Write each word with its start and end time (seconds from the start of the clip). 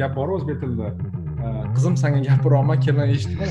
gap 0.00 0.12
bor 0.16 0.28
o'zbek 0.36 0.56
tilida 0.62 0.88
qizim 1.74 1.94
sanga 2.02 2.20
gapiryapman 2.28 2.78
kelin 2.84 3.08
eshitma. 3.14 3.46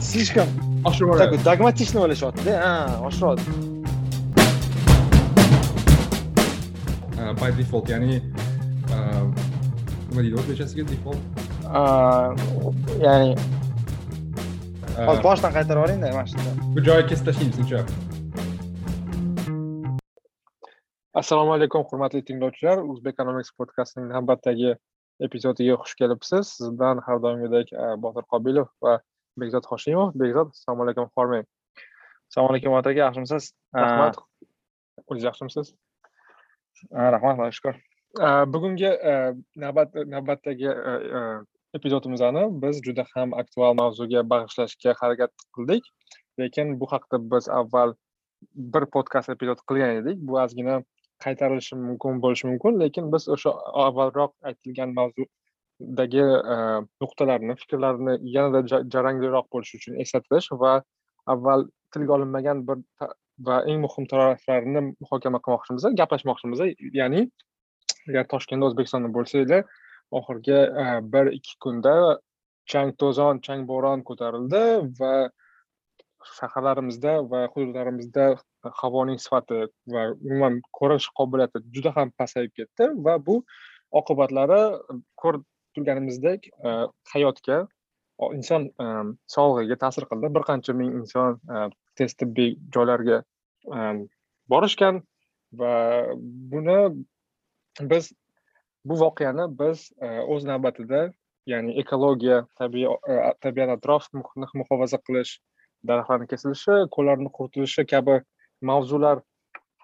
Слишком 0.00 0.46
такой 1.18 1.38
dogmatичный 1.48 2.00
o'ylashyaptida? 2.04 2.52
Ha 2.64 2.72
oshiradi 3.08 3.42
by 7.40 7.50
default 7.58 7.86
ya'ni 7.92 8.20
nima 10.08 10.20
deydi 10.22 10.36
o'zbekchasiga 10.40 10.84
default. 10.92 11.22
Ya'ni 13.06 13.30
hozir 15.08 15.22
boshdan 15.28 15.50
qaytarib 15.56 15.78
yuboringda 15.80 16.06
mana 16.16 16.26
shunda. 16.32 16.50
bu 16.74 16.80
joyi 16.88 17.02
kesib 17.10 17.24
tashlaymiz 17.28 17.58
uncha 17.62 17.78
assalomu 21.24 21.52
alaykum 21.56 21.86
hurmatli 21.88 22.20
tinglovchilar. 22.28 22.82
O'zbek 22.84 23.14
economics 23.16 23.50
podcastining 23.58 24.10
navbatdagi 24.12 24.74
epizodiga 25.24 25.78
xush 25.80 25.96
kelibsiz. 26.00 26.50
Siz 26.58 26.68
bilan 26.76 27.00
har 27.06 27.22
doimgidek 27.24 27.72
botir 28.04 28.26
qobilov 28.32 28.68
va 28.84 28.98
bekzod 29.40 29.64
hoshimov. 29.70 30.12
Bekzod 30.20 30.52
assalomu 30.52 30.84
alaykum 30.84 31.08
hormang 31.16 31.46
assalomu 32.28 32.52
alaykum 32.52 32.76
botir 32.76 32.92
aka 32.92 33.00
yaxshimisiz? 33.06 33.48
Rahmat. 33.78 34.20
O'zingiz 35.06 35.26
yaxshimisiz? 35.30 35.72
Rahmat 36.92 37.40
xudoga 37.40 37.50
shukur 37.58 37.74
bugungi 38.52 38.90
navbat 39.64 39.96
navbatdagi 40.14 40.68
epizodimizni 41.78 42.46
biz 42.62 42.84
juda 42.86 43.08
ham 43.14 43.32
aktual 43.42 43.72
mavzuga 43.80 44.28
bag'ishlashga 44.32 44.98
harakat 45.00 45.32
qildik. 45.56 45.88
Lekin 46.38 46.76
bu 46.80 46.86
haqida 46.92 47.18
biz 47.32 47.48
avval 47.60 47.96
bir 48.74 48.84
podkast 48.96 49.32
epizod 49.32 49.64
qilgan 49.70 50.02
edik. 50.02 50.20
Bu 50.28 50.36
ozgina 50.42 50.82
qaytarilishi 51.24 51.76
mumkin 51.76 52.20
bo'lishi 52.24 52.46
mumkin 52.50 52.80
lekin 52.82 53.12
biz 53.12 53.28
o'sha 53.36 53.52
avvalroq 53.86 54.32
aytilgan 54.50 54.94
mavzudagi 54.98 56.24
e, 56.54 56.56
nuqtalarni 57.04 57.56
fikrlarni 57.62 58.16
yanada 58.36 58.82
jarangliroq 58.94 59.46
bo'lishi 59.54 59.80
uchun 59.80 60.00
eslatish 60.04 60.50
va 60.64 60.72
avval 61.34 61.66
tilga 61.94 62.16
olinmagan 62.18 62.66
bir 62.68 62.82
va 63.46 63.62
eng 63.70 63.80
muhim 63.86 64.06
taraflarini 64.12 64.82
muhokama 64.88 65.40
qilmoqchimiz 65.46 65.88
gaplashmoqchimiz 66.02 66.66
ya'ni 67.00 67.24
agar 68.08 68.28
toshkentda 68.34 68.70
o'zbekistonda 68.70 69.10
bo'lsanglar 69.16 69.64
oxirgi 70.20 70.58
e, 70.82 70.84
bir 71.14 71.32
ikki 71.38 71.56
kunda 71.66 71.94
chang 72.72 72.92
to'zon 73.00 73.40
chang 73.46 73.66
bo'ron 73.72 74.04
ko'tarildi 74.10 74.62
va 75.00 75.14
shaharlarimizda 76.38 77.12
va 77.30 77.40
hududlarimizda 77.52 78.26
havoning 78.80 79.18
sifati 79.24 79.60
va 79.94 80.02
umuman 80.26 80.60
ko'rish 80.78 81.08
qobiliyati 81.20 81.62
juda 81.76 81.94
ham 81.96 82.12
pasayib 82.20 82.52
ketdi 82.58 82.88
va 83.06 83.14
bu 83.26 83.36
oqibatlari 84.00 84.60
ko'rib 85.22 85.44
turganimizdek 85.74 86.48
e, 86.48 86.70
hayotga 87.12 87.58
inson 88.38 88.68
e, 88.84 88.86
sog'lig'iga 89.36 89.78
ta'sir 89.84 90.06
qildi. 90.10 90.30
Bir 90.36 90.46
qancha 90.50 90.76
ming 90.80 90.92
inson 91.00 91.40
e, 91.54 91.64
tez 91.98 92.14
tibbiy 92.20 92.54
joylarga 92.76 93.22
borishgan 94.52 95.02
va 95.60 95.74
buni 96.52 96.78
biz 97.90 98.12
bu 98.88 98.98
voqeani 99.02 99.46
biz 99.60 99.86
o'z 100.34 100.44
navbatida 100.50 101.00
ya'ni 101.52 101.76
ekologiya 101.82 102.42
tabiiy 102.60 102.90
tabiat 103.44 103.72
atrof 103.76 104.08
muhitni 104.18 104.48
muhofaza 104.60 105.00
qilish 105.06 105.32
daraxtlarni 105.88 106.26
kesilishi 106.32 106.74
ko'llarni 106.96 107.30
quritilishi 107.36 107.86
kabi 107.92 108.20
mavzular 108.70 109.20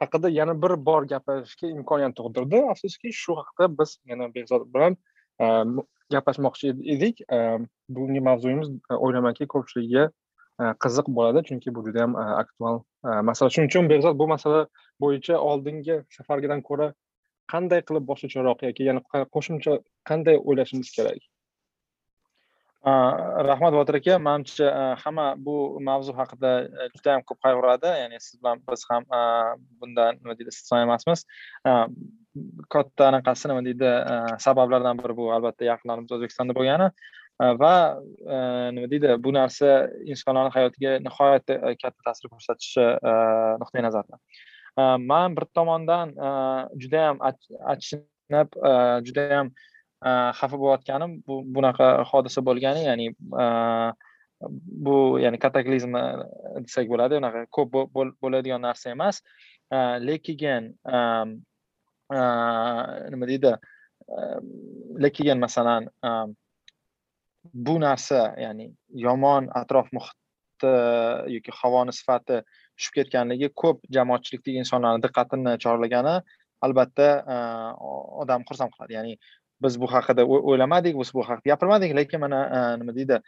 haqida 0.01 0.29
yana 0.29 0.55
bir 0.63 0.73
bor 0.89 1.03
gapirishga 1.13 1.69
imkoniyat 1.77 2.17
tug'dirdi. 2.21 2.63
Afsuski 2.73 3.13
shu 3.23 3.37
haqida 3.41 3.69
biz 3.79 3.99
yana 4.13 4.29
behzod 4.35 4.67
bilan 4.75 4.97
e, 5.41 5.47
gaplashmoqchi 6.15 6.73
edik. 6.95 7.21
E, 7.37 7.39
bugungi 7.89 8.21
mavzuyimiz 8.29 8.71
e, 8.71 8.95
o'ylaymanki 8.95 9.47
ko'pchiligiga 9.55 10.09
qiziq 10.85 11.07
bo'ladi 11.17 11.41
chunki 11.49 11.75
bu 11.75 11.83
juda 11.87 12.01
yam 12.05 12.17
aktual 12.17 12.83
masala. 13.29 13.53
Shuning 13.53 13.71
uchun 13.73 13.87
behzod 13.93 14.19
bu 14.23 14.27
masala 14.33 14.67
bo'yicha 15.05 15.39
oldingi 15.51 15.97
safargidan 16.17 16.61
ko'ra 16.69 16.89
qanday 17.53 17.81
qilib 17.89 18.05
boshqacharoq 18.11 18.65
yoki 18.69 18.89
yana 18.89 19.25
qo'shimcha 19.37 19.79
qanday 20.11 20.37
o'ylashimiz 20.49 20.93
kerak? 20.97 21.30
Rahmat 22.85 23.73
botir 23.73 23.95
aka 23.95 24.19
manimcha 24.19 24.65
e, 24.65 24.95
hamma 25.05 25.35
bu 25.37 25.81
mavzu 25.81 26.13
haqida 26.13 26.65
e, 26.65 26.89
juda 26.97 27.11
yam 27.11 27.23
ko'p 27.23 27.39
qayg'uradi. 27.45 27.87
Ya'ni 27.87 28.21
siz 28.21 28.41
bilan 28.41 28.63
biz 28.71 28.85
ham 28.91 29.05
e, 29.05 29.21
bundan 29.81 30.17
nima 30.17 30.37
deydi 30.39 30.49
istisno 30.49 30.81
emasmiz. 30.81 31.27
Katta 32.71 33.09
anaqasi 33.09 33.49
nima 33.49 33.65
deydi 33.65 33.91
sabablardan 34.47 34.99
biri 35.03 35.17
bu 35.17 35.33
albatta 35.33 35.65
yaqinlarimiz 35.65 36.13
o'zbekistonda 36.13 36.57
bo'lgani. 36.57 36.91
Va 37.63 37.75
nima 38.73 38.89
deydi 38.93 39.17
bu 39.25 39.33
narsa 39.35 39.91
insonlarni 40.13 40.53
hayotiga 40.57 40.99
nihoyatda 41.05 41.75
katta 41.83 42.01
ta'sir 42.07 42.33
ko'rsatishi 42.33 42.87
nuqtai 43.61 43.85
nazaridan 43.85 44.21
man 45.13 45.37
bir 45.37 45.45
tomondan 45.57 46.15
judayam 46.83 47.19
achinib 47.75 48.57
judayam 49.09 49.53
Э, 50.01 50.33
xafa 50.33 50.57
bo'layotganim 50.57 51.19
bu 51.29 51.43
bunaqa 51.55 51.87
hodisa 52.11 52.41
bo'lgani 52.49 52.87
ya'ni 52.87 53.07
e, 53.43 53.47
bu 54.85 54.95
ya'ni 55.21 55.39
kataklizm 55.43 55.97
e, 56.01 56.05
desak 56.65 56.87
bo'ladi 56.93 57.19
unaqa 57.21 57.43
ko'p 57.57 57.77
bo'ladigan 58.25 58.65
narsa 58.65 58.95
emas. 58.95 59.21
E, 59.69 59.77
lekin 60.09 60.71
nima 63.11 63.29
deydi 63.33 63.53
lekin 65.05 65.39
masalan 65.45 65.91
bu 67.67 67.75
narsa 67.85 68.23
ya'ni 68.45 68.71
yomon 69.05 69.51
atrof 69.63 69.93
muhiti 69.99 70.73
yoki 71.37 71.59
havoni 71.61 71.93
sifati 71.99 72.41
tushib 72.49 72.97
ketganligi 73.01 73.53
ko'p 73.65 73.85
jamoatchilikdagi 73.99 74.65
insonlarni 74.65 75.05
diqqatini 75.05 75.59
chorlagani 75.67 76.17
albatta 76.67 77.11
odamni 78.25 78.49
xursand 78.49 78.73
qiladi. 78.75 78.97
Ya'ni 78.99 79.15
biz 79.63 79.81
bu 79.81 79.87
haqida 79.95 80.27
o'ylamadik 80.27 80.99
biz 81.01 81.15
bu 81.15 81.23
haqida 81.29 81.55
gapirmadik 81.55 81.97
lekin 81.97 82.21
mana 82.21 82.41
nima 82.81 82.95
deydi 82.99 83.21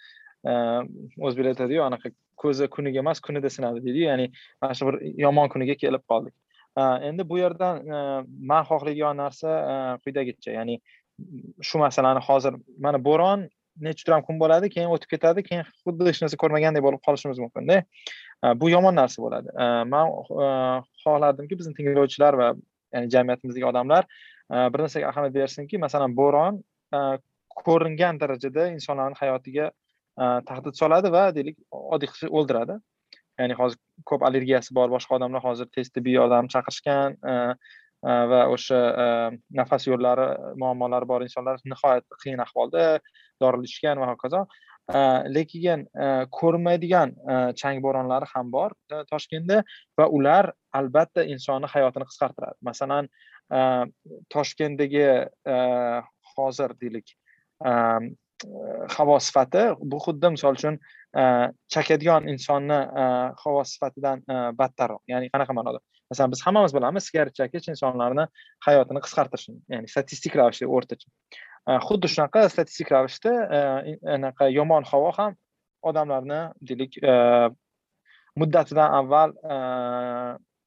o'zbeklar 1.27 1.53
aytadiyu 1.55 1.83
anaqa 1.89 2.11
ko'zi 2.43 2.69
kuniga 2.75 2.99
emas 3.05 3.21
kunida 3.21 3.51
sinadi 3.51 3.85
deydiyu 3.87 4.07
ya'ni 4.11 4.27
mana 4.63 4.75
shu 4.75 4.89
bir 4.89 4.97
yomon 5.25 5.49
kuniga 5.49 5.75
kelib 5.83 6.03
qoldik. 6.11 6.35
Endi 7.09 7.29
bu 7.29 7.39
yerdan 7.39 7.75
man 8.51 8.65
xohlagan 8.71 9.17
narsa 9.23 9.51
quyidagicha 10.05 10.51
ya'ni 10.59 10.81
shu 11.69 11.79
masalani 11.79 12.21
hozir 12.29 12.55
mana 12.79 12.99
bo'ron 13.09 13.49
necha 13.87 14.15
ham 14.15 14.23
kun 14.27 14.41
bo'ladi 14.43 14.69
keyin 14.75 14.91
o'tib 14.95 15.15
ketadi 15.15 15.45
keyin 15.49 15.65
xuddi 15.85 16.11
hech 16.11 16.21
narsa 16.25 16.37
ko'rmagandek 16.43 16.83
bo'lib 16.87 17.01
qolishimiz 17.07 17.39
mumkinda 17.45 17.83
bu 18.61 18.71
yomon 18.75 18.95
narsa 19.01 19.23
bo'ladi. 19.25 19.49
Man 19.95 20.07
xohlardimki 21.05 21.59
bizni 21.61 21.75
tinglovchilar 21.79 22.35
va 22.41 22.49
ya'ni 22.95 23.13
jamiyatimizdagi 23.15 23.67
odamlar 23.73 24.09
Э, 24.53 24.69
bir 24.73 24.85
narsaga 24.85 25.09
ahamiyat 25.09 25.35
bersinki 25.35 25.79
masalan 25.81 26.13
bo'ron 26.17 26.59
e, 26.97 26.99
ko'ringan 27.65 28.19
darajada 28.21 28.67
insonlarni 28.77 29.17
hayotiga 29.21 29.69
e, 29.69 30.25
tahdid 30.49 30.77
soladi 30.81 31.13
va 31.15 31.23
deylik 31.37 31.57
oddiy 31.73 32.11
qilsa 32.13 32.29
o'ldiradi. 32.41 32.77
Ya'ni 33.41 33.57
hozir 33.61 33.79
ko'p 34.11 34.27
allergiyasi 34.29 34.75
bor 34.79 34.93
boshqa 34.93 35.17
odamlar 35.17 35.45
hozir 35.47 35.71
tez 35.77 35.89
tibbiy 35.95 36.19
yordam 36.19 36.51
chaqirishgan 36.55 37.17
e, 37.33 37.37
va 38.33 38.43
o'sha 38.55 38.79
nafas 39.59 39.87
yo'llari 39.87 40.29
muammolari 40.63 41.07
bor 41.13 41.25
insonlar 41.25 41.61
nihoyat 41.73 42.05
qiyin 42.25 42.41
ahvolda 42.45 42.87
dorilatishgan 43.45 44.01
va 44.03 44.09
hokazo. 44.13 44.41
Lekin 45.37 45.85
ko'rinmaydigan 46.39 47.13
chang 47.61 47.79
bo'ronlari 47.85 48.27
ham 48.33 48.51
bor 48.57 48.75
toshkentda 49.13 49.61
va 50.01 50.09
ular 50.19 50.51
albatta 50.79 51.25
insonni 51.35 51.69
hayotini 51.75 52.07
qisqartiradi. 52.11 52.59
Masalan 52.69 53.09
e, 53.53 53.61
toshkentdagi 54.33 55.05
e, 55.55 55.57
hozir 56.35 56.75
deylik 56.81 57.15
e, 57.67 57.73
havo 58.97 59.19
sifati 59.23 59.65
bu 59.91 60.01
xuddi 60.03 60.33
misol 60.35 60.57
uchun 60.59 60.79
chakadigan 61.73 62.27
insonni 62.33 62.79
havo 63.43 63.61
sifatidan 63.73 64.25
battarroq. 64.59 65.03
Ya'ni 65.13 65.29
qanaqa 65.35 65.55
ma'noda? 65.55 65.79
Masalan 66.11 66.33
biz 66.33 66.43
hammamiz 66.47 66.75
bilamiz 66.75 67.07
sigaret 67.07 67.37
chekish 67.39 67.69
insonlarni 67.75 68.25
hayotini 68.67 69.03
qisqartirishini 69.05 69.61
ya'ni 69.75 69.93
statistik 69.93 70.35
ravishda 70.41 70.67
o'rtacha. 70.79 71.07
Xuddi 71.87 72.11
shunaqa 72.15 72.49
statistik 72.55 72.91
ravishda 72.95 73.33
anaqa 74.17 74.51
yomon 74.57 74.89
havo 74.91 75.13
ham 75.19 75.39
odamlarni 75.93 76.41
deylik 76.71 76.99
muddatidan 78.43 78.99
avval 79.01 79.37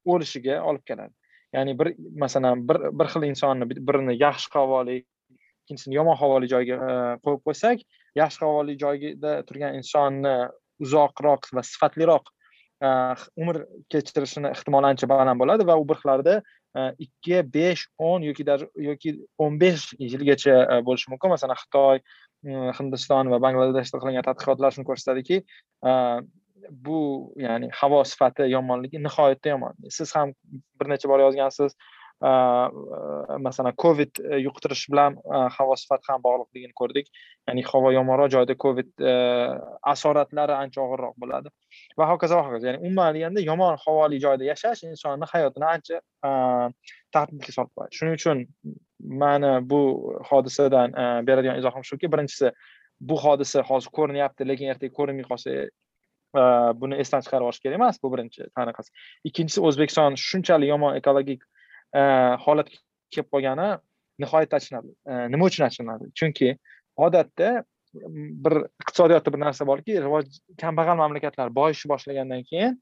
o'lishiga 0.06 0.62
olib 0.70 0.84
keladi. 0.88 1.14
Ya'ni 1.56 1.76
bir 1.80 1.94
masalan 2.24 2.68
bir 2.70 2.82
bir 3.00 3.12
xil 3.14 3.28
insonni 3.30 3.70
birini 3.70 4.16
yaxshi 4.20 4.52
havoli 4.58 4.98
ikkinchisini 5.66 5.96
yomon 5.98 6.18
havoli 6.20 6.50
joyga 6.52 6.76
e, 6.76 6.96
qo'yib 7.26 7.42
qo'ysak 7.48 7.84
yaxshi 8.20 8.44
havoli 8.46 8.78
joyida 8.84 9.40
turgan 9.48 9.78
insonni 9.80 10.36
uzoqroq 10.84 11.50
va 11.56 11.64
sifatliroq 11.72 12.30
e, 12.86 12.90
umr 13.42 13.64
kechirishini 13.94 14.52
ehtimoli 14.52 14.92
ancha 14.92 15.10
baland 15.10 15.42
bo'ladi 15.42 15.68
va 15.70 15.78
u 15.82 15.88
bir 15.90 16.02
xillarda 16.02 16.38
e, 16.42 16.88
ikki 17.08 17.42
besh 17.58 17.88
o'n 17.98 18.28
yoki 18.30 18.46
даже 18.52 18.70
yoki 18.90 19.18
o'n 19.40 19.60
besh 19.60 19.94
yilgacha 20.00 20.82
bo'lishi 20.88 21.12
mumkin. 21.14 21.34
Masalan 21.36 21.62
xitoy 21.64 22.04
hindiston 22.80 23.32
va 23.34 23.42
bangladeshda 23.42 24.02
qilingan 24.02 24.28
tadqiqotlar 24.30 24.76
shuni 24.76 24.90
ko'rsatadiki 24.92 25.42
bu 26.70 27.34
ya'ni 27.38 27.70
havo 27.82 28.04
sifati 28.04 28.50
yomonligi 28.52 29.04
nihoyatda 29.04 29.50
yomon. 29.50 29.74
Siz 29.90 30.16
ham 30.16 30.34
bir 30.80 30.90
necha 30.90 31.10
bor 31.10 31.20
yozgansiz 31.20 31.76
masalan 33.40 33.74
covid 33.78 34.20
e, 34.24 34.38
yuqtirish 34.40 34.88
bilan 34.92 35.18
havo 35.58 35.76
sifati 35.76 36.08
ham 36.08 36.22
bog'liqligini 36.24 36.74
ko'rdik. 36.74 37.08
Ya'ni 37.48 37.64
havo 37.64 37.92
yomonroq 37.92 38.32
joyda 38.32 38.56
covid 38.56 38.88
e, 39.00 39.14
asoratlari 39.84 40.54
ancha 40.54 40.82
og'irroq 40.82 41.16
bo'ladi. 41.20 41.50
Va 42.00 42.08
hokazo 42.12 42.40
va 42.40 42.48
hokazo. 42.48 42.68
Ya'ni 42.68 42.80
umuman 42.86 43.16
olganda 43.16 43.42
yomon 43.42 43.78
havoli 43.86 44.20
joyda 44.20 44.48
yashash 44.52 44.84
insonni 44.84 45.28
hayotini 45.34 45.68
ancha 45.74 46.00
tahdidga 47.14 47.52
solib 47.58 47.74
qo'yadi. 47.76 47.96
Shuning 47.98 48.16
uchun 48.20 48.46
mani 49.24 49.52
bu 49.70 49.82
hodisadan 50.32 50.96
e, 50.96 51.06
beradigan 51.28 51.60
izohim 51.60 51.84
shuki 51.84 52.12
birinchisi 52.12 52.52
bu 53.02 53.18
hodisa 53.20 53.64
hozir 53.70 53.92
ko'rinyapti 53.98 54.48
lekin 54.48 54.72
ertaga 54.72 54.94
ko'rinmay 55.00 55.28
qolsa 55.32 55.68
Э, 56.36 56.74
buni 56.76 56.98
esdan 57.00 57.24
chiqarib 57.24 57.48
olish 57.48 57.62
kerak 57.64 57.78
emas 57.80 58.00
bu 58.04 58.10
birinchi 58.12 58.48
qanaqasi 58.60 58.92
ikkinchisi 59.30 59.62
o'zbekiston 59.68 60.18
shunchalik 60.20 60.68
yomon 60.68 60.98
ekologik 61.00 61.46
e, 62.00 62.02
holatga 62.46 62.80
kelib 63.16 63.30
qolgani 63.36 63.68
nihoyatda 64.24 64.60
achinarli 64.60 64.92
e, 64.92 65.20
nima 65.32 65.48
uchun 65.52 65.66
achinarli 65.70 66.10
chunki 66.22 66.50
odatda 67.08 67.52
bir 68.48 68.58
iqtisodiyotda 68.66 69.34
bir 69.36 69.44
narsa 69.46 69.68
borki 69.72 69.96
rivoj 70.08 70.36
kambag'al 70.64 71.00
mamlakatlar 71.04 71.56
boyishni 71.60 71.92
boshlagandan 71.94 72.44
keyin 72.52 72.76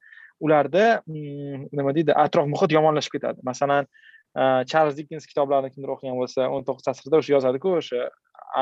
ularda 0.48 0.88
nima 1.08 1.96
deydi 2.00 2.18
atrof 2.26 2.50
muhit 2.56 2.74
yomonlashib 2.78 3.20
ketadi. 3.20 3.46
Masalan 3.52 3.86
e, 3.86 4.44
charlz 4.74 4.98
dikens 5.02 5.30
kitoblarini 5.30 5.76
kimdir 5.76 5.94
o'qigan 5.98 6.18
bo'lsa 6.24 6.50
o'n 6.50 6.66
to'qqizinchi 6.72 6.96
asrda 6.96 7.22
o'sha 7.22 7.38
yozadiku 7.38 7.78
o'sha 7.84 8.10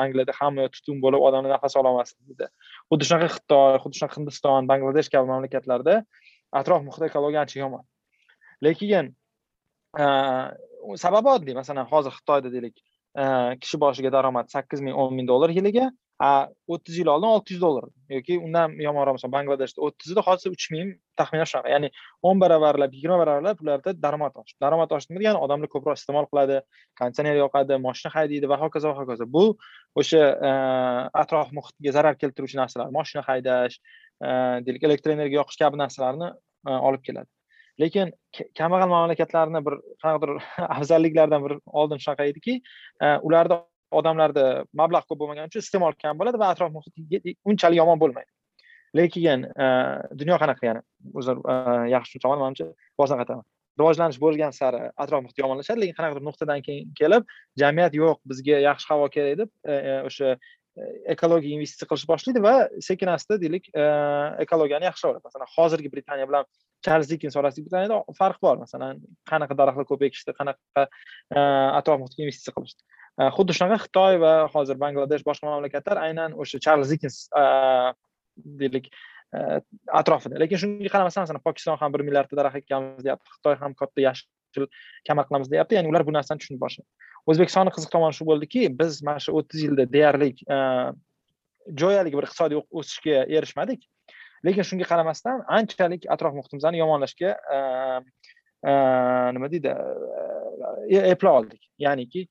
angliyada 0.00 0.32
hamma 0.40 0.68
tutun 0.76 1.00
bo'lib 1.04 1.24
odamlar 1.28 1.54
nafas 1.56 1.76
ololmasdi 1.80 2.20
dedi. 2.32 2.48
Xuddi 2.90 3.08
shunaqa 3.08 3.28
xitoy 3.36 3.78
xuddi 3.84 4.00
shunaqa 4.00 4.20
hindiston 4.20 4.70
bangladesh 4.70 5.10
kabi 5.14 5.30
mamlakatlarda 5.32 5.94
atrof 6.60 6.82
muhit 6.86 7.08
ekologiya 7.08 7.44
ancha 7.44 7.60
yomon. 7.60 7.84
Lekin 8.66 9.12
sababi 11.04 11.28
oddiy. 11.36 11.54
Masalan 11.60 11.86
hozir 11.92 12.12
xitoyda 12.18 12.52
deylik 12.54 12.76
kishi 13.62 13.76
boshiga 13.84 14.10
daromad 14.16 14.48
sakkiz 14.54 14.80
ming 14.80 14.96
o'n 14.96 15.12
ming 15.16 15.28
dollar 15.28 15.50
yiliga 15.52 15.90
o'ttiz 16.22 16.98
yil 17.00 17.08
oldin 17.10 17.28
olti 17.28 17.54
yuz 17.54 17.62
dollar 17.62 17.86
yoki 18.14 18.36
undan 18.38 18.74
yomonroq 18.84 19.16
misol 19.16 19.32
bangladeshda 19.32 19.82
o'ttizida 19.86 20.22
hozir 20.26 20.52
uch 20.54 20.66
ming 20.74 20.92
taxminan 21.18 21.48
shunaqa 21.50 21.72
ya'ni 21.72 21.90
o'n 22.28 22.42
baravarlab 22.42 22.94
yigirma 22.96 23.18
baravarlab 23.22 23.62
ularda 23.64 23.94
daromad 24.04 24.38
oshdi. 24.42 24.56
Daromad 24.64 24.94
oshdi 24.96 25.12
nima 25.12 25.22
degani 25.22 25.42
odamlar 25.46 25.72
ko'proq 25.74 25.98
iste'mol 25.98 26.28
qiladi 26.30 26.60
konditsioner 27.00 27.40
yoqadi 27.40 27.78
moshina 27.86 28.14
haydaydi 28.16 28.50
va 28.52 28.60
hokazo 28.62 28.92
va 28.92 29.00
hokazo. 29.02 29.28
Bu 29.36 29.44
o'sha 30.02 30.22
atrof 31.24 31.52
muhitga 31.58 31.96
zarar 31.98 32.18
keltiruvchi 32.22 32.60
narsalar. 32.62 32.94
Moshina 32.98 33.26
haydash 33.28 33.78
deylik 34.66 34.88
elektr 34.90 35.16
energiya 35.16 35.42
yoqish 35.42 35.58
kabi 35.64 35.82
narsalarni 35.84 36.30
olib 36.90 37.02
keladi. 37.08 37.30
Lekin 37.80 38.12
kambag'al 38.58 38.90
mamlakatlarni 38.94 39.66
bir 39.66 39.78
qanaqadir 40.04 40.32
afzalliklaridan 40.78 41.46
bir 41.48 41.58
oldin 41.66 42.02
shunaqa 42.04 42.30
ediki 42.30 42.60
ularda 43.28 43.62
odamlarda 43.98 44.44
mablag' 44.80 45.08
ko'p 45.08 45.20
bo'lmagani 45.22 45.50
uchun 45.50 45.64
iste'mol 45.64 45.96
kam 46.02 46.20
bo'ladi 46.20 46.40
va 46.42 46.52
atrof 46.54 46.72
muhit 46.76 47.34
unchalik 47.50 47.78
yomon 47.82 48.00
bo'lmaydi. 48.02 48.30
Lekin 48.98 49.46
e, 49.48 49.66
dunyo 50.20 50.36
qanaqa 50.42 50.66
yana? 50.68 50.82
Uzr 51.20 51.40
e, 51.40 51.54
yaxshi 51.94 52.18
tushunaman 52.18 52.42
manimcha 52.44 52.66
boshidan 53.00 53.22
qaytaman. 53.22 53.46
Rivojlanish 53.80 54.18
bo'lgan 54.24 54.52
sari 54.56 54.82
atrof 55.04 55.22
muhit 55.24 55.38
yomonlashadi 55.44 55.84
lekin 55.84 55.96
qanaqadir 56.00 56.26
nuqtadan 56.28 56.64
keyin 56.66 56.90
kelib 56.98 57.30
jamiyat 57.62 57.96
yo'q 58.02 58.18
bizga 58.32 58.58
yaxshi 58.68 58.92
havo 58.92 59.06
kerak 59.14 59.38
deb 59.42 59.50
e, 59.64 59.78
o'sha 60.08 60.36
ekologiya 61.14 61.56
investitsiya 61.58 61.88
qilishni 61.88 62.08
boshlaydi 62.10 62.42
va 62.48 62.52
sekin 62.88 63.10
asta 63.14 63.36
deylik 63.40 63.66
ekologiyani 64.44 64.88
yaxshilayveradi 64.88 65.26
masalan 65.28 65.50
hozirgi 65.56 65.90
britaniya 65.94 66.28
bilan 66.30 66.46
charlz 66.86 67.10
dikens 67.10 67.36
orasidagi 67.36 67.66
britaniyada 67.68 67.98
farq 68.18 68.40
bor. 68.42 68.56
Masalan 68.64 69.00
qanaqa 69.30 69.56
daraxtlar 69.60 69.86
ko'p 69.90 70.06
ekishdi 70.08 70.34
qanaqa 70.38 70.86
atrof 71.78 72.00
muhitga 72.02 72.24
investitsiya 72.26 72.56
qilishdi. 72.56 72.82
Xuddi 73.18 73.56
shunaqa 73.56 73.78
xitoy 73.84 74.18
va 74.22 74.32
hozir 74.52 74.78
bangladesh 74.80 75.24
boshqa 75.26 75.48
mamlakatlar 75.48 76.00
aynan 76.06 76.36
o'sha 76.42 76.60
charlz 76.64 76.92
dikins 76.94 77.28
deylik 78.60 78.88
atrofida 80.00 80.40
lekin 80.40 80.60
shunga 80.62 80.92
qaramasdan 80.94 81.26
masalan 81.26 81.44
pokiston 81.44 81.76
ham 81.80 81.92
bir 81.92 82.04
milliardta 82.08 82.36
daraxt 82.36 82.62
ekkanmiz 82.62 83.04
deyapti 83.04 83.36
xitoy 83.36 83.58
ham 83.60 83.74
katta 83.74 84.00
yashil 84.06 84.66
kamar 85.08 85.28
qilamiz 85.28 85.52
deyapti 85.52 85.76
ya'ni 85.76 85.92
ular 85.92 86.04
bu 86.08 86.12
narsani 86.16 86.40
tushunib 86.40 86.60
boshladi 86.64 86.88
o'zbekistonni 87.28 87.72
qiziq 87.76 87.92
tomoni 87.92 88.16
shu 88.16 88.26
bo'ldiki 88.30 88.66
biz 88.80 89.02
mana 89.08 89.20
shu 89.24 89.36
o'ttiz 89.38 89.64
yilda 89.66 89.86
deyarli 89.96 90.30
jo'yalik 91.82 92.16
bir 92.18 92.28
iqtisodiy 92.28 92.62
o'sishga 92.80 93.24
erishmadik 93.38 93.84
lekin 94.46 94.68
shunga 94.70 94.88
qaramasdan 94.92 95.44
anchalik 95.58 96.08
atrof 96.14 96.34
muhitimizni 96.38 96.80
yomonlashga 96.82 97.36
nima 99.36 99.52
deydi 99.52 99.76
eplay 101.12 101.32
oldik 101.38 101.62
ya'niki 101.86 102.26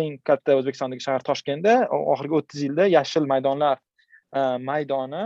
eng 0.00 0.18
katta 0.26 0.56
o'zbekistondagi 0.58 1.04
shahar 1.04 1.24
toshkentda 1.26 1.74
oxirgi 1.94 2.38
o'ttiz 2.40 2.64
yilda 2.66 2.88
yashil 2.90 3.28
maydonlar 3.30 3.78
e, 3.78 4.40
maydoni 4.70 5.24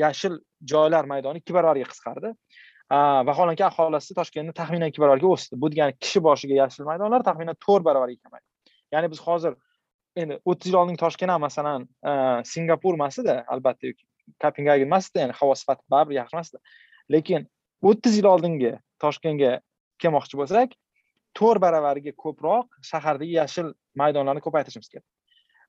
yashil 0.00 0.38
joylar 0.72 1.08
maydoni 1.10 1.42
ikki 1.42 1.56
barobarga 1.56 1.88
qisqardi 1.92 2.30
e, 2.32 2.98
vaholanki 3.30 3.66
aholisi 3.68 4.16
toshkentni 4.20 4.54
taxminan 4.60 4.92
ikki 4.92 5.02
barobarga 5.04 5.32
o'sdi. 5.34 5.60
Bu 5.62 5.72
degani 5.72 5.96
kishi 6.00 6.22
boshiga 6.28 6.56
yashil 6.62 6.88
maydonlar 6.88 7.26
taxminan 7.28 7.58
to'rt 7.66 7.86
barobarga 7.88 8.18
kamaydi 8.24 8.46
ya'ni 8.96 9.10
biz 9.12 9.20
hozir 9.26 9.56
endi 10.16 10.40
o'ttiz 10.44 10.72
yil 10.72 10.80
oldin 10.82 11.00
toshkent 11.04 11.30
ham 11.30 11.44
masalan 11.46 11.88
e, 12.10 12.12
singapur 12.52 12.98
emasdi 12.98 13.36
albatta 13.56 13.94
kopengagen 14.42 14.88
emasdi 14.88 15.24
ya'ni 15.24 15.36
havo 15.40 15.54
sifati 15.62 15.84
baribir 15.92 16.22
yaxshi 16.22 16.38
emasdi. 16.38 16.62
Lekin 17.14 17.48
o'ttiz 17.82 18.16
yil 18.18 18.28
oldingi 18.32 18.76
toshkentga 19.04 19.58
kelmoqchi 20.02 20.40
bo'lsak 20.40 20.74
to'rt 21.38 21.60
baravariga 21.64 22.12
ko'proq 22.24 22.66
shahardagi 22.90 23.34
yashil 23.40 23.72
maydonlarni 24.02 24.42
ko'paytirishimiz 24.46 24.88
kerak. 24.92 25.06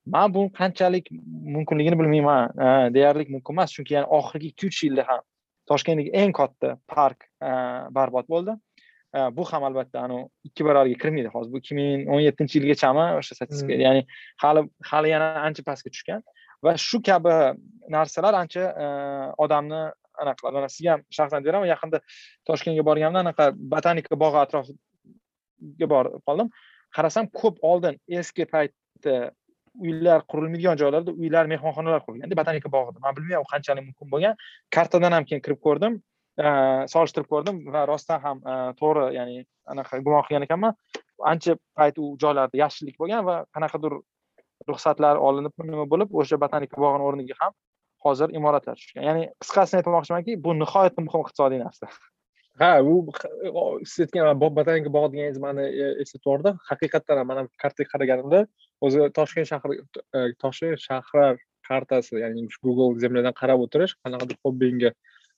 Man 0.06 0.34
bu 0.34 0.48
qanchalik 0.60 1.12
mumkinligini 1.56 2.00
bilmayman 2.00 2.94
deyarli 2.96 3.28
mumkin 3.30 3.54
emas 3.54 3.74
chunki 3.76 3.94
yani 3.98 4.10
oxirgi 4.20 4.48
ikki 4.54 4.68
uch 4.72 4.80
yilda 4.86 5.06
ham 5.10 5.22
toshkentdagi 5.70 6.12
eng 6.24 6.34
katta 6.34 6.76
park 6.88 7.28
e, 7.50 7.52
barbod 7.98 8.28
bo'ldi. 8.34 8.58
E, 9.16 9.20
bu 9.38 9.46
ham 9.52 9.64
albatta 9.70 10.02
anavi 10.06 10.26
ikki 10.50 10.66
barobarga 10.68 10.98
kirmaydi 11.04 11.34
hozir. 11.36 11.54
Bu 11.54 11.62
ikki 11.62 11.78
ming 11.78 12.10
o'n 12.10 12.24
yettinchi 12.26 12.60
yilgachami 12.60 13.08
o'sha 13.20 13.38
statistika. 13.38 13.74
Hmm. 13.74 13.86
ya'ni 13.86 14.06
hali 14.44 14.68
hali 14.92 15.14
yana 15.14 15.32
ancha 15.48 15.66
pastga 15.70 15.94
tushgan. 15.94 16.26
Va 16.66 16.78
shu 16.88 17.02
kabi 17.08 17.36
narsalar 17.98 18.34
ancha 18.44 18.64
e, 18.84 18.88
odamni 19.46 19.82
anaqa 20.22 20.40
qiladi 20.42 20.56
mana 20.60 20.70
sizga 20.76 20.92
ham 20.96 21.04
shaxsan 21.18 21.46
beraman 21.48 21.70
yaqinda 21.74 22.02
toshkentga 22.50 22.84
borganimda 22.90 23.22
anaqa 23.26 23.52
botanika 23.74 24.18
bog'i 24.24 24.40
ga 25.80 25.90
borib 25.94 26.22
qoldim. 26.28 26.50
Qarasam 26.96 27.30
ko'p 27.42 27.62
oldin 27.72 28.00
eski 28.20 28.46
paytda 28.54 29.32
uylar 29.80 30.24
qurilmaydigan 30.32 30.80
joylarda 30.82 31.12
uylar 31.12 31.50
mehmonxonalar 31.52 32.04
qurilganda 32.06 32.38
botanika 32.42 32.72
bog'ida. 32.76 33.00
Man 33.06 33.16
bilmayman 33.18 33.46
u 33.46 33.50
qanchalik 33.52 33.86
mumkin 33.88 34.12
bo'lgan. 34.14 34.36
Kartadan 34.76 35.16
ham 35.18 35.28
keyin 35.30 35.44
kirib 35.46 35.62
ko'rdim 35.68 35.98
e, 36.46 36.48
solishtirib 36.94 37.30
ko'rdim 37.34 37.64
va 37.74 37.86
rostdan 37.92 38.22
ham 38.26 38.44
e, 38.52 38.58
to'g'ri 38.82 39.06
ya'ni 39.18 39.38
anaqa 39.74 40.02
gumon 40.06 40.26
qilgan 40.28 40.48
ekanman. 40.48 40.78
Ancha 41.34 41.56
payt 41.80 42.00
u 42.04 42.14
joylarda 42.24 42.64
yashillik 42.64 43.00
bo'lgan 43.02 43.26
va 43.30 43.38
qanaqadir 43.56 43.98
ruxsatlar 44.70 45.22
olinib 45.28 45.68
nima 45.72 45.88
bo'lib 45.94 46.16
o'sha 46.24 46.40
botanika 46.44 46.82
bog'ini 46.84 47.08
o'rniga 47.10 47.38
ham 47.42 47.54
hozir 48.06 48.34
imoratlar 48.40 48.78
tushgan. 48.80 49.06
Ya'ni 49.10 49.28
qisqasini 49.44 49.82
aytmoqchimanki 49.82 50.38
bu 50.46 50.58
nihoyatda 50.62 51.06
muhim 51.08 51.26
iqtisodiy 51.26 51.62
narsa. 51.64 51.90
Ha 52.62 52.72
u 52.82 52.96
siz 53.92 54.06
aytgan 54.06 54.42
botanika 54.42 54.94
bog' 54.98 55.14
deganingiz 55.14 55.40
mani 55.46 55.66
e, 55.86 55.88
yubordi. 56.14 56.54
Haqiqatdan 56.70 57.22
ham 57.22 57.32
mana 57.32 57.48
kartaga 57.64 57.90
qaraganimda 57.94 58.42
o'zi 58.86 59.08
toshkent 59.18 59.50
shahri 59.52 59.80
e, 60.18 60.20
toshkent 60.44 60.80
shahar 60.88 61.40
kartasi 61.70 62.22
ya'ni 62.24 62.48
google 62.66 63.00
zemlyadan 63.04 63.36
qarab 63.42 63.66
o'tirish 63.66 63.98
qanaqadir 64.06 64.38
hobbingga 64.46 64.94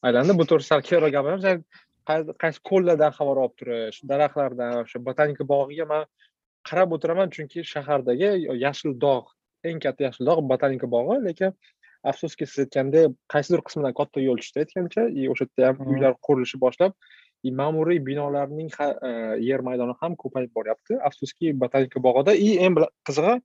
aylandi. 0.07 0.37
Bu 0.39 0.47
to'g'risida 0.49 0.75
sal 0.75 0.85
keyinroq 0.89 1.15
gapiramiz 1.17 1.65
qaysi 2.07 2.59
ko'llardan 2.69 3.15
xabar 3.17 3.39
olib 3.43 3.55
turish 3.59 3.99
daraxtlardan 4.11 4.81
o'sha 4.83 4.99
botanika 5.07 5.47
bog'iga 5.53 5.85
man 5.93 6.03
qarab 6.69 6.95
o'tiraman 6.95 7.31
chunki 7.35 7.63
shahardagi 7.73 8.31
yashil 8.65 8.97
dog' 9.05 9.31
eng 9.69 9.79
katta 9.85 10.07
yashil 10.07 10.25
dog' 10.29 10.43
botanika 10.51 10.89
bog'i 10.95 11.19
lekin 11.27 11.55
afsuski 12.11 12.47
siz 12.49 12.65
aytgandek 12.65 13.17
qaysidir 13.33 13.61
qismidan 13.67 13.93
katta 13.99 14.23
yo'l 14.27 14.41
tushdi 14.41 14.63
aytgancha 14.63 15.03
и 15.09 15.27
o'sha 15.33 15.47
yerda 15.49 15.69
ham 15.69 15.93
uylar 15.93 16.15
qurilishi 16.27 16.59
boshlab 16.65 16.95
ma'muriy 17.51 17.99
binolarning 18.05 18.69
e, 18.79 19.11
yer 19.43 19.59
maydoni 19.59 19.95
ham 20.01 20.15
ko'payib 20.15 20.51
boryapti. 20.55 20.97
Afsuski 21.09 21.53
botanika 21.59 21.99
bog'ida 21.99 22.35
и 22.35 22.57
eng 22.65 22.77
qizig'i 23.07 23.39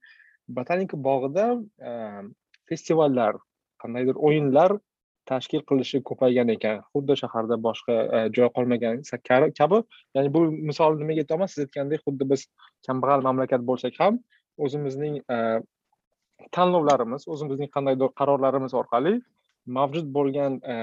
botanika 0.49 0.97
bog'ida 0.97 1.47
e, 1.89 1.91
festivallar 2.71 3.41
qandaydir 3.83 4.21
o'yinlar 4.29 4.77
tashkil 5.27 5.65
qilishi 5.71 6.03
ko'paygan 6.11 6.55
ekan. 6.55 6.83
Xuddi 6.95 7.19
shaharda 7.23 7.59
boshqa 7.67 7.97
e, 8.17 8.23
joy 8.37 8.49
qolmagan 8.57 9.03
kabi. 9.61 9.83
Ya'ni 10.15 10.33
bu 10.35 10.47
misol 10.71 10.99
nimaga 11.01 11.25
aytyapman? 11.25 11.49
Siz 11.55 11.67
aytgandek 11.67 12.07
xuddi 12.07 12.31
biz 12.31 12.47
kambag'al 12.87 13.27
mamlakat 13.29 13.67
bo'lsak 13.73 13.99
ham 13.99 14.23
o'zimizning 14.59 15.21
tanlovlarimiz 16.57 17.29
o'zimizning 17.35 17.71
qandaydir 17.77 18.11
qarorlarimiz 18.21 18.75
orqali 18.81 19.15
mavjud 19.79 20.11
bo'lgan 20.17 20.61
e, 20.73 20.77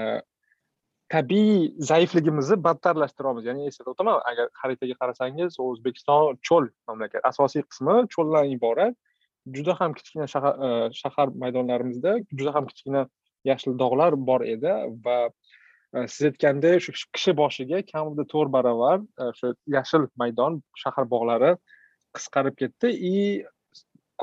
tabiiy 1.14 1.72
zaifligimizni 1.90 2.58
battarlashtiramiz. 2.66 3.46
Ya'ni 3.48 3.66
eslatib 3.70 3.92
o'taman 3.94 4.20
agar 4.30 4.50
xaritaga 4.60 4.96
qarasangiz 5.00 5.58
o'zbekiston 5.66 6.38
cho'l 6.48 6.70
mamlakat 6.90 7.28
asosiy 7.32 7.64
qismi 7.70 7.96
cho'ldan 8.14 8.54
iborat. 8.56 8.94
Juda 9.56 9.76
ham 9.80 9.92
kichkina 9.98 10.26
e, 10.26 10.70
shahar 11.00 11.28
maydonlarimizda 11.42 12.16
juda 12.38 12.54
ham 12.56 12.66
kichkina 12.70 13.06
yashil 13.50 13.78
dog'lar 13.82 14.18
bor 14.28 14.42
edi 14.54 14.72
va 15.04 15.18
e, 15.26 16.06
siz 16.14 16.30
aytgandek 16.30 16.86
shu 16.86 16.92
kishi 17.16 17.36
boshiga 17.42 17.82
kamida 17.92 18.24
to'rt 18.32 18.50
baravar 18.56 18.98
o'sha 19.30 19.54
yashil 19.78 20.08
maydon 20.22 20.62
shahar 20.84 21.04
bog'lari 21.14 21.52
qisqarib 22.18 22.58
ketdi. 22.62 22.88
И 23.12 23.14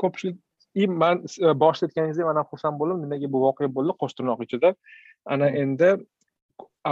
ko'pchilik 0.00 0.36
и 0.74 0.86
man 0.86 1.22
boshida 1.62 1.86
aytganingizdek 1.88 2.26
man 2.30 2.36
ham 2.40 2.46
xursand 2.52 2.80
bo'ldim 2.80 2.98
nimaga 3.04 3.30
bu 3.34 3.38
voqea 3.46 3.68
bo'ldi 3.76 3.92
qo'sh 4.00 4.14
tirnoq 4.18 4.40
ichida 4.46 4.74
ana 5.34 5.48
endi 5.62 5.90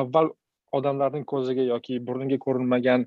avval 0.01 0.31
odamlarning 0.79 1.25
ko'ziga 1.33 1.65
yoki 1.73 1.99
burniga 2.07 2.39
ko'rinmagan 2.47 3.07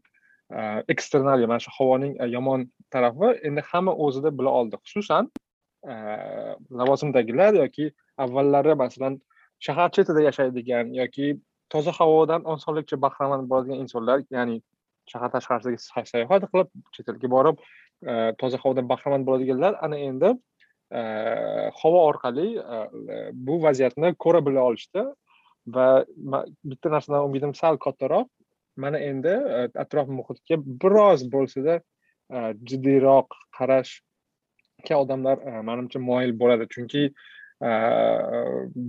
eksternaliya 0.93 1.47
mana 1.51 1.61
shu 1.65 1.71
havoning 1.77 2.13
yomon 2.35 2.67
tarafi 2.93 3.29
endi 3.47 3.61
hamma 3.71 3.93
o'zida 4.05 4.29
bila 4.37 4.51
oldi 4.59 4.75
xususan 4.85 5.31
lavozimdagilar 6.79 7.53
yoki 7.63 7.91
avvallari 8.25 8.75
masalan 8.83 9.21
shahar 9.67 9.89
chetida 9.95 10.21
yashaydigan 10.29 10.93
yoki 11.01 11.27
toza 11.69 11.91
havodan 11.99 12.41
osonlikcha 12.53 13.01
bahramand 13.05 13.49
bo'ladigan 13.51 13.79
insonlar 13.83 14.17
ya'ni 14.35 14.61
shahar 15.11 15.29
tashqarisidagi 15.35 15.79
sayohat 16.13 16.43
qilib 16.51 16.67
chet 16.95 17.09
elga 17.13 17.31
borib 17.35 17.57
toza 18.41 18.57
havodan 18.63 18.89
bahramand 18.91 19.27
bo'ladiganlar 19.29 19.73
ana 19.87 19.97
endi 20.09 20.29
Э, 20.95 21.71
havo 21.81 21.99
orqali 22.07 22.47
э, 22.55 23.29
bu 23.33 23.59
vaziyatni 23.63 24.13
ko'ra 24.23 24.39
bila 24.45 24.63
olishdi 24.69 25.03
va 25.67 26.05
bitta 26.63 26.91
narsadan 26.93 27.25
umidim 27.27 27.53
sal 27.55 27.77
kattaroq. 27.85 28.29
Mana 28.77 28.99
endi 28.99 29.31
e, 29.57 29.59
atrof 29.83 30.09
muhitga 30.11 30.57
biroz 30.83 31.23
bo'lsada 31.31 31.77
e, 31.79 32.39
jiddiyroq 32.69 33.37
qarashga 33.57 34.99
odamlar 34.99 35.39
e, 35.39 35.61
manimcha 35.69 35.99
moyil 35.99 36.35
bo'ladi. 36.41 36.67
Chunki 36.75 37.07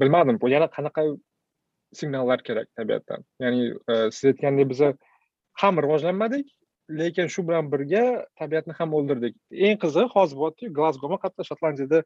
bilmadim 0.00 0.40
bu 0.42 0.48
yana 0.50 0.66
qanaqa 0.76 1.02
signallar 1.94 2.42
kerak 2.48 2.66
tabiatdan? 2.78 3.22
Ya'ni 3.40 3.68
siz 4.16 4.24
aytgandek 4.32 4.68
biza 4.72 4.88
ham 5.62 5.78
rivojlanmadik 5.84 6.50
lekin 6.90 7.26
shu 7.26 7.42
bilan 7.48 7.70
birga 7.72 8.26
tabiatni 8.38 8.74
ham 8.78 8.94
o'ldirdik. 8.98 9.34
Eng 9.50 9.78
qizig'i 9.82 10.08
hozir 10.14 10.36
bo'lyaptiyu 10.40 10.72
glazgomi 10.78 11.18
qayerda 11.22 11.48
shotlandiyada 11.50 12.02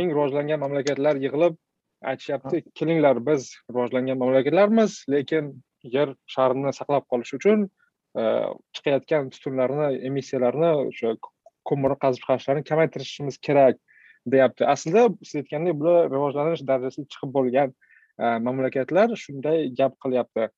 eng 0.00 0.10
rivojlangan 0.14 0.62
mamlakatlar 0.64 1.20
yig'ilib 1.24 1.56
aytishyapti 2.12 2.62
kelinglar 2.80 3.22
biz 3.26 3.54
rivojlangan 3.70 4.18
mamlakatlarmiz 4.22 5.04
lekin 5.14 5.52
yer 5.96 6.14
sharini 6.34 6.72
saqlab 6.78 7.06
qolish 7.12 7.32
uchun 7.38 7.66
chiqayotgan 8.74 9.30
tutunlarni 9.34 9.88
emissiyalarni 10.10 10.70
o'sha 10.82 11.16
ko'mir 11.70 11.96
qazib 12.04 12.22
chiqarishlarni 12.22 12.64
kamaytirishimiz 12.70 13.38
kerak 13.48 13.82
deyapti. 14.34 14.66
Aslida 14.74 15.08
siz 15.22 15.42
aytgandek 15.42 15.74
bular 15.80 16.10
rivojlanish 16.14 16.62
darajasiga 16.70 17.06
chiqib 17.14 17.34
bo'lgan 17.38 17.74
mamlakatlar 18.48 19.08
shunday 19.24 19.68
gap 19.80 19.98
qilyapti 20.04 20.48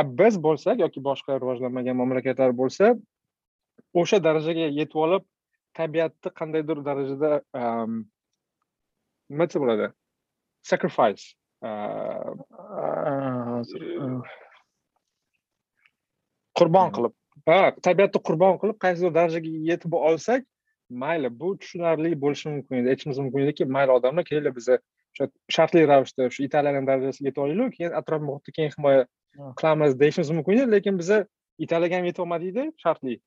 biz 0.00 0.38
bo'lsak 0.46 0.80
yoki 0.80 1.00
boshqa 1.04 1.40
rivojlanmagan 1.40 1.96
mamlakatlar 1.96 2.54
bo'lsa 2.56 2.94
o'sha 4.02 4.18
darajaga 4.24 4.68
yetib 4.80 4.98
olib 5.04 5.24
tabiatni 5.78 6.30
qandaydir 6.40 6.84
darajada 6.88 7.30
nima 9.30 9.46
desa 9.48 9.60
bo'ladi? 9.64 9.90
Sacrifice 10.70 11.24
qurbon 16.60 16.94
qilib. 16.96 17.14
Ha 17.48 17.60
tabiatni 17.88 18.24
qurbon 18.28 18.58
qilib 18.62 18.80
qaysidir 18.84 19.14
darajaga 19.18 19.54
yetib 19.70 19.92
olsak 20.10 20.48
mayli 21.04 21.28
bu 21.40 21.56
tushunarli 21.60 22.16
bo'lishi 22.24 22.48
mumkin 22.48 22.80
edi. 22.80 22.88
Aytishimiz 22.92 23.18
mumkin 23.24 23.46
ediki 23.46 23.64
mayli 23.76 23.92
odamlar 23.98 24.24
kelinglar 24.28 24.56
biza 24.56 24.78
o'sha 25.12 25.28
shartli 25.56 25.86
ravishda 25.92 26.30
shu 26.34 26.44
italiyani 26.48 26.86
darajasiga 26.90 27.28
yetib 27.28 27.42
olaylik 27.44 27.76
keyin 27.76 27.98
atrof 28.00 28.22
muhitni 28.28 28.52
keyin 28.58 28.72
himoya 28.76 29.02
qilamiz 29.36 29.98
deyishimiz 30.00 30.30
mumkin 30.30 30.52
edi 30.52 30.70
lekin 30.72 30.98
biza 30.98 31.26
italiyaga 31.58 31.96
ham 31.96 32.04
yetib 32.04 32.24
olmadikda 32.24 32.72
shartli. 32.84 33.20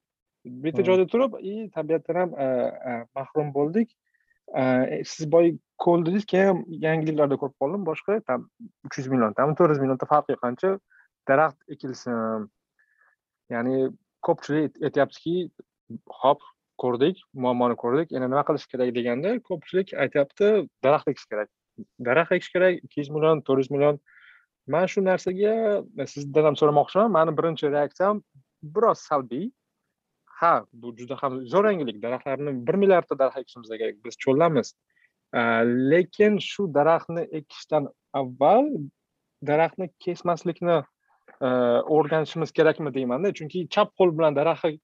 Bitta 0.45 0.83
joyda 0.85 1.07
turib 1.07 1.37
и 1.41 1.69
tabiatdan 1.75 2.15
ham 2.21 2.31
mahrum 3.15 3.53
bo'ldik. 3.53 3.93
Siz 5.11 5.31
boya 5.31 5.53
ko'l 5.81 6.05
dedingiz 6.05 6.25
keyin 6.33 6.65
yangiliklarda 6.85 7.37
ko'rib 7.41 7.55
qoldim. 7.61 7.85
Boshqa 7.89 8.19
там 8.29 8.49
uch 8.85 8.97
yuz 8.99 9.07
million 9.07 9.33
там 9.33 9.55
to'rt 9.55 9.73
yuz 9.73 9.81
millionta 9.83 10.05
farqi 10.05 10.37
qancha 10.43 10.77
daraxt 11.27 11.59
ekilsin. 11.73 12.49
Ya'ni 13.49 13.89
ko'pchilik 14.25 14.77
aytyaptiki 14.85 15.49
hop 16.21 16.41
ko'rdik 16.81 17.21
muammoni 17.33 17.75
ko'rdik. 17.83 18.13
Endi 18.13 18.27
nima 18.29 18.43
qilish 18.47 18.67
kerak 18.71 18.93
deganda 18.97 19.39
ko'pchilik 19.49 19.93
aytyapti 20.05 20.51
daraxt 20.85 21.07
ekish 21.13 21.27
kerak. 21.31 21.49
Daraxt 22.07 22.37
ekish 22.37 22.51
kerak 22.53 22.83
ikki 22.85 23.01
yuz 23.01 23.09
million 23.15 23.41
to'rt 23.41 23.65
yuz 23.65 23.71
million 23.73 23.99
man 24.67 24.87
shu 24.87 25.01
narsaga 25.01 25.53
e, 26.01 26.07
sizdan 26.13 26.49
ham 26.49 26.57
so'ramoqchiman 26.61 27.11
mani 27.17 27.35
birinchi 27.37 27.71
reaksiyam 27.71 28.21
biroz 28.75 28.99
salbiy. 29.09 29.45
Ha 30.39 30.53
bu 30.73 30.95
juda 30.97 31.17
ham 31.21 31.39
zo'r 31.53 31.69
yangilik 31.71 32.01
daraxtlarni 32.05 32.55
bir 32.67 32.75
milliardta 32.81 33.19
daraxt 33.19 33.43
ekishimiz 33.43 33.69
kerak 33.81 34.01
biz 34.05 34.17
cho'llamiz 34.25 34.73
e, 35.39 35.41
lekin 35.93 36.39
shu 36.49 36.67
daraxtni 36.79 37.23
ekishdan 37.39 37.89
avval 38.21 38.69
daraxtni 39.51 39.89
kesmaslikni 40.05 40.77
e, 40.79 41.47
o'rganishimiz 41.97 42.51
kerakmi 42.59 42.93
deymanda 42.97 43.33
chunki 43.39 43.67
chap 43.77 43.93
qo'l 43.99 44.17
bilan 44.17 44.39
daraxt 44.39 44.81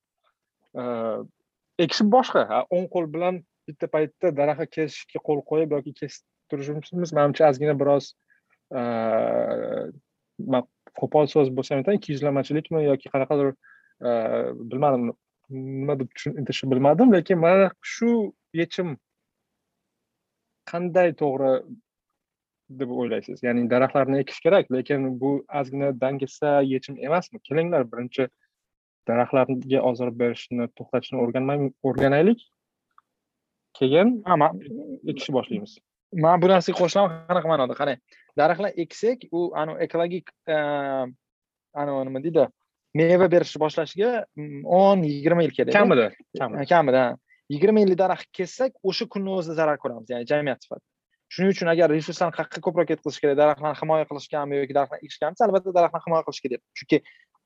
ekish 1.85 2.03
boshqa 2.15 2.65
o'ng 2.75 2.87
qo'l 2.93 3.07
bilan 3.15 3.43
bitta 3.67 3.87
paytda 3.95 4.31
daraxtni 4.39 4.67
kesishga 4.77 5.19
qo'l 5.27 5.41
qo'yib 5.51 5.77
yoki 5.77 5.93
kesib 6.01 6.23
turishimiz 6.51 7.13
manimcha 7.17 7.49
ozgina 7.49 7.75
biroz 7.81 8.13
qo'pol 10.99 11.25
so'z 11.33 11.49
bo'lsa 11.57 11.73
ham 11.73 11.81
aytaman 11.81 11.99
ikkiyuzlamachilikmi 11.99 12.83
yoki 12.85 13.11
qanaqadir 13.13 13.53
bilmadim 14.71 15.11
nima 15.51 15.99
deb 15.99 16.09
tushuntirishni 16.15 16.71
bilmadim 16.71 17.13
lekin 17.13 17.39
mana 17.45 17.71
shu 17.93 18.11
yechim 18.61 18.97
qanday 20.71 21.13
to'g'ri 21.21 21.53
deb 22.81 22.93
o'ylaysiz 23.01 23.43
ya'ni 23.47 23.67
daraxtlarni 23.73 24.21
ekish 24.23 24.39
kerak 24.45 24.71
lekin 24.75 25.09
bu 25.21 25.31
ozgina 25.61 25.91
dangasa 26.03 26.51
yechim 26.73 26.95
emasmi 27.07 27.39
kelinglar 27.49 27.83
birinchi 27.91 28.27
daraxtlarga 29.07 29.79
ozor 29.91 30.11
berishni 30.23 30.67
to'xtatishni 30.77 31.17
o'rganaylik 31.89 32.43
keyin 33.79 34.09
ekishni 35.11 35.33
boshlaymiz 35.39 35.77
man 36.13 36.41
bu 36.41 36.49
narsaga 36.51 36.77
qo'shilaman 36.79 37.23
qanaqa 37.29 37.51
ma'noda? 37.51 37.77
Qarang. 37.77 37.99
Daraxtlar 38.39 38.77
eksak 38.83 39.27
u 39.31 39.51
anavi 39.61 39.83
ekologik 39.87 40.31
anavi 40.47 42.05
nima 42.07 42.23
deydi? 42.23 42.47
Meva 42.99 43.27
berishni 43.31 43.59
boshlashiga 43.63 44.25
mm, 44.35 44.63
o'n 44.67 45.03
yigirma 45.07 45.45
yil 45.45 45.53
kerak 45.55 45.75
kamida 45.75 46.09
kamida. 46.67 47.03
Yigirma 47.51 47.83
yillik 47.83 47.99
daraxt 47.99 48.27
kessak 48.35 48.75
o'sha 48.83 49.07
kunni 49.11 49.31
o'zida 49.37 49.55
zarar 49.59 49.79
ko'ramiz 49.79 50.11
ya'ni 50.11 50.27
jamiyat 50.27 50.63
sifatida. 50.63 50.87
Shuning 51.31 51.53
uchun 51.55 51.71
agar 51.71 51.91
resurslarni 51.91 52.35
qayerga 52.35 52.59
ko'proq 52.65 52.87
ketkazish 52.91 53.21
kerak 53.23 53.37
daraxtlarni 53.39 53.79
himoya 53.79 54.07
qilishgami 54.09 54.59
yoki 54.61 54.75
daraxtlarni 54.77 55.07
ekishgami 55.07 55.45
albatta 55.47 55.75
daraxtlarni 55.77 56.07
himoya 56.07 56.25
qilish 56.27 56.41
kerak. 56.45 56.61
Chunki 56.79 56.99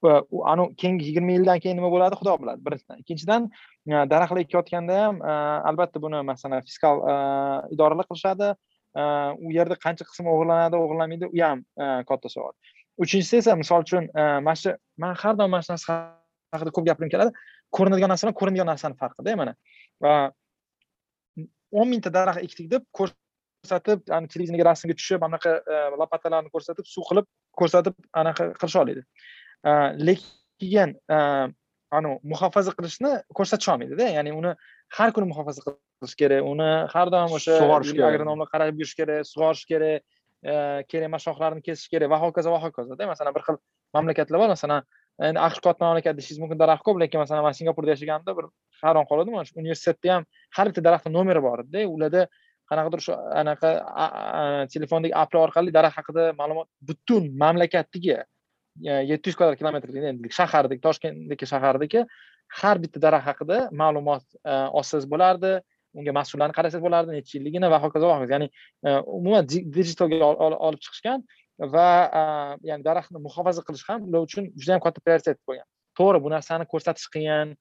anavi 0.04 0.76
keyingi 0.76 1.06
yigirma 1.10 1.32
yildan 1.36 1.60
keyin 1.64 1.78
nima 1.80 1.90
bo'ladi? 1.94 2.18
Xudo 2.20 2.36
biladi 2.42 2.62
birinchidan. 2.66 3.00
Ikkinchidan 3.04 3.48
e, 3.90 3.94
daraxtlar 4.12 4.42
ekayotganda 4.44 4.98
ham 5.02 5.22
e, 5.22 5.34
albatta 5.70 6.02
buni 6.02 6.22
masalan 6.30 6.64
fiskal 6.68 7.02
e, 7.12 7.16
idoralar 7.76 8.08
qilishadi. 8.10 8.54
U 9.46 9.50
yerda 9.52 9.76
qancha 9.86 10.06
qismi 10.08 10.30
o'g'irlanadi 10.32 10.78
o'g'irlanmaydi 10.80 11.28
u 11.28 11.42
ham 11.44 11.64
katta 12.10 12.30
savol. 12.32 12.54
Uchinchisi 13.04 13.42
esa 13.42 13.56
misol 13.60 13.84
uchun 13.84 14.08
mana 14.16 14.56
shu 14.62 14.72
man 15.04 15.16
har 15.22 15.36
doim 15.36 15.52
mana 15.52 15.66
shu 15.66 15.74
narsa 15.74 15.98
haqida 16.56 16.72
ko'p 16.78 16.86
gapirgim 16.88 17.12
keladi. 17.16 17.34
Ko'rinadigan 17.76 18.14
narsa 18.14 18.28
bilan 18.28 18.38
ko'rinadigan 18.40 18.72
narsani 18.72 18.96
farqida 19.02 19.36
mana. 19.42 19.54
O'n 21.76 21.92
mingta 21.92 22.14
daraxt 22.18 22.48
ekdik 22.48 22.72
deb 22.72 22.88
ko'rsatib 23.00 24.08
televizorga 24.08 24.70
rasmga 24.70 24.96
tushib 25.02 25.28
anaqa 25.28 25.58
lopatalarni 26.00 26.54
ko'rsatib 26.56 26.88
suv 26.94 27.10
qilib 27.10 27.28
ko'rsatib 27.60 28.00
anaqa 28.24 28.54
qilisha 28.62 28.86
oladi 28.86 29.04
lekin 30.08 30.96
anavi 31.96 32.18
muhofaza 32.32 32.72
qilishni 32.78 33.12
ko'rsatisholmaydida 33.38 34.10
ya'ni 34.18 34.32
uni 34.40 34.52
har 34.98 35.10
kuni 35.16 35.30
muhofaza 35.32 35.62
qilish 35.66 36.16
kerak 36.22 36.44
uni 36.52 36.70
har 36.94 37.08
doim 37.14 37.32
o'sha 37.38 37.60
sug'orish 37.62 37.94
kerak. 37.96 38.14
agronomlar 38.14 38.48
qarab 38.54 38.76
yurish 38.82 38.96
kerak 39.00 39.26
sug'orish 39.32 39.66
kerak 39.72 40.04
kerak 40.90 41.08
emas 41.10 41.24
shoxlarini 41.28 41.62
kesish 41.68 41.90
kerak 41.94 42.10
va 42.14 42.18
hokazo 42.24 42.52
va 42.52 42.60
hokazoda. 42.66 43.08
Masalan 43.08 43.34
bir 43.36 43.44
xil 43.48 43.58
mamlakatlar 43.96 44.40
bor. 44.42 44.50
Masalan 44.56 44.82
endi 45.28 45.40
aqsh 45.48 45.62
katta 45.66 45.84
mamlakat 45.88 46.18
deyishingiz 46.18 46.42
mumkin 46.44 46.60
daraxt 46.60 46.84
ko'p 46.88 46.98
lekin 47.04 47.20
masalan 47.24 47.44
man 47.48 47.56
singapurda 47.60 47.96
yashaganimda 47.96 48.32
bir 48.38 48.46
hayron 48.84 49.06
qoldim 49.12 49.34
shu 49.48 49.54
universitetda 49.64 50.14
ham 50.16 50.24
har 50.58 50.66
bitta 50.70 50.82
daraxtni 50.88 51.12
nomeri 51.18 51.42
bor 51.48 51.64
edida. 51.64 51.88
Ularda 51.96 52.22
qanaqadir 52.70 53.00
shu 53.06 53.14
anaqa 53.42 53.70
telefondagi 54.74 55.14
applar 55.24 55.48
orqali 55.48 55.72
daraxt 55.78 55.98
haqida 56.00 56.24
ma'lumot 56.42 56.68
butun 56.90 57.24
mamlakatdagi 57.44 58.18
E, 58.84 58.92
yetti 59.08 59.32
yuz 59.32 59.38
kvadrat 59.40 59.60
kilometrlik 59.60 60.04
endi 60.10 60.32
shahardagi 60.36 60.82
toshkentdagi 60.84 61.48
shahardagi 61.48 62.04
har 62.60 62.82
bitta 62.84 63.00
daraxt 63.06 63.28
haqida 63.30 63.60
ma'lumot 63.82 64.26
e, 64.44 64.52
olsangiz 64.80 65.08
bo'lardi 65.14 65.52
unga 65.96 66.16
mas'ullarni 66.18 66.56
qarasangiz 66.58 66.84
bo'lardi 66.84 67.16
necha 67.16 67.38
yilligini 67.38 67.70
va 67.72 67.80
hokazo 67.86 68.10
va 68.12 68.18
hokazo 68.20 68.36
ya'ni 68.36 68.50
e, 68.88 68.98
umuman 69.18 69.48
digitalga 69.48 70.34
olib 70.68 70.82
chiqishgan 70.84 71.24
va 71.76 71.88
ya'ni 72.70 72.84
daraxtni 72.90 73.24
muhofaza 73.28 73.64
qilish 73.68 73.88
ham 73.88 74.04
ular 74.10 74.28
uchun 74.28 74.52
juda 74.60 74.76
yam 74.76 74.84
katta 74.84 75.00
prioritet 75.06 75.40
bo'lgan. 75.48 75.68
To'g'ri 75.98 76.20
bu 76.26 76.36
narsani 76.36 76.68
ko'rsatish 76.74 77.08
qiyin 77.16 77.56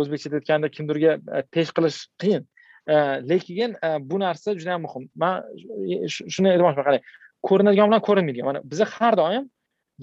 o'zbekchada 0.00 0.40
aytganda 0.40 0.72
kimdirga 0.76 1.18
pesh 1.54 1.76
qilish 1.76 1.98
qiyin. 2.22 2.46
Lekin 3.30 3.76
bu 4.10 4.16
narsa 4.24 4.56
juda 4.56 4.78
yam 4.78 4.86
muhim. 4.88 5.10
Man 5.22 5.44
shuni 6.08 6.54
e'tibor 6.54 6.72
qarang 6.78 7.04
ko'rinadigan 7.48 7.92
bilan 7.92 8.02
ko'rinmaydigan. 8.08 8.48
Mana 8.50 8.64
biza 8.72 8.88
har 8.96 9.18
doim 9.20 9.44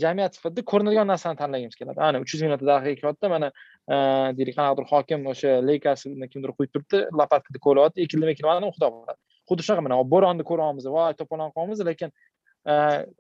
jamiyat 0.04 0.36
sifatida 0.38 0.66
ko'rinadigan 0.72 1.08
narsani 1.12 1.38
tanlagimiz 1.42 1.76
keladi. 1.80 2.02
Ana 2.08 2.22
uch 2.24 2.34
yuz 2.34 2.44
mingta 2.44 2.66
daraxt 2.70 2.92
ekyapti 2.94 3.32
mana 3.36 3.52
e, 3.94 3.96
deylik 4.38 4.56
qanaqadir 4.60 4.88
hokim 4.92 5.26
o'sha 5.32 5.56
leykasini 5.70 6.30
kimdir 6.34 6.56
qo'yib 6.58 6.72
turibdi. 6.76 7.04
Lopatkada 7.22 7.64
ko'lyapti 7.68 8.06
ekildimi 8.06 8.36
ekilmadimi 8.36 8.72
xudo 8.76 8.92
biladi 8.96 9.20
xuddi 9.50 9.68
shunaqa 9.68 9.86
mana 9.88 10.00
bo'ronni 10.14 10.48
ko'ryapmiz. 10.52 10.88
Voy 10.96 11.18
to'polon 11.22 11.54
qilyapmiz 11.56 11.86
lekin 11.90 12.16
e, 12.72 12.74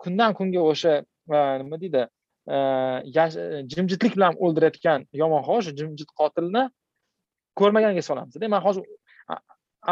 kundan 0.06 0.38
kunga 0.40 0.66
o'sha 0.72 0.96
e, 1.00 1.44
nima 1.64 1.82
deydi 1.84 2.08
jimjitlik 2.50 4.16
bilan 4.16 4.38
o'ldirayotgan 4.46 5.06
yomon 5.14 5.44
havo 5.48 5.60
o'sha 5.62 5.74
jimjit 5.80 6.10
qotilni 6.22 6.64
ko'rmaganga 7.60 8.02
solamizda 8.02 8.50
man 8.56 8.62
hozir 8.64 8.84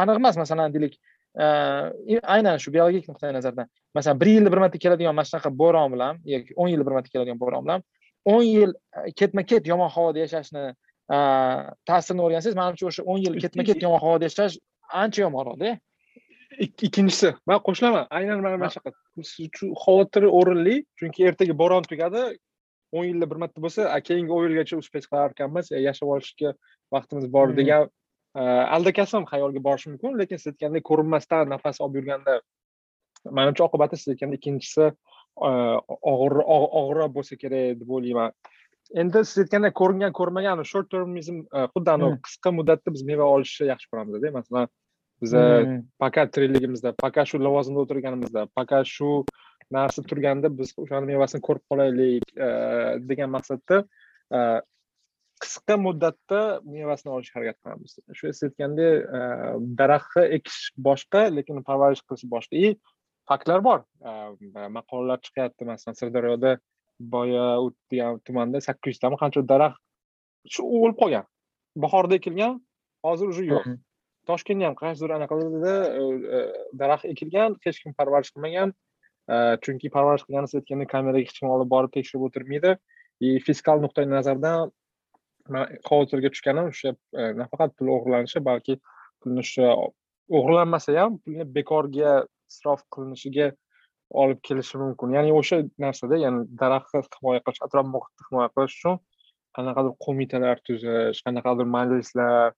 aniq 0.01 0.15
emas 0.22 0.38
masalan 0.38 0.74
deylik 0.74 0.98
aynan 1.38 2.58
shu 2.58 2.74
biologik 2.74 3.08
nuqtai 3.10 3.34
nazardan. 3.34 3.67
Masalan 3.96 4.20
bir 4.22 4.27
yilda 4.27 4.51
bir 4.51 4.58
marta 4.58 4.77
keladigan 4.77 5.15
mana 5.15 5.25
shunaqa 5.25 5.50
bo'ron 5.62 5.94
bilan 5.94 6.20
yoki 6.25 6.53
o'n 6.56 6.70
yilda 6.74 6.86
bir 6.88 6.96
marta 6.98 7.10
keladigan 7.10 7.39
bo'ron 7.39 7.65
bilan 7.65 7.84
o'n 8.25 8.44
yil 8.44 8.74
ketma 9.15 9.44
ket 9.44 9.67
yomon 9.67 9.89
havoda 9.89 10.20
yashashni 10.25 10.63
ta'sirini 11.89 12.24
o'rgansangiz 12.25 12.56
manimcha 12.62 12.88
o'sha 12.89 13.03
o'n 13.12 13.20
yil 13.25 13.38
ketma 13.44 13.63
ket 13.70 13.84
yomon 13.86 14.01
havoda 14.06 14.29
yashash 14.29 14.58
ancha 15.03 15.22
yomonroqda 15.25 15.77
ikkinchisi 16.86 17.34
man 17.48 17.62
qo'shilaman 17.67 18.06
aynan 18.17 18.41
mana 18.41 18.58
mana 18.58 18.72
shunaqa. 18.74 18.91
Shu 19.58 19.72
xavotiri 19.86 20.27
o'rinli 20.39 20.75
chunki 21.00 21.27
ertaga 21.29 21.53
bo'ron 21.62 21.84
tugadi 21.91 22.24
o'n 22.98 23.06
yilda 23.10 23.29
bir 23.32 23.38
marta 23.44 23.62
bo'lsa 23.65 23.82
keyingi 24.08 24.32
o'n 24.36 24.44
yilgacha 24.48 24.82
uspech 24.82 25.06
qilar 25.12 25.36
ekanmiz 25.36 25.72
yashab 25.88 26.08
olishga 26.15 26.53
vaqtimiz 26.96 27.25
bor 27.36 27.48
degan 27.60 27.89
aldakasam 28.36 29.25
xayolga 29.31 29.63
borishi 29.63 29.89
mumkin 29.89 30.17
lekin 30.19 30.38
siz 30.38 30.53
aytgandek 30.53 30.84
ko'rinmasdan 30.89 31.50
nafas 31.53 31.81
olib 31.81 32.01
yurganda 32.01 32.39
manimcha 33.39 33.65
oqibati 33.67 33.98
siz 33.98 34.13
aytgandek 34.13 34.41
ikkinchisi 34.41 34.91
og'ir 36.13 36.39
og'irroq 36.57 37.13
bo'lsa 37.17 37.39
kerak 37.43 37.79
deb 37.81 37.89
o'ylayman 37.98 38.36
endi 39.03 39.24
siz 39.29 39.43
aytgandek 39.46 39.74
ko'ringan 39.81 40.13
ko'rmagan 40.19 40.63
short 40.74 40.91
termism 40.93 41.41
xuddi 41.74 41.93
anavi 41.96 42.19
qisqa 42.27 42.53
muddatda 42.60 42.93
biz 42.98 43.03
meva 43.12 43.31
olishni 43.38 43.72
yaxshi 43.72 43.91
ko'ramizda 43.91 44.34
masalan 44.39 44.69
biza 45.22 45.43
пока 46.00 46.27
tirikligimizda 46.34 46.93
пока 47.03 47.25
shu 47.25 47.38
lavozimda 47.39 47.79
o'tirganimizda 47.86 48.48
пока 48.57 48.84
shu 48.86 49.25
narsa 49.72 50.03
turganda 50.10 50.48
biz 50.60 50.74
o'shani 50.84 51.05
mevasini 51.13 51.41
ko'rib 51.48 51.63
qolaylik 51.72 52.25
degan 53.10 53.29
maqsadda 53.36 53.84
qisqa 55.44 55.75
muddatda 55.86 56.41
mevasini 56.65 57.12
olishga 57.15 57.39
harakat 57.39 57.58
qilamiz. 57.62 57.91
Shu 58.17 58.32
siz 58.34 58.43
aytgandek 58.50 58.93
daraxtni 59.80 60.23
ekish 60.38 60.62
boshqa 60.88 61.21
lekin 61.38 61.63
parvarish 61.69 62.02
qilish 62.08 62.26
boshqa. 62.34 62.54
И 62.65 62.67
faktlar 63.30 63.60
bor. 63.67 63.80
Maqolalar 64.78 65.19
chiqyapti. 65.26 65.65
Masalan 65.71 65.95
sirdaryoda 66.02 66.58
boya 67.00 67.47
degan 67.91 68.19
tumanda 68.26 68.62
sakkiz 68.67 68.95
yuztami 68.95 69.17
qancha 69.21 69.43
daraxt 69.54 69.82
shu 70.54 70.62
o'lib 70.63 70.97
qolgan. 71.02 71.26
Bahorda 71.84 72.15
ekilgan 72.19 72.58
hozir 73.06 73.28
уже 73.34 73.43
yo'q. 73.54 73.78
Toshkentda 74.30 74.65
ham 74.69 74.76
qaysidir 74.82 75.12
anaqalarda 75.17 75.76
daraxt 76.82 77.06
ekilgan 77.13 77.56
hech 77.65 77.78
kim 77.84 77.93
parvarish 78.00 78.32
qilmagan. 78.34 78.73
Chunki 79.63 79.91
parvarish 79.95 80.23
qilgani 80.26 80.47
siz 80.50 80.62
aytgandek 80.62 80.89
kameraga 80.95 81.23
hech 81.23 81.34
kim 81.38 81.50
olib 81.56 81.69
borib 81.76 81.91
tekshirib 81.95 82.26
o'tirmaydi. 82.28 82.71
И 83.19 83.39
fiskal 83.45 83.78
nuqtai 83.86 84.06
nazardan 84.10 84.71
man 85.53 85.77
xavotirga 85.89 86.31
tushganim 86.33 86.71
o'sha 86.71 86.93
nafaqat 87.41 87.75
pul 87.77 87.93
o'g'irlanishi 87.95 88.43
balki 88.49 88.77
pulni 89.21 89.43
o'sha 89.45 89.71
o'g'irlanmasa 90.38 90.97
ham 90.99 91.17
pulni 91.23 91.47
bekorga 91.57 92.13
isrof 92.51 92.83
qilinishiga 92.93 93.47
olib 94.23 94.39
kelishi 94.47 94.79
mumkin. 94.83 95.15
Ya'ni 95.17 95.33
o'sha 95.39 95.62
narsada 95.86 96.19
ya'ni 96.25 96.45
daraxtni 96.62 97.03
himoya 97.19 97.41
qilish 97.45 97.65
atrof 97.67 97.91
muhitni 97.95 98.29
himoya 98.29 98.49
qilish 98.55 98.77
uchun 98.79 99.01
qanaqadir 99.57 99.93
qo'mitalar 100.05 100.63
tuzish 100.67 101.21
qanaqadir 101.27 101.67
majlislar 101.77 102.55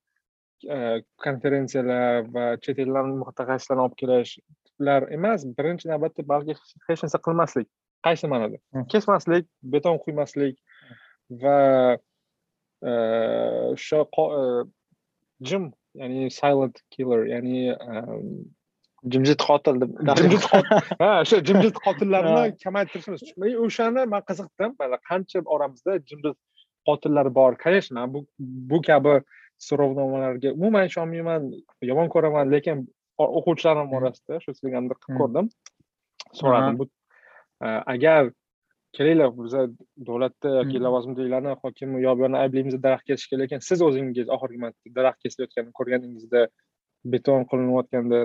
konferensiyalar 1.25 2.27
va 2.35 2.45
chet 2.63 2.79
eldan 2.83 3.13
mutaxassislarni 3.21 3.85
olib 3.85 3.97
kelishlar 4.01 5.07
emas 5.17 5.45
birinchi 5.57 5.89
navbatda 5.91 6.25
balki 6.33 6.57
hech 6.87 7.03
narsa 7.05 7.19
qilmaslik 7.27 7.67
qaysi 8.07 8.29
ma'noda? 8.31 8.57
Kesmaslik 8.91 9.47
beton 9.73 9.97
quymaslik 10.03 10.55
va 11.43 11.57
o'sha 12.81 14.05
jim 15.41 15.71
ya'ni 15.95 16.31
silent 16.31 16.81
killer 16.91 17.25
ya'ni 17.33 17.75
jimjit 19.07 19.41
qotil 19.49 19.81
deb 19.81 19.91
jimjit 20.19 20.45
ha 20.99 21.09
o'sha 21.21 21.41
jimjit 21.49 21.81
qotillarni 21.85 22.55
kamaytirishimiz 22.63 23.23
o'shani 23.65 24.05
man 24.13 24.23
qiziqdim 24.29 24.77
qancha 25.09 25.43
oramizda 25.55 25.99
jimjit 26.11 26.37
qotillar 26.87 27.27
bor 27.39 27.51
конечно 27.65 28.07
bu 28.13 28.25
bu 28.39 28.81
kabi 28.81 29.15
so'rovnomalarga 29.67 30.49
umuman 30.57 30.85
ishonmayman 30.89 31.51
yomon 31.89 32.07
ko'raman 32.15 32.51
lekin 32.55 32.87
o'quvchilarim 33.19 33.93
orasida 33.97 34.39
shu 34.43 34.53
sizga 34.57 34.79
qilib 34.79 34.99
ko'rdim 35.19 35.49
so'radim 36.39 36.75
agar 37.93 38.31
kelinglar 38.97 39.31
biza 39.37 39.61
davlatda 40.07 40.49
yoki 40.59 40.77
lavozimdagilarni 40.85 41.55
hokimni 41.63 42.01
yo 42.05 42.15
bu 42.17 42.25
yoqni 42.25 42.37
ayblaymiz 42.43 42.75
daraxt 42.85 43.05
kesishga 43.09 43.37
lekin 43.41 43.59
siz 43.69 43.81
o'zingiz 43.87 44.27
oxirgi 44.35 44.59
marta 44.63 44.93
daraxt 44.99 45.19
kesilayotganini 45.23 45.73
ko'rganingizda 45.79 46.41
beton 47.13 47.45
qilinayotganda 47.51 48.19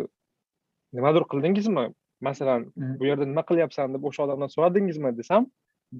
nimadir 0.96 1.24
qildingizmi? 1.32 1.86
Masalan 2.28 2.60
bu 2.98 3.06
yerda 3.10 3.24
nima 3.30 3.42
qilyapsan 3.50 3.94
deb 3.94 4.04
o'sha 4.08 4.24
odamdan 4.26 4.50
so'radingizmi 4.54 5.10
desam 5.20 5.50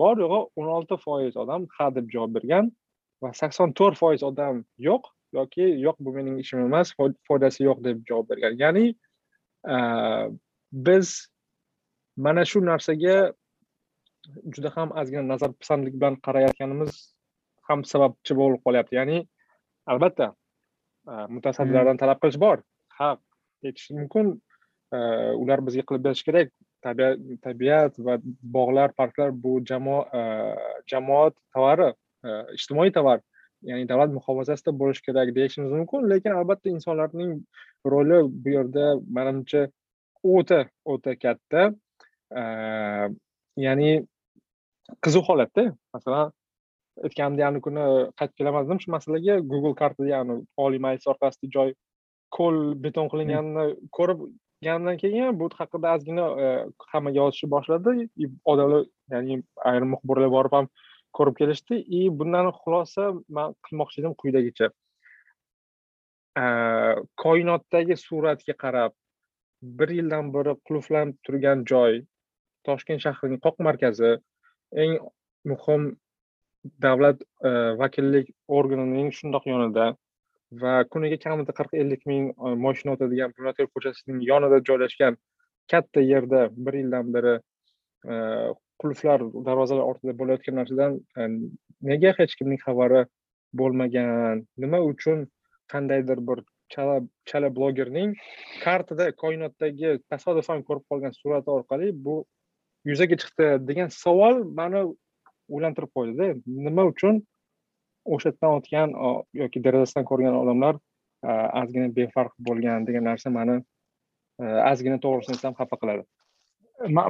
bor 0.01 0.17
yo'g'i 0.25 0.41
o'n 0.61 0.69
olti 0.77 0.97
foiz 1.05 1.37
odam 1.45 1.67
ha 1.77 1.91
deb 1.97 2.07
javob 2.15 2.35
bergan 2.37 2.71
va 3.23 3.33
sakson 3.41 3.73
to'rt 3.79 3.99
foiz 4.03 4.23
odam 4.31 4.65
yo'q 4.89 5.11
yoki 5.39 5.67
yo'q 5.87 5.97
bu 6.05 6.15
mening 6.17 6.37
ishim 6.45 6.65
emas 6.69 6.95
foydasi 7.29 7.67
yo'q 7.69 7.85
deb 7.89 8.03
javob 8.11 8.27
bergan. 8.33 8.59
Ya'ni 8.65 8.87
biz 10.89 11.15
mana 12.17 12.45
shu 12.51 12.61
narsaga 12.71 13.17
juda 14.55 14.71
ham 14.77 14.93
ozgina 15.01 15.25
nazarpisandlik 15.33 15.95
bilan 16.01 16.17
qarayotganimiz 16.27 16.93
ham 17.69 17.85
sababchi 17.93 18.37
bo'lib 18.41 18.61
qolyapti. 18.67 18.97
Ya'ni 19.01 19.19
albatta 19.87 20.33
mutasaddilardan 21.37 22.01
talab 22.03 22.19
qilish 22.23 22.41
bor 22.41 22.63
ha 22.99 23.11
aytish 23.65 23.91
mumkin. 23.99 24.27
Ular 25.43 25.59
bizga 25.67 25.83
qilib 25.89 26.05
berishi 26.07 26.25
kerak. 26.29 26.49
Tabiat 26.85 27.21
tabiat 27.43 27.95
va 28.07 28.15
bog'lar 28.57 28.93
parklar 28.93 29.31
bu 29.45 29.53
jamoa 29.71 30.03
jamoat 30.93 31.35
tovari 31.55 31.89
ijtimoiy 32.57 32.93
tovar 32.93 33.23
ya'ni 33.71 33.89
davlat 33.89 34.11
muhofazasida 34.17 34.73
bo'lishi 34.81 35.03
kerak 35.07 35.35
deyishimiz 35.39 35.73
mumkin. 35.73 36.09
Lekin 36.13 36.33
albatta 36.41 36.69
insonlarning 36.69 37.33
roli 37.93 38.19
bu 38.43 38.49
yerda 38.57 38.85
manimcha 39.17 39.63
o'ta 40.35 40.61
o'ta 40.85 41.17
katta. 41.25 41.63
Ya'ni 43.67 43.91
qiziq 45.05 45.25
holatda 45.29 45.65
masalan 45.97 46.33
aytganimdek 47.07 47.47
anavi 47.49 47.63
kuni 47.67 47.85
qaytib 48.19 48.37
kelaman 48.41 48.67
dedim 48.67 48.81
shu 48.85 48.91
masalaga 48.97 49.35
google 49.53 49.75
kartada 49.81 50.09
ya'ni 50.15 50.35
oliy 50.65 50.81
majlis 50.87 51.11
orqasida 51.13 51.51
joy 51.57 51.75
ko'l 52.37 52.59
beton 52.85 53.11
qilinganini 53.13 53.65
ko'rgandan 53.99 54.97
keyin 55.03 55.39
bu 55.41 55.49
haqida 55.61 55.95
ozgina 55.97 56.27
hamma 56.93 57.11
yozishni 57.19 57.51
boshladi. 57.55 58.09
Odamlar 58.53 58.83
ya'ni 59.15 59.43
ayrim 59.71 59.95
muxbirlar 59.95 60.31
borib 60.37 60.57
ham 60.59 60.69
ko'rib 61.19 61.39
kelishdi. 61.41 61.81
И 61.99 62.01
bundan 62.19 62.51
xulosa 62.61 63.05
man 63.37 63.55
qilmoqchi 63.67 64.03
edim 64.03 64.15
quyidagicha. 64.21 64.71
Koinotdagi 67.25 67.97
suratga 68.07 68.55
qarab 68.65 68.93
bir 69.81 69.91
yildan 69.99 70.33
beri 70.35 70.55
qulflanib 70.69 71.17
turgan 71.27 71.65
joy 71.73 72.03
toshkent 72.69 73.01
shahrining 73.05 73.41
qoq 73.47 73.61
markazi 73.69 74.11
eng 74.83 74.99
muhim 75.53 75.97
davlat 76.87 77.23
e, 77.45 77.51
vakillik 77.83 78.31
organining 78.49 79.11
shundoq 79.19 79.47
yonida 79.53 79.87
va 80.63 80.75
kuniga 80.95 81.19
kamida 81.25 81.53
qirq 81.59 81.77
ellik 81.83 82.07
ming 82.11 82.31
e, 82.31 82.55
moshina 82.67 82.95
o'tadigan 82.97 83.35
bunyodkor 83.39 83.69
ko'chasining 83.75 84.23
yonida 84.31 84.61
joylashgan 84.71 85.19
katta 85.73 86.01
yerda 86.13 86.47
bir 86.67 86.81
yildan 86.81 87.13
beri 87.17 87.35
e, 87.37 88.15
qulflar 88.83 89.27
darvozalar 89.49 89.91
ortida 89.91 90.17
bo'layotgan 90.21 90.59
narsadan 90.61 90.99
nega 91.91 92.15
hech 92.19 92.35
kimning 92.39 92.61
xabari 92.67 93.05
bo'lmagan? 93.61 94.43
Nima 94.65 94.81
uchun 94.93 95.27
qandaydir 95.73 96.21
bir 96.29 96.43
chala 96.75 96.97
chala 97.31 97.51
blogerning 97.57 98.15
kartada 98.65 99.11
koinotdagi 99.23 99.99
tasodifan 100.11 100.65
ko'rib 100.69 100.85
qolgan 100.91 101.15
surati 101.21 101.53
orqali 101.59 101.91
bu 102.07 102.17
yuzaga 102.91 103.17
chiqdi 103.23 103.47
degan 103.69 103.93
savol 104.03 104.43
mani 104.59 104.83
o'ylantirib 105.55 105.91
qo'ydida. 105.97 106.27
Nima 106.67 106.85
uchun? 106.93 107.23
O'sha 108.15 108.33
yerdan 108.33 108.59
o'tgan 108.59 108.93
yoki 109.43 109.63
derazasidan 109.67 110.05
ko'rgan 110.11 110.37
odamlar 110.43 110.81
ozgina 111.61 111.89
befarq 111.97 112.35
bo'lgan 112.49 112.87
degan 112.89 113.05
narsa 113.11 113.33
mani 113.39 113.57
e, 114.43 114.45
ozgina 114.71 114.99
to'g'risini 115.05 115.37
aytsam 115.37 115.57
xafa 115.61 115.81
qiladi. 115.83 116.05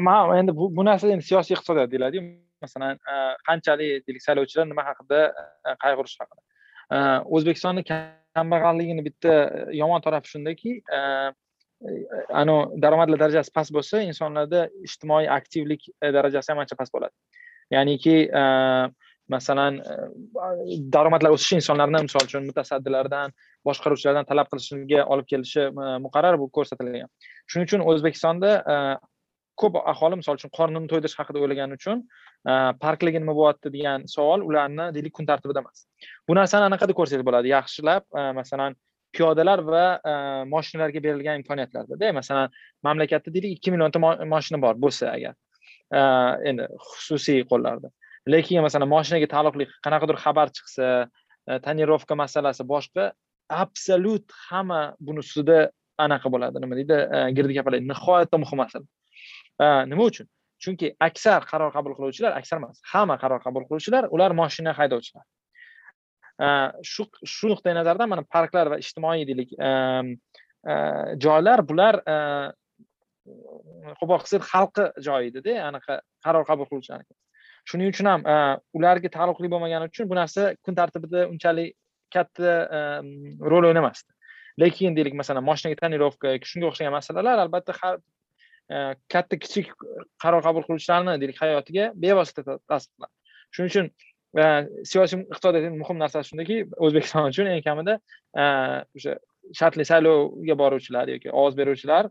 Man 0.07 0.37
endi 0.39 0.57
bu 0.57 0.85
narsa 0.91 1.11
endi 1.15 1.27
siyosiy 1.31 1.57
iqtisodiyot 1.57 1.91
deyiladiyu. 1.93 2.23
Masalan 2.65 2.99
e, 3.13 3.15
qanchalik 3.49 4.07
deylik 4.07 4.23
saylovchilar 4.27 4.69
nima 4.71 4.87
haqida 4.91 5.21
e, 5.31 5.77
qayg'urishi 5.85 6.21
haqida. 6.23 6.43
O'zbekistonni 7.37 7.83
kambag'alligini 7.91 9.03
bitta 9.09 9.35
yomon 9.81 10.05
tarafi 10.07 10.35
shundaki 10.35 10.81
anavi 12.43 12.81
daromadlar 12.85 13.21
darajasi 13.25 13.55
past 13.59 13.73
bo'lsa 13.77 14.03
insonlarda 14.11 14.67
ijtimoiy 14.89 15.31
aktivlik 15.39 15.89
darajasi 16.19 16.53
ham 16.53 16.63
ancha 16.65 16.79
past 16.81 16.95
bo'ladi 16.95 17.15
ya'niki 17.77 18.17
masalan 19.29 19.81
daromadlar 20.97 21.33
o'sishi 21.37 21.59
insonlarni 21.61 22.03
misol 22.07 22.27
uchun 22.29 22.45
mutasaddilardan 22.49 23.33
boshqaruvchilardan 23.69 24.29
talab 24.29 24.51
qilishiga 24.53 25.05
olib 25.15 25.29
kelishi 25.33 25.67
muqarrar 26.05 26.39
bu 26.41 26.51
ko'rsatilgan. 26.59 27.09
Shuning 27.49 27.69
uchun 27.69 27.85
o'zbekistonda 27.91 28.51
э, 28.75 28.77
ko'p 29.61 29.79
aholi 29.93 30.21
misol 30.21 30.41
uchun 30.41 30.53
qornini 30.59 30.91
to'ydirish 30.93 31.17
haqida 31.21 31.41
o'ylagani 31.45 31.79
uchun 31.81 32.03
э, 32.05 32.55
parklarga 32.85 33.23
nima 33.25 33.37
bo'lyapti 33.39 33.73
degan 33.77 34.09
savol 34.15 34.45
ularni 34.49 34.91
deylik 34.97 35.17
kun 35.19 35.29
tartibida 35.31 35.65
emas 35.65 35.87
bu 36.29 36.37
narsani 36.41 36.69
anaqada 36.71 36.97
ko'rsatib 37.01 37.27
bo'ladi. 37.29 37.55
Yaxshilab 37.57 38.05
э, 38.21 38.27
masalan 38.41 38.77
piyodalar 39.17 39.63
va 39.67 39.85
e, 40.11 40.13
moshinalarga 40.53 41.03
berilgan 41.07 41.41
imkoniyatlardada 41.41 42.13
masalan 42.19 42.55
mamlakatda 42.87 43.35
deylik 43.35 43.59
ikki 43.59 43.75
millionta 43.75 44.01
moshina 44.35 44.61
bor 44.65 44.79
bo'lsa 44.85 45.13
agar 45.17 45.35
e, 45.99 46.01
endi 46.51 46.69
xususiy 46.89 47.45
qo'llarda. 47.51 47.93
Lekin 48.35 48.65
masalan 48.67 48.91
moshinaga 48.95 49.29
taalluqli 49.35 49.69
qanaqadir 49.87 50.21
xabar 50.25 50.53
chiqsa 50.57 50.91
e, 51.49 51.59
tonirovka 51.67 52.19
masalasi 52.23 52.67
boshqa 52.75 53.11
absolyut 53.65 54.27
hamma 54.49 54.83
buni 55.07 55.25
ustida 55.25 55.59
anaqa 56.05 56.33
bo'ladi. 56.35 56.63
Nima 56.65 56.81
deydi? 56.81 57.01
Girdi 57.37 57.59
gapiradi 57.59 57.89
nihoyatda 57.91 58.41
muhim 58.45 58.59
masala. 58.65 58.87
Nima 59.91 60.11
uchun? 60.11 60.27
Chunki 60.65 60.95
aksar 61.09 61.45
qaror 61.51 61.71
qabul 61.77 61.93
qiluvchilar 61.99 62.33
aksar 62.41 62.57
emas 62.63 62.81
hamma 62.93 63.17
qaror 63.23 63.41
qabul 63.47 63.67
qiluvchilar 63.69 64.09
ular 64.15 64.33
moshina 64.41 64.73
haydovchilar 64.79 65.25
Э, 66.41 66.73
shu 66.83 67.07
shu 67.23 67.49
nuqtai 67.49 67.75
nazardan 67.75 68.09
mana 68.11 68.25
parklar 68.27 68.67
va 68.73 68.79
ijtimoiy 68.83 69.23
deylik 69.29 69.53
э, 69.55 70.17
joylar 71.23 71.63
bular 71.63 72.01
э, 72.03 72.17
qo'pol 74.01 74.19
qilsak 74.25 74.43
xalqi 74.49 74.87
joyi 75.07 75.31
edida 75.31 75.61
anaqa 75.69 76.01
qaror 76.27 76.43
qabul 76.49 76.67
qiluvchilarniki 76.71 77.15
shuning 77.71 77.93
uchun 77.95 78.09
ham 78.11 78.27
ularga 78.75 79.13
taalluqli 79.17 79.51
bo'lmagani 79.53 79.87
uchun 79.93 80.11
bu 80.11 80.19
narsa 80.19 80.49
kun 80.67 80.75
tartibida 80.75 81.29
unchalik 81.31 81.77
katta 82.11 82.57
rol 83.53 83.69
o'ynamasdi. 83.71 84.11
Lekin 84.59 84.97
deylik 84.97 85.15
masalan 85.21 85.47
moshinaga 85.47 85.79
tonirovka 85.85 86.35
yoki 86.35 86.51
shunga 86.51 86.73
o'xshagan 86.73 86.95
masalalar 86.99 87.45
albatta 87.45 87.77
har 87.79 87.95
katta 89.15 89.39
kichik 89.45 89.71
qaror 90.23 90.43
qabul 90.49 90.67
qiluvchilarni 90.67 91.15
deylik 91.23 91.39
hayotiga 91.45 91.93
bevosita 92.07 92.59
ta'sir 92.59 92.91
qiladi 92.91 93.15
shuning 93.55 93.73
uchun 93.73 93.89
siyosiy 94.35 95.21
iqtisodiyotning 95.23 95.79
muhim 95.79 96.01
narsasi 96.03 96.33
shundaki 96.33 96.57
o'zbekiston 96.85 97.31
uchun 97.31 97.51
eng 97.53 97.63
kamida 97.63 97.99
o'sha 98.99 99.15
shartli 99.59 99.85
saylovga 99.87 100.57
boruvchilar 100.63 101.11
yoki 101.15 101.31
ovoz 101.31 101.55
beruvchilar 101.61 102.09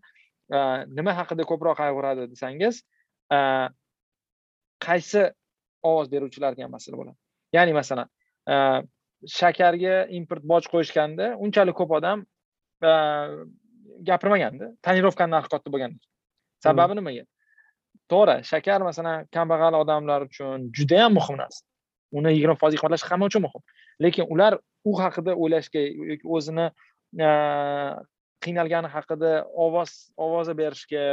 nima 0.97 1.15
haqida 1.19 1.43
ko'proq 1.51 1.75
qayg'uradi 1.81 2.29
desangiz 2.33 2.79
qaysi 4.87 5.23
ovoz 5.91 6.07
beruvchilar 6.13 6.55
degan 6.55 6.71
masala 6.71 6.99
bo'ladi. 7.01 7.17
Ya'ni 7.55 7.73
masalan 7.79 8.07
shakarga 9.39 9.95
import 10.19 10.47
boj 10.53 10.69
qo'yishganda 10.73 11.33
unchalik 11.45 11.75
ko'p 11.81 11.91
odam 11.99 12.25
gapirmaganda 14.09 14.71
tonirovkani 14.85 15.35
narxi 15.35 15.53
katta 15.55 15.75
bo'lganda. 15.75 15.99
Sababi 16.63 16.95
nimaga? 16.99 17.27
To'g'ri 18.11 18.39
shakar 18.51 18.79
masalan 18.89 19.27
kambag'al 19.35 19.75
odamlar 19.83 20.27
uchun 20.29 20.69
judayam 20.77 21.15
muhim 21.19 21.39
narsa 21.43 21.63
uni 22.19 22.33
yigirma 22.35 22.55
foizga 22.61 22.81
qimmatlash 22.81 23.05
hamma 23.09 23.29
uchun 23.31 23.45
muhim. 23.45 23.63
Lekin 24.05 24.29
ular 24.33 24.57
u 24.85 24.95
haqida 24.99 25.35
o'ylashga 25.35 25.83
yoki 26.11 26.27
o'zini 26.37 26.67
e, 27.27 27.29
qiynalgani 28.45 28.91
haqida 28.95 29.31
ovoz 29.65 29.93
ovoza 30.25 30.55
berishga 30.57 31.03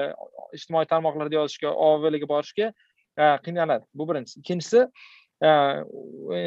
ijtimoiy 0.59 0.89
tarmoqlarda 0.93 1.41
yozishga 1.41 1.73
ovga 1.89 2.29
borishga 2.35 2.73
e, 2.73 3.25
qiynaladi. 3.47 3.85
Bu 3.95 4.09
birinchisi. 4.11 4.41
Ikkinchisi 4.43 4.85
e, 4.85 5.51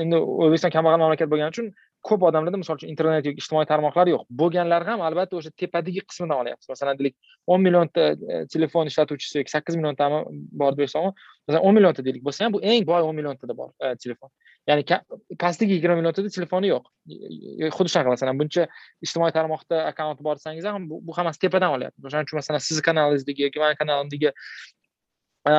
endi 0.04 0.22
o'zbekiston 0.22 0.76
kambag'al 0.78 1.04
mamlakat 1.06 1.34
bo'lgani 1.34 1.56
uchun 1.56 1.74
ko'p 2.08 2.24
odamlarda 2.28 2.60
misol 2.60 2.78
uchun 2.80 2.90
internet 2.92 3.28
yoki 3.30 3.42
ijtimoiy 3.42 3.68
tarmoqlar 3.70 4.10
yo'q. 4.12 4.24
Bo'lganlar 4.40 4.84
ham 4.88 5.04
albatta 5.08 5.38
o'sha 5.40 5.52
tepadagi 5.62 6.04
qismidan 6.04 6.42
olyapmiz 6.44 6.70
masalan 6.72 7.00
deylik 7.00 7.16
o'n 7.54 7.64
millionta 7.64 8.08
e, 8.14 8.42
telefon 8.54 8.92
ishlatuvchisi 8.92 9.40
yoki 9.40 9.54
sakkiz 9.54 9.78
milliontami 9.80 10.20
bor 10.62 10.76
desam 10.80 11.12
masalan 11.48 11.64
o'n 11.70 11.78
millionta 11.78 12.06
deylik 12.08 12.26
bo'lsa 12.28 12.46
ham 12.46 12.56
bu 12.56 12.62
eng 12.74 12.88
boy 12.90 13.08
o'n 13.08 13.16
milliontada 13.20 13.56
bor 13.62 13.72
e, 13.80 13.96
telefon. 14.04 14.32
Ya'ni 14.68 14.84
pastdagi 15.40 15.78
yigirma 15.78 15.98
milliontada 16.00 16.36
telefoni 16.38 16.74
yo'q. 16.74 16.92
Xuddi 17.78 17.96
shunaqa 17.96 18.16
masalan 18.16 18.44
buncha 18.44 18.68
ijtimoiy 19.06 19.34
tarmoqda 19.40 19.88
akkaunti 19.94 20.28
bor 20.28 20.40
desangiz 20.40 20.68
ham 20.68 20.88
bu 20.92 21.18
hammasi 21.18 21.44
tepadan 21.46 21.78
olyapti. 21.80 22.04
O'shaning 22.04 22.28
uchun 22.30 22.42
masalan 22.42 22.64
sizni 22.68 22.84
kanalingizdagi 22.90 23.48
yoki 23.48 23.64
mani 23.64 23.80
kanalimdagi 23.82 24.32
e, 25.52 25.54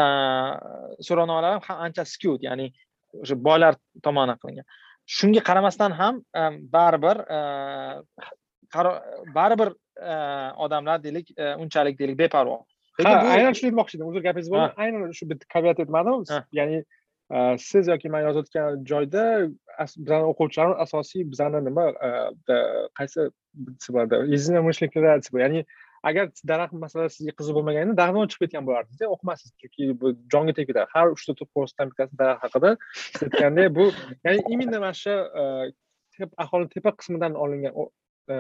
so'rovnomalar 1.09 1.61
ham 1.68 1.85
ancha 1.88 2.04
skyud 2.14 2.44
ya'ni 2.48 2.72
o'sha 3.22 3.37
boylar 3.48 3.80
tomonidan 4.04 4.40
qilingan. 4.42 4.66
Shunga 5.07 5.40
qaramasdan 5.49 5.93
ham 6.01 6.14
baribir 6.75 7.17
baribir 9.38 9.71
odamlar 10.64 11.03
deylik 11.05 11.27
unchalik 11.62 11.99
deylik 11.99 12.19
beparvo. 12.19 12.64
Ha 13.05 13.12
aynan 13.37 13.53
shuni 13.57 13.69
aytmoqchi 13.71 13.97
edim. 13.97 14.07
Uzr 14.11 14.23
gapingizni 14.27 14.53
bo'ldim 14.55 14.83
aynan 14.85 15.12
shu 15.19 15.25
bitta 15.31 15.45
caveat 15.55 15.79
aytmadim. 15.85 16.25
Ya'ni 16.59 16.79
siz 17.59 17.88
yoki 17.88 18.09
man 18.14 18.23
yozayotgan 18.29 18.85
joyda 18.90 19.23
bizani 20.05 20.25
o'quvchilarimiz 20.31 20.79
asosiy 20.87 21.23
bizani 21.33 21.59
nima 21.69 21.87
qaysi 22.99 23.23
ya'ni 25.45 25.61
agar 26.09 26.25
daraxt 26.51 26.77
masalasi 26.85 27.17
sizga 27.19 27.35
qiziq 27.38 27.57
bo'lmaganida 27.59 27.97
daraxtdan 28.01 28.31
chiqib 28.33 28.45
ketgan 28.47 28.67
bo'lardingiz 28.69 29.12
o'qimassiz 29.14 29.51
chunki 29.61 29.88
bu 30.01 30.12
jonga 30.33 30.53
tegib 30.57 30.71
ketadi 30.71 30.88
har 30.95 31.07
uchta 31.17 31.47
postdan 31.57 31.90
bittasi 31.90 32.19
daraxt 32.23 32.43
haqida 32.47 32.71
siz 33.17 33.23
aytgandek 33.29 33.69
bu 33.79 33.85
ya'ni 34.27 34.40
именно 34.55 34.79
mana 34.85 34.95
shu 35.03 35.14
aholini 36.45 36.71
tepa 36.75 36.90
qismidan 36.99 37.33
olingan 37.45 37.73
e, 38.33 38.37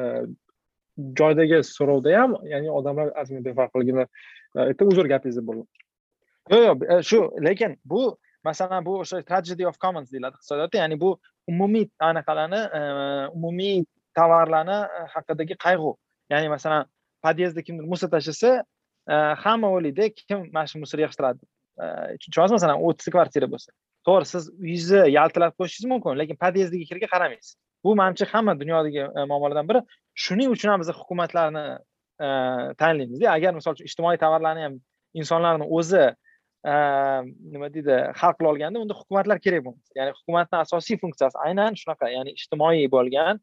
joydagi 1.20 1.58
so'rovda 1.76 2.10
ham 2.20 2.36
ya'ni 2.52 2.68
odamlar 2.78 3.08
ozgina 3.20 3.42
befarqligini 3.48 4.04
e, 4.56 4.58
aytib 4.68 4.92
uzr 4.92 5.06
gapingizni 5.14 5.44
bo'ldim 5.48 5.66
yo'q 6.52 6.62
yo'q 6.68 6.86
e, 6.92 7.02
shu 7.10 7.20
lekin 7.48 7.80
bu 7.92 8.02
masalan 8.44 8.84
bu 8.84 8.98
o'sha 9.02 9.22
tragedy 9.22 9.66
of 9.66 9.78
commons 9.78 10.12
deyiladi 10.12 10.36
iqtisodiyotda. 10.38 10.76
Ya'ni 10.82 11.00
bu 11.00 11.18
umumiy 11.48 11.88
anaqalarni 11.98 12.60
umumiy 13.36 13.84
tovarlarni 14.16 14.78
haqidagi 15.14 15.56
qayg'u. 15.66 15.96
Ya'ni 16.32 16.48
masalan 16.48 16.86
podyezdda 17.26 17.62
kimdir 17.66 17.84
musor 17.92 18.10
tashlasa 18.14 18.50
e, 19.12 19.14
hamma 19.44 19.70
o'ylaydi 19.76 20.10
kim 20.18 20.46
mana 20.56 20.66
shu 20.70 20.78
musor 20.84 21.02
yig'ishtiradi. 21.04 21.42
E, 21.82 21.84
Tushunyapsizmi 22.20 22.58
masalan 22.58 22.84
o'ttizta 22.86 23.14
kvartira 23.16 23.48
bo'lsa. 23.54 23.70
To'g'ri 24.06 24.30
siz 24.32 24.50
uyingizni 24.62 25.02
yaltilab 25.18 25.56
qo'yishingiz 25.58 25.90
mumkin 25.92 26.20
lekin 26.20 26.40
podyezdiga 26.44 26.90
kirga 26.90 27.08
qaramaysiz. 27.14 27.56
Bu 27.84 27.96
manimcha 28.00 28.26
hamma 28.32 28.54
dunyodagi 28.60 29.02
e, 29.06 29.26
muammolardan 29.30 29.68
biri. 29.70 29.80
Shuning 30.24 30.50
uchun 30.56 30.72
ham 30.72 30.84
biz 30.84 30.92
hukumatlarni 31.00 31.66
tanlaymizda 32.80 33.30
agar 33.32 33.54
misol 33.54 33.74
uchun 33.74 33.88
ijtimoiy 33.90 34.18
tovarlarni 34.22 34.62
ham 34.66 34.74
insonlarni 35.20 35.66
o'zi 35.78 36.04
nima 36.64 37.68
deydi 37.74 37.96
hal 38.20 38.32
qila 38.38 38.52
olganda 38.52 38.80
unda 38.80 38.94
hukumatlar 38.94 39.40
kerak 39.46 39.64
bo'lmas 39.66 39.98
ya'ni 39.98 40.14
hukumatni 40.18 40.58
asosiy 40.58 40.96
funksiyasi 41.02 41.36
aynan 41.46 41.76
shunaqa 41.80 42.08
ya'ni 42.16 42.32
ijtimoiy 42.38 42.86
bo'lgan 42.96 43.40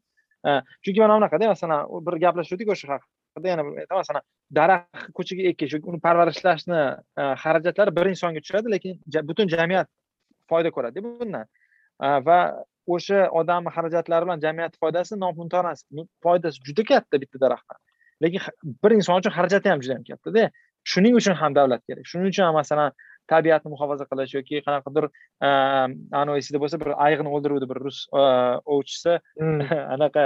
chunki 0.82 0.98
mana 1.04 1.18
bunaqada 1.18 1.52
masalan 1.52 1.86
bir 2.06 2.18
gaplashuvdik 2.24 2.72
o'sha 2.74 2.98
haqida 3.32 3.48
yana 3.48 3.62
masalan 3.90 4.22
daraxt 4.58 5.12
ko'chaga 5.18 5.42
ekish 5.52 5.72
yoki 5.76 5.88
uni 5.90 6.00
parvarishlashni 6.06 6.80
e, 7.20 7.22
xarajatlari 7.44 7.96
bir 7.96 8.06
insonga 8.12 8.40
tushadi 8.44 8.72
lekin 8.74 9.00
butun 9.30 9.48
jamiyat 9.54 9.88
foyda 10.50 10.70
ko'radida 10.76 11.04
bundan 11.04 11.46
e, 12.02 12.08
va 12.28 12.38
o'sha 12.86 13.28
odamni 13.40 13.70
xarajatlari 13.76 14.26
bilan 14.26 14.40
jamiyat 14.40 14.76
foydasi 14.82 15.18
nopunto 15.24 15.62
foydasi 16.24 16.60
juda 16.66 16.84
katta 16.84 17.20
bitta 17.20 17.40
daraxtdan. 17.40 17.78
Lekin 18.22 18.40
bir 18.84 18.90
inson 18.98 19.18
uchun 19.20 19.32
xarajati 19.38 19.68
ham 19.68 19.80
juda 19.82 19.92
yam 19.98 20.04
kattada 20.10 20.50
shuning 20.84 21.14
uchun 21.20 21.34
ham 21.34 21.54
davlat 21.54 21.82
kerak. 21.88 22.06
Shuning 22.06 22.28
uchun 22.32 22.44
ham 22.44 22.54
masalan 22.54 22.92
tabiatni 23.30 23.70
muhofaza 23.72 24.06
qilish 24.10 24.34
yoki 24.36 24.62
qanaqadir 24.66 25.06
anavi 26.20 26.42
esingda 26.42 26.60
bo'lsa 26.62 26.80
bir 26.82 26.90
ayiqni 27.06 27.32
o'ldiruvdi 27.36 27.68
bir 27.70 27.80
rus 27.86 27.98
ovchisi. 28.12 29.18
Hmm. 29.40 29.60
anaqa 29.94 30.24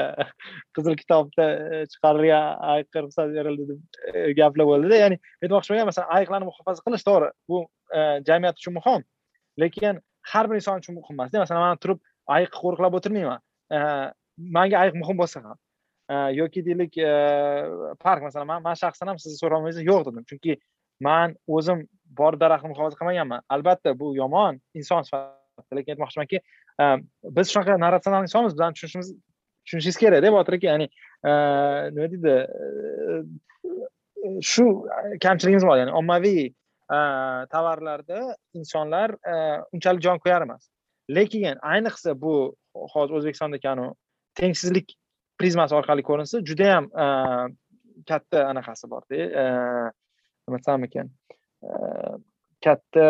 qizil 0.76 0.96
kitobda 1.02 1.46
chiqarilgan 1.92 2.64
ayiqqa 2.74 3.04
ruxsat 3.06 3.34
berildi 3.36 3.68
deb 3.70 4.32
gaplar 4.40 4.70
bo'ldida 4.72 5.02
ya'ni 5.02 5.20
aytmoqchi 5.42 5.72
bo'lgan 5.72 5.90
masalan 5.90 6.14
ayiqlarni 6.18 6.50
muhofaza 6.50 6.86
qilish 6.86 7.06
to'g'ri 7.08 7.30
bu 7.50 7.62
jamiyat 8.28 8.62
uchun 8.62 8.78
muhim. 8.78 9.06
Lekin 9.62 10.00
har 10.32 10.50
bir 10.50 10.60
inson 10.60 10.82
uchun 10.82 10.98
muhim 11.00 11.14
emasda. 11.18 11.44
Masalan 11.44 11.68
man 11.68 11.84
turib 11.84 12.02
ayiqni 12.38 12.62
qo'riqlab 12.62 12.98
o'tirmayman. 12.98 13.40
Manga 14.58 14.82
ayiq 14.84 15.00
muhim 15.02 15.22
bo'lsa 15.22 15.44
ham 15.44 15.58
yoki 16.40 16.64
deylik 16.64 16.94
park 18.04 18.22
masalan 18.22 18.46
man 18.46 18.62
man 18.62 18.74
shaxsan 18.82 19.08
ham 19.10 19.18
sizni 19.18 19.38
so'ramangiz 19.42 19.82
yo'q 19.90 20.02
dedim. 20.06 20.24
Chunki 20.30 20.58
man 21.00 21.34
o'zim 21.46 21.86
bor 22.18 22.38
daraxtni 22.40 22.72
muhofaza 22.72 22.98
qilmaganman. 23.00 23.42
Albatta 23.54 23.94
bu 24.00 24.12
yomon 24.16 24.60
inson 24.74 25.02
sifatida 25.08 25.78
lekin 25.78 25.94
aytmoqchimanki 25.94 26.40
ehm, 26.82 27.06
biz 27.38 27.52
shunaqa 27.52 27.78
narratsional 27.84 28.26
insonmiz 28.28 28.54
bizani 28.56 28.74
tushunishimiz 28.78 29.08
tushunishingiz 29.64 29.98
kerakda 30.02 30.32
botir 30.36 30.58
aka. 30.58 30.66
Ya'ni 30.72 30.88
ehm, 31.30 31.96
nima 31.96 32.08
deydi 32.12 32.36
ehm, 33.16 34.40
shu 34.52 34.64
kamchiligimiz 35.24 35.66
bor. 35.68 35.76
Ya'ni 35.82 35.96
ommaviy 36.02 36.46
tovarlarda 37.52 38.36
insonlar 38.54 39.16
unchalik 39.74 40.02
jon 40.02 40.20
qo'yar 40.22 40.46
emas. 40.46 40.68
Lekin 41.10 41.58
ayniqsa 41.72 42.14
bu 42.20 42.34
hozir 42.94 43.18
o'zbekistonda 43.18 43.58
kanu 43.62 43.88
tengsizlik 44.38 44.94
prizmasi 45.40 45.74
orqali 45.78 46.04
ko'rinsa 46.06 46.42
judayam 46.50 46.88
katta 48.08 48.46
anaqasi 48.50 48.90
borda. 48.90 49.28
Nima 50.46 50.58
desam 50.62 50.84
ekan? 50.86 51.10
Katta 52.64 53.06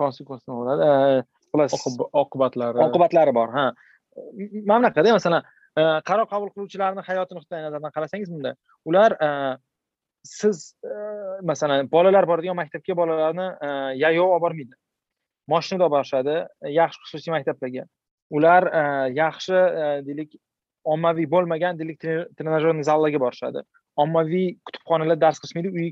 konsekvensi 0.00 0.48
bo'ladi. 0.58 0.88
Xullas 1.50 1.72
oqibatlari. 2.22 2.82
oqibatlari 2.86 3.34
bor 3.34 3.54
ha. 3.56 3.66
Mana 4.68 4.78
bunaqada 4.80 5.14
masalan 5.18 5.42
qaror 6.08 6.26
qabul 6.32 6.50
qiluvchilarni 6.54 7.02
hayoti 7.08 7.38
nuqtai 7.38 7.62
nazaridan 7.64 7.94
qarasangiz 7.96 8.28
bunda 8.34 8.54
ular 8.88 9.10
siz 10.24 10.74
masalan 11.50 11.88
bolalar 11.94 12.26
boradigan 12.30 12.58
maktabga 12.62 12.96
bolalarni 13.00 13.46
yayov 14.02 14.34
olib 14.34 14.44
bormaydi 14.44 14.74
moshinada 15.52 15.86
olib 15.86 15.96
borishadi 15.96 16.36
yaxshi 16.80 17.00
xususiy 17.04 17.32
maktablarga. 17.36 17.84
Ular 18.36 18.62
yaxshi 19.16 19.58
deylik 20.06 20.36
ommaviy 20.94 21.28
bo'lmagan 21.34 21.78
deylik 21.80 22.00
trenajyorniy 22.38 22.84
zallarga 22.90 23.20
borishadi. 23.24 23.64
Ommaviy 24.04 24.48
kutubxonalar 24.66 25.20
dars 25.24 25.40
qilishmaydi 25.40 25.72
uy 25.78 25.88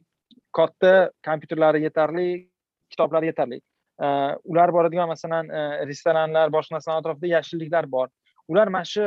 katta 0.58 0.92
kompyuterlari 1.26 1.82
yetarli 1.86 2.26
kitoblari 2.92 3.30
yetarli. 3.30 3.60
E, 4.00 4.06
ular 4.52 4.72
boradigan 4.76 5.10
masalan 5.12 5.52
restoranlar 5.90 6.52
boshqa 6.56 6.76
narsalar 6.76 7.02
atrofida 7.02 7.32
yashilliklar 7.36 7.90
bor. 7.96 8.10
Ular 8.48 8.72
mana 8.72 8.88
shu 8.88 9.06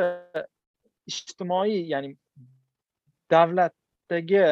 ijtimoiy 1.10 1.86
ya'ni 1.94 2.16
davlatdagi 3.32 4.44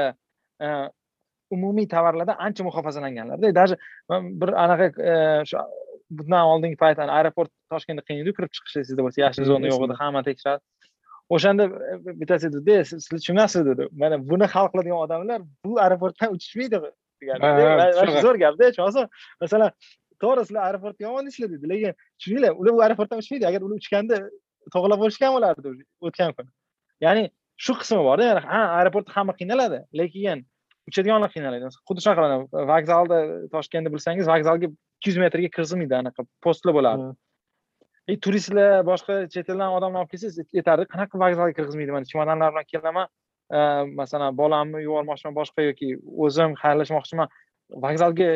umumiy 1.51 1.88
tovarlardan 1.88 2.39
ancha 2.39 2.63
muhofazalanganlarda. 2.63 3.55
Даже 3.55 3.77
bir 4.10 4.53
anaqa 4.63 4.88
bundan 6.10 6.47
oldingi 6.53 6.77
payt 6.79 6.99
aeroport 6.99 7.51
toshkentda 7.71 8.03
qiyin 8.07 8.23
edi 8.23 8.33
kirib 8.38 8.51
chiqish 8.55 8.77
esingizda 8.81 9.05
bo'lsa 9.05 9.21
yashil 9.25 9.47
zona 9.51 9.71
yo'q 9.71 9.86
edi 9.88 9.97
hamma 10.01 10.23
tekshiradi 10.27 10.63
o'shanda 11.35 11.63
bittasi 12.21 12.47
aytdida 12.47 12.85
siz 12.89 13.07
tushunasiz 13.09 13.65
dedi. 13.65 13.87
Mana 14.01 14.17
buni 14.31 14.45
hal 14.53 14.67
qiladigan 14.71 14.99
odamlar 15.05 15.41
bu 15.65 15.79
aeroportdan 15.85 16.33
uchishmaydi 16.35 16.77
degan 17.21 17.37
zo'r 18.25 18.37
gapda 18.43 18.69
tushunasizmi 18.71 19.07
masalan 19.41 19.71
to'g'ri 20.23 20.45
sizlar 20.47 20.63
aeroportni 20.67 21.03
yomon 21.07 21.25
deysizlar 21.27 21.49
deydi 21.53 21.69
lekin 21.73 21.91
tushuninglar 22.19 22.51
ular 22.61 22.73
bu 22.77 22.83
aeroportdan 22.85 23.23
uchmaydi 23.23 23.49
agar 23.49 23.61
ular 23.67 23.77
uchganda 23.83 24.15
to'g'irlab 24.73 24.99
bo'lishgan 25.03 25.31
bo'lardi 25.35 25.67
o'tgan 26.07 26.31
kuni. 26.37 26.49
Ya'ni 27.05 27.23
shu 27.65 27.73
qismi 27.81 28.01
borda 28.09 28.23
ya'ni 28.29 28.41
ha 28.51 28.61
aeroportda 28.79 29.11
hamma 29.17 29.33
qiynaladi 29.39 29.79
lekin 29.99 30.45
uchadiganlar 30.89 31.29
qiynaladi. 31.35 31.71
Xuddi 31.87 32.01
shunaqa 32.05 32.23
vokzalda 32.73 33.17
toshkentda 33.53 33.89
bilsangiz 33.95 34.25
vokzalga 34.33 34.67
ikki 34.97 35.09
yuz 35.11 35.17
metrga 35.23 35.49
kirgizmaydi 35.55 35.95
anaqa 36.01 36.21
postlar 36.45 36.73
bo'ladi 36.77 37.07
и 38.07 38.15
turistlar 38.15 38.85
boshqa 38.87 39.15
chet 39.31 39.49
eldan 39.51 39.73
odamlar 39.77 40.05
olib 40.05 40.11
kelsangiz 40.13 40.39
aytardi 40.59 40.85
qanaqa 40.93 41.19
vokzalga 41.23 41.55
kirgizmaydi 41.57 41.95
mana? 41.95 42.07
Chemodanlar 42.11 42.53
bilan 42.53 42.67
kelaman 42.71 43.09
e, 43.57 43.59
masalan 43.99 44.37
bolamni 44.41 44.83
yubormoqchiman 44.85 45.35
boshqa 45.39 45.65
yoki 45.69 45.89
o'zim 46.27 46.55
xayrlashmoqchiman. 46.61 47.33
Vokzalga 47.85 48.29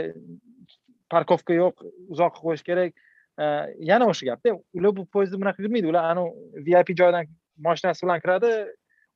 parkovka 1.13 1.55
yo'q 1.61 1.85
uzoqqa 2.13 2.43
qo'yish 2.47 2.65
kerak. 2.69 2.91
E, 3.39 3.45
yana 3.91 4.11
o'sha 4.11 4.27
gapda 4.31 4.57
ular 4.77 4.95
bu 4.99 5.07
poyezdda 5.15 5.39
bunaqa 5.43 5.63
yurmaydi 5.63 5.91
ular 5.93 6.11
anavi 6.11 6.67
vip 6.67 6.93
joydan 7.03 7.31
mashinasi 7.69 8.05
bilan 8.05 8.25
kiradi 8.27 8.51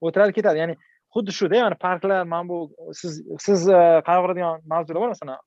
o'tiradi 0.01 0.39
ketadi. 0.39 0.63
Ya'ni 0.63 0.79
xuddi 1.15 1.37
shuda 1.41 1.61
ya'ni 1.63 1.81
parklar 1.85 2.23
mana 2.23 2.47
bu 2.49 2.57
siz 3.03 3.21
siz 3.49 3.67
qayg'uradigan 4.07 4.63
mavzular 4.71 5.03
bor 5.03 5.13
masalan 5.15 5.39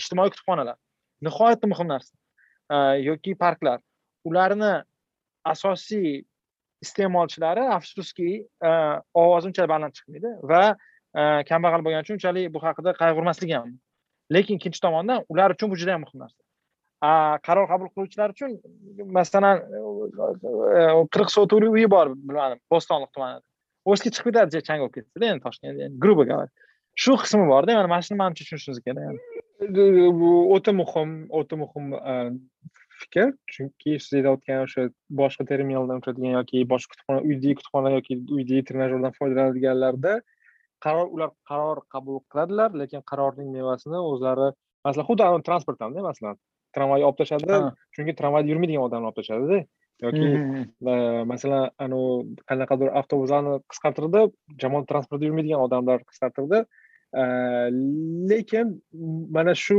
ijtimoiy 0.00 0.32
kutubxonalar. 0.32 0.76
Nihoyatda 1.28 1.74
muhim 1.76 1.88
narsa 1.94 2.14
yoki 3.10 3.36
parklar. 3.46 3.80
Ularni 4.28 4.72
asosiy 5.52 6.22
iste'molchilari 6.84 7.64
afsuski 7.76 8.30
e, 8.68 8.70
ovozi 9.22 9.50
unchalik 9.50 9.70
baland 9.74 9.96
chiqmaydi 9.98 10.32
va 10.52 10.62
e, 10.70 11.22
kambag'al 11.50 11.84
bo'lgani 11.86 12.06
uchun 12.06 12.18
unchalik 12.18 12.54
bu 12.54 12.62
haqida 12.66 12.94
qayg'urmasligi 13.02 13.56
ham 13.58 13.74
lekin 14.36 14.60
ikkinchi 14.60 14.80
tomondan 14.86 15.24
ular 15.32 15.54
uchun 15.56 15.70
bu 15.72 15.78
juda 15.82 15.96
ham 15.96 16.04
muhim 16.06 16.24
narsa. 16.24 16.40
Qaror 17.46 17.66
qabul 17.72 17.88
qiluvchilar 17.94 18.34
uchun 18.34 18.58
masalan 19.18 19.62
e, 20.78 20.82
qirq 21.14 21.30
sotuvli 21.36 21.70
uyi 21.76 21.88
bor 21.96 22.12
bilmadim 22.28 22.60
bo'stonliq 22.74 23.10
tumanida. 23.14 23.42
O'shga 23.92 24.10
chiqib 24.14 24.30
ketadi 24.30 24.62
chang 24.68 24.82
bo'lib 24.82 24.94
ketdida 24.98 25.32
endi 25.32 25.42
toshkent 25.46 25.98
грубо 26.04 26.24
говоря 26.30 26.50
shu 26.94 27.16
qismi 27.16 27.46
borda 27.48 27.74
mana 27.74 27.88
mana 27.88 28.02
shuni 28.06 28.18
manimcha 28.22 28.44
tushunishingiz 28.44 28.80
kerak. 28.86 29.16
Bu 30.20 30.30
o'ta 30.54 30.72
muhim 30.80 31.10
o'ta 31.38 31.56
muhim 31.62 31.84
fikr. 33.04 33.32
Chunki 33.54 33.96
siz 34.04 34.12
aytayotgan 34.18 34.64
o'sha 34.66 34.86
boshqa 35.22 35.46
terminaldan 35.50 36.02
o'tadigan 36.02 36.38
yoki 36.38 36.64
boshqa 36.72 36.94
kutubxona 36.94 37.20
uydagi 37.28 37.58
kutubxona 37.60 37.92
yoki 37.96 38.18
uydagi 38.38 38.62
trenajyordan 38.70 39.16
foydalanadiganlarda 39.18 40.14
qaror 40.86 41.12
ular 41.16 41.30
qaror 41.50 41.82
qabul 41.94 42.22
qiladilar 42.32 42.78
lekin 42.82 43.04
qarorning 43.10 43.52
mevasini 43.58 44.00
o'zlari 44.12 44.48
masalan 44.86 45.08
xuddi 45.10 45.44
transport 45.48 45.86
hamda 45.86 46.08
masalan 46.10 46.40
tramvay 46.76 47.06
olib 47.08 47.18
tashladi 47.20 47.62
chunki 47.96 48.18
tramvayda 48.20 48.52
yurmaydigan 48.52 48.88
odamni 48.88 49.10
olib 49.10 49.18
tashladida 49.20 49.60
yoki 50.02 50.28
e, 50.92 50.94
masalan 51.32 51.70
anavi 51.84 52.36
qanaqadir 52.50 52.90
avtobuslarni 53.00 53.58
qisqartirdi 53.72 54.24
jamoat 54.64 54.88
transportida 54.90 55.30
yurmaydigan 55.30 55.66
odamlar 55.66 56.02
qisqartirdi. 56.10 56.64
Lekin 58.32 58.76
mana 59.36 59.54
shu 59.64 59.78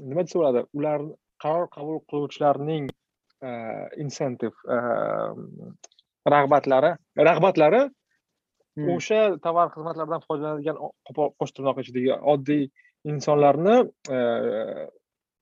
nima 0.00 0.24
desa 0.26 0.38
bo'ladi 0.38 0.64
ular 0.78 1.00
qaror 1.42 1.68
qabul 1.76 2.00
qiluvchilarning 2.10 2.88
insentiv 4.02 4.52
rag'batlari 6.34 6.92
rag'batlari 7.28 7.82
o'sha 8.96 9.20
tovar 9.44 9.72
xizmatlardan 9.74 10.24
foydalanadigan 10.28 10.78
qo'sh 11.16 11.56
tirnoq 11.56 11.82
ichidagi 11.82 12.12
oddiy 12.34 12.64
insonlarni 13.12 13.76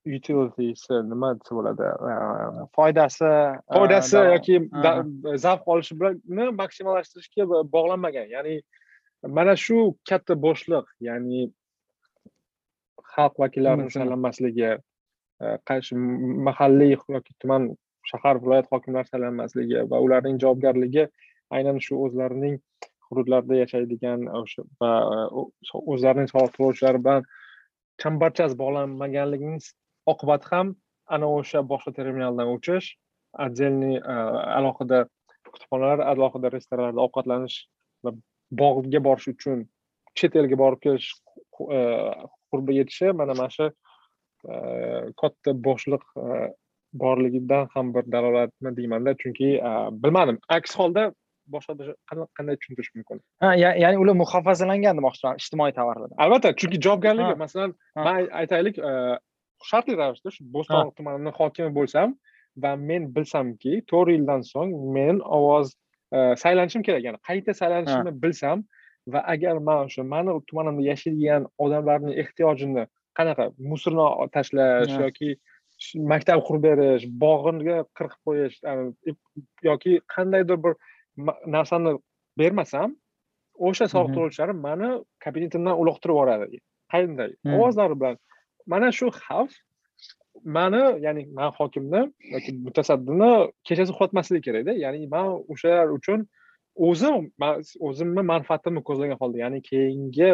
utilitiesi 0.05 1.01
nima 1.09 1.33
desa 1.39 1.57
bo'ladi 1.57 1.91
foydasi 2.77 3.31
foydasi 3.73 4.23
yoki 4.33 4.59
zavq 5.45 5.69
olishi 5.75 5.97
bilan 5.99 6.55
maksimallashtirishga 6.61 7.47
bog'lanmagan. 7.75 8.27
Ya'ni 8.35 8.55
mana 9.37 9.55
shu 9.65 9.95
katta 10.09 10.37
bo'shliq 10.45 10.85
ya'ni 11.07 11.47
xalq 13.15 13.39
vakillarini 13.43 13.91
saylanmasligi 13.97 14.67
e, 14.69 14.77
Э, 15.41 15.57
mahalliy 16.47 16.95
yoki 16.95 17.33
tuman 17.41 17.75
shahar 18.07 18.39
viloyat 18.39 18.67
hokimlari 18.71 19.07
saylanmasligi 19.09 19.81
va 19.91 19.99
ularning 20.05 20.37
javobgarligi 20.43 21.03
aynan 21.57 21.79
shu 21.85 21.97
o'zlarining 22.05 22.55
hududlarida 23.09 23.57
yashaydigan 23.63 24.23
e, 24.27 24.37
o'sha 24.41 24.63
va 24.81 24.91
e, 25.15 25.41
o'zlarining 25.93 26.29
soliq 26.31 26.55
to'lovchilari 26.57 27.01
bilan 27.07 27.27
chambarchas 28.03 28.55
bog'lanmaganligining 28.61 29.59
oqibati 30.13 30.51
ham 30.53 30.73
ana 31.17 31.31
o'sha 31.39 31.63
boshqa 31.71 31.95
terminaldan 31.99 32.51
o'chish 32.55 32.87
отдельный 33.45 33.95
e, 33.99 34.15
alohida 34.59 35.01
kutubxonalar 35.51 36.05
alohida 36.13 36.53
restoranlarda 36.57 37.07
ovqatlanish 37.07 37.57
va 38.07 38.15
bog'ga 38.63 39.03
borish 39.09 39.27
uchun 39.35 39.67
chet 40.21 40.39
elga 40.43 40.61
borib 40.63 40.79
kelish 40.87 41.09
qurbi 41.59 42.79
yetishi 42.79 43.11
mana 43.23 43.33
mana 43.41 43.51
shu 43.57 43.69
katta 45.21 45.51
bo'shliq 45.67 46.03
borligidan 46.93 47.67
ham 47.73 47.93
bir 47.95 48.03
dalolatmi 48.11 48.77
deymanda 48.77 49.13
chunki 49.21 49.49
bilmadim. 50.03 50.37
Aks 50.57 50.75
holda 50.79 51.11
boshqa 51.53 51.73
qanday 52.09 52.55
tushuntirish 52.59 52.91
mumkin? 52.95 53.21
Ha 53.43 53.53
ya'ni 53.55 53.97
ular 54.03 54.15
muhofazalangan 54.23 54.97
demoqchiman 54.99 55.41
ijtimoiy 55.41 55.73
tovarlardan 55.79 56.17
albatta 56.25 56.53
chunki 56.59 56.77
javobgarligi 56.85 57.35
masalan 57.45 57.75
man 57.95 58.29
aytaylik 58.41 58.79
shartli 59.69 59.97
ravishda 60.01 60.29
shu 60.35 60.41
bo'ston 60.55 60.93
tumanini 60.97 61.31
hokimi 61.39 61.71
bo'lsam 61.79 62.15
va 62.63 62.71
men 62.89 63.09
bilsamki 63.15 63.73
to'rt 63.91 64.09
yildan 64.15 64.41
so'ng 64.53 64.71
men 64.97 65.19
ovoz 65.37 65.75
saylanishim 66.43 66.81
kerak. 66.87 67.03
Ya'ni 67.07 67.19
qayta 67.29 67.51
saylanishimni 67.61 68.13
bilsam 68.23 68.63
va 69.13 69.21
agar 69.33 69.55
man 69.67 69.85
o'sha 69.85 70.03
mani 70.13 70.31
tumanimda 70.49 70.83
yashaydigan 70.91 71.47
odamlarni 71.63 72.13
ehtiyojini 72.21 72.85
qanaqa 73.17 73.45
musorni 73.71 74.07
tashlash 74.35 74.95
yoki 75.05 75.29
maktab 76.11 76.43
qurib 76.47 76.63
berish 76.67 77.05
bog'iga 77.23 77.77
qirqib 77.97 78.21
qo'yish 78.27 78.55
yoki 79.69 79.93
qandaydir 80.15 80.57
bir 80.65 80.73
narsani 81.55 81.97
bermasam 82.41 82.95
o'sha 83.67 83.87
soliq 83.93 84.11
to'lovchilar 84.15 84.51
mani 84.67 84.89
kabinetimdan 85.25 85.75
uloqtirib 85.81 86.15
yuboradi. 86.15 86.59
Qanday? 86.93 87.31
Ovozlari 87.55 87.95
bilan. 87.99 88.17
Mana 88.71 88.91
shu 88.97 89.07
xavf 89.21 89.53
mani 90.57 90.83
ya'ni 91.05 91.21
man 91.37 91.51
hokimni 91.59 92.01
yoki 92.33 92.51
mutasaddini 92.65 93.31
kechasi 93.67 93.91
uxlatmasligi 93.93 94.45
kerakda. 94.47 94.73
Ya'ni 94.85 95.07
man 95.15 95.27
o'shalar 95.53 95.87
uchun 95.97 96.27
o'zim 96.87 97.15
o'zimni 97.87 98.23
manfaatimni 98.33 98.81
ko'zlagan 98.87 99.17
holda 99.21 99.37
ya'ni 99.43 99.59
keyingi 99.69 100.31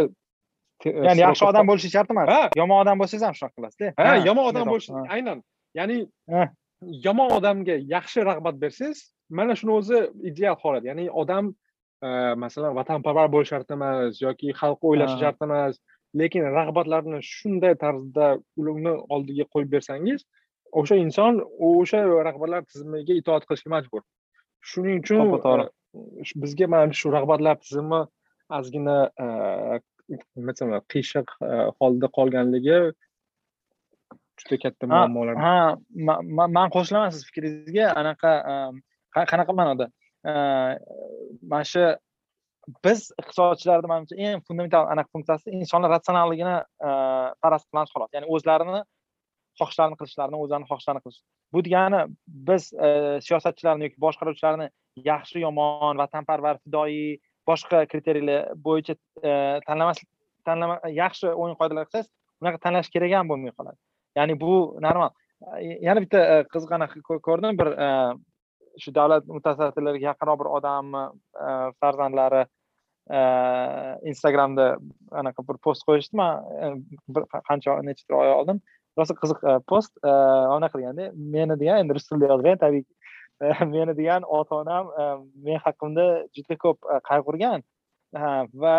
ya'ni 0.85 1.21
yaxshi 1.25 1.45
odam 1.51 1.65
bo'lishi 1.69 1.89
shart 1.95 2.09
emas 2.13 2.27
yomon 2.61 2.77
odam 2.83 3.01
bo'lsangiz 3.01 3.23
ham 3.27 3.35
shunaqa 3.37 3.55
qilasizda 3.57 3.87
ha 3.97 4.15
yomon 4.27 4.45
odam 4.51 4.65
bo'lish 4.73 4.89
aynan. 5.15 5.43
Ya'ni 5.79 5.97
yomon 7.05 7.29
odamga 7.37 7.75
yaxshi 7.95 8.25
rag'bat 8.29 8.55
bersangiz 8.63 8.99
mana 9.37 9.53
shuni 9.59 9.71
o'zi 9.79 9.97
ideal 10.29 10.55
holat. 10.63 10.83
Ya'ni 10.89 11.05
odam 11.21 11.53
masalan 12.43 12.75
vatanparvar 12.79 13.27
bo'lishi 13.33 13.53
shart 13.53 13.71
emas 13.77 14.21
yoki 14.25 14.53
xalqni 14.61 14.85
o'ylashi 14.91 15.17
shart 15.23 15.39
emas 15.47 15.73
lekin 16.21 16.43
rag'batlarni 16.57 17.19
shunday 17.33 17.75
tarzda 17.83 18.27
ularni 18.59 18.93
oldiga 19.15 19.45
qo'yib 19.53 19.69
bersangiz 19.75 20.25
o'sha 20.79 20.95
inson 21.05 21.33
o'sha 21.67 21.99
rag'batlar 22.29 22.65
tizimiga 22.71 23.13
itoat 23.21 23.43
qilishga 23.47 23.69
majbur. 23.75 24.01
Shuning 24.69 24.97
uchun 25.03 25.21
bizga 26.43 26.67
mana 26.73 26.93
shu 27.01 27.07
rag'batlar 27.17 27.55
tizimi 27.63 28.01
ozgina 28.57 28.97
nima 30.11 30.51
desam 30.53 30.75
qiyshiq 30.93 31.27
holda 31.79 32.07
qolganligi 32.17 32.77
juda 34.41 34.57
katta 34.63 34.87
muammolar. 34.91 35.35
ha 35.45 35.55
man 36.57 36.69
qo'shilaman 36.75 37.11
siz 37.15 37.25
fikringizga. 37.29 37.91
Anaqa 38.01 38.31
qanaqa 39.31 39.57
ma'noda? 39.59 39.85
Mana 41.51 41.65
shu 41.73 41.83
biz 42.85 42.99
iqtisodchilarni 43.21 43.87
manimcha 43.91 44.15
eng 44.25 44.41
fundamental 44.47 44.83
anaqa 44.93 45.09
funksiyasi 45.15 45.47
insonlar 45.59 45.89
ratsionalligini 45.95 46.55
faraz 47.41 47.63
qilamiz 47.69 47.91
xolos. 47.93 48.11
Ya'ni 48.15 48.27
o'zlarini 48.35 48.81
xohishlarini 49.59 49.97
qilishlarini 49.99 50.37
o'zlarini 50.43 50.67
xohishlarini 50.71 51.03
qilish. 51.05 51.21
Bu 51.53 51.59
degani 51.65 52.01
biz 52.49 52.63
siyosatchilarni 53.25 53.87
yoki 53.87 53.99
boshqaruvchilarni 54.05 54.67
yaxshi 55.11 55.37
yomon 55.45 55.95
vatanparvar 56.01 56.55
fidoyi 56.63 57.19
boshqa 57.51 57.85
kriteriyalar 57.91 58.51
bo'yicha 58.65 58.95
e, 59.23 59.31
tanlamas 59.67 60.01
tanlama 60.47 60.79
yaxshi 61.01 61.31
o'yin 61.31 61.57
qoidalar 61.59 61.87
qilsangiz 61.87 62.09
unaqa 62.41 62.63
tanlash 62.65 62.89
kerak 62.93 63.13
ham 63.17 63.29
bo'lmay 63.31 63.53
qoladi. 63.57 63.77
Ya'ni 64.19 64.37
bu 64.43 64.55
normal. 64.87 65.11
Yana 65.87 66.03
bitta 66.05 66.23
e, 66.33 66.39
qiziq 66.53 66.73
anaqa 66.77 67.19
ko'rdim 67.27 67.59
bir 67.61 67.71
e, 67.85 67.89
shu 68.81 68.93
davlat 68.95 69.27
mutasaddilariga 69.35 70.11
yaqinroq 70.11 70.41
bir 70.41 70.49
odamni 70.57 71.03
farzandlari 71.83 72.45
instagramda 74.11 74.67
anaqa 75.21 75.43
bir 75.47 75.57
post 75.65 75.83
qo'yishdi 75.87 76.15
man 76.19 76.83
bir 77.15 77.25
qancha 77.49 77.75
necha 77.87 78.15
oy 78.19 78.31
oldin 78.35 78.61
rosa 78.99 79.15
qiziq 79.21 79.41
post 79.71 79.91
anaqa 80.05 80.79
deganda 80.79 81.09
meni 81.35 81.57
degan 81.63 81.81
endi 81.83 81.97
rus 81.97 82.07
tilida 82.07 82.31
yozgan 82.33 82.61
tabiiyki 82.63 83.00
meni 83.73 83.93
degan 83.97 84.23
ota 84.27 84.55
onam 84.55 84.89
e, 85.01 85.03
men 85.45 85.59
haqimda 85.65 86.05
juda 86.35 86.57
ko'p 86.63 86.77
e, 86.93 86.97
qayg'urgan 87.09 87.63
e, 88.15 88.23
va 88.63 88.75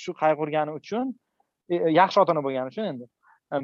shu 0.00 0.14
qayg'urgani 0.22 0.74
uchun 0.78 1.14
yaxshi 1.70 2.20
ota 2.22 2.34
ona 2.34 2.42
bo'lgani 2.46 2.72
uchun 2.72 2.86
endi 2.92 3.06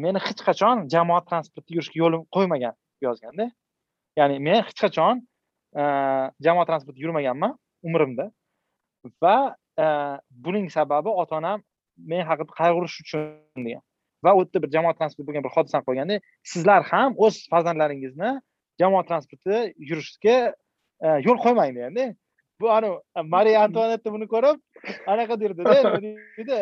meni 0.04 0.22
hech 0.26 0.42
qachon 0.48 0.86
jamoat 0.94 1.28
transportida 1.30 1.78
yurishga 1.78 1.98
yo'lim 2.02 2.22
qo'ymagan 2.36 2.74
yozganda. 3.06 3.48
Ya'ni 4.18 4.38
men 4.46 4.62
hech 4.66 4.78
qachon 4.84 5.22
jamoat 6.46 6.68
transportida 6.70 7.04
yurmaganman 7.06 7.56
umrimda. 7.88 8.30
Va 9.22 9.36
buning 10.44 10.68
sababi 10.76 11.10
ota 11.22 11.38
onam 11.40 11.64
men 12.12 12.22
haqida 12.30 12.54
qayg'urish 12.60 13.00
uchun 13.02 13.24
degan. 13.66 13.82
Va 14.24 14.34
u 14.38 14.44
yerda 14.44 14.62
bir 14.62 14.70
jamoat 14.76 14.98
transporti 15.00 15.26
bo'lgan 15.28 15.46
bir 15.46 15.54
hodisani 15.56 15.86
qo'yganda 15.88 16.20
sizlar 16.52 16.86
ham 16.92 17.18
o'z 17.26 17.42
farzandlaringizni 17.52 18.30
jamoat 18.82 19.08
transportida 19.10 19.60
yurishga 19.90 20.36
yo'l 21.26 21.38
qo'ymang 21.44 21.72
deganda 21.76 22.04
bu 22.60 22.70
anavi 22.76 22.96
mariya 23.34 23.64
antuanetta 23.64 24.12
buni 24.14 24.26
ko'rib 24.34 24.56
anaqa 25.12 25.40
derdida 25.42 25.74
deydi 26.04 26.58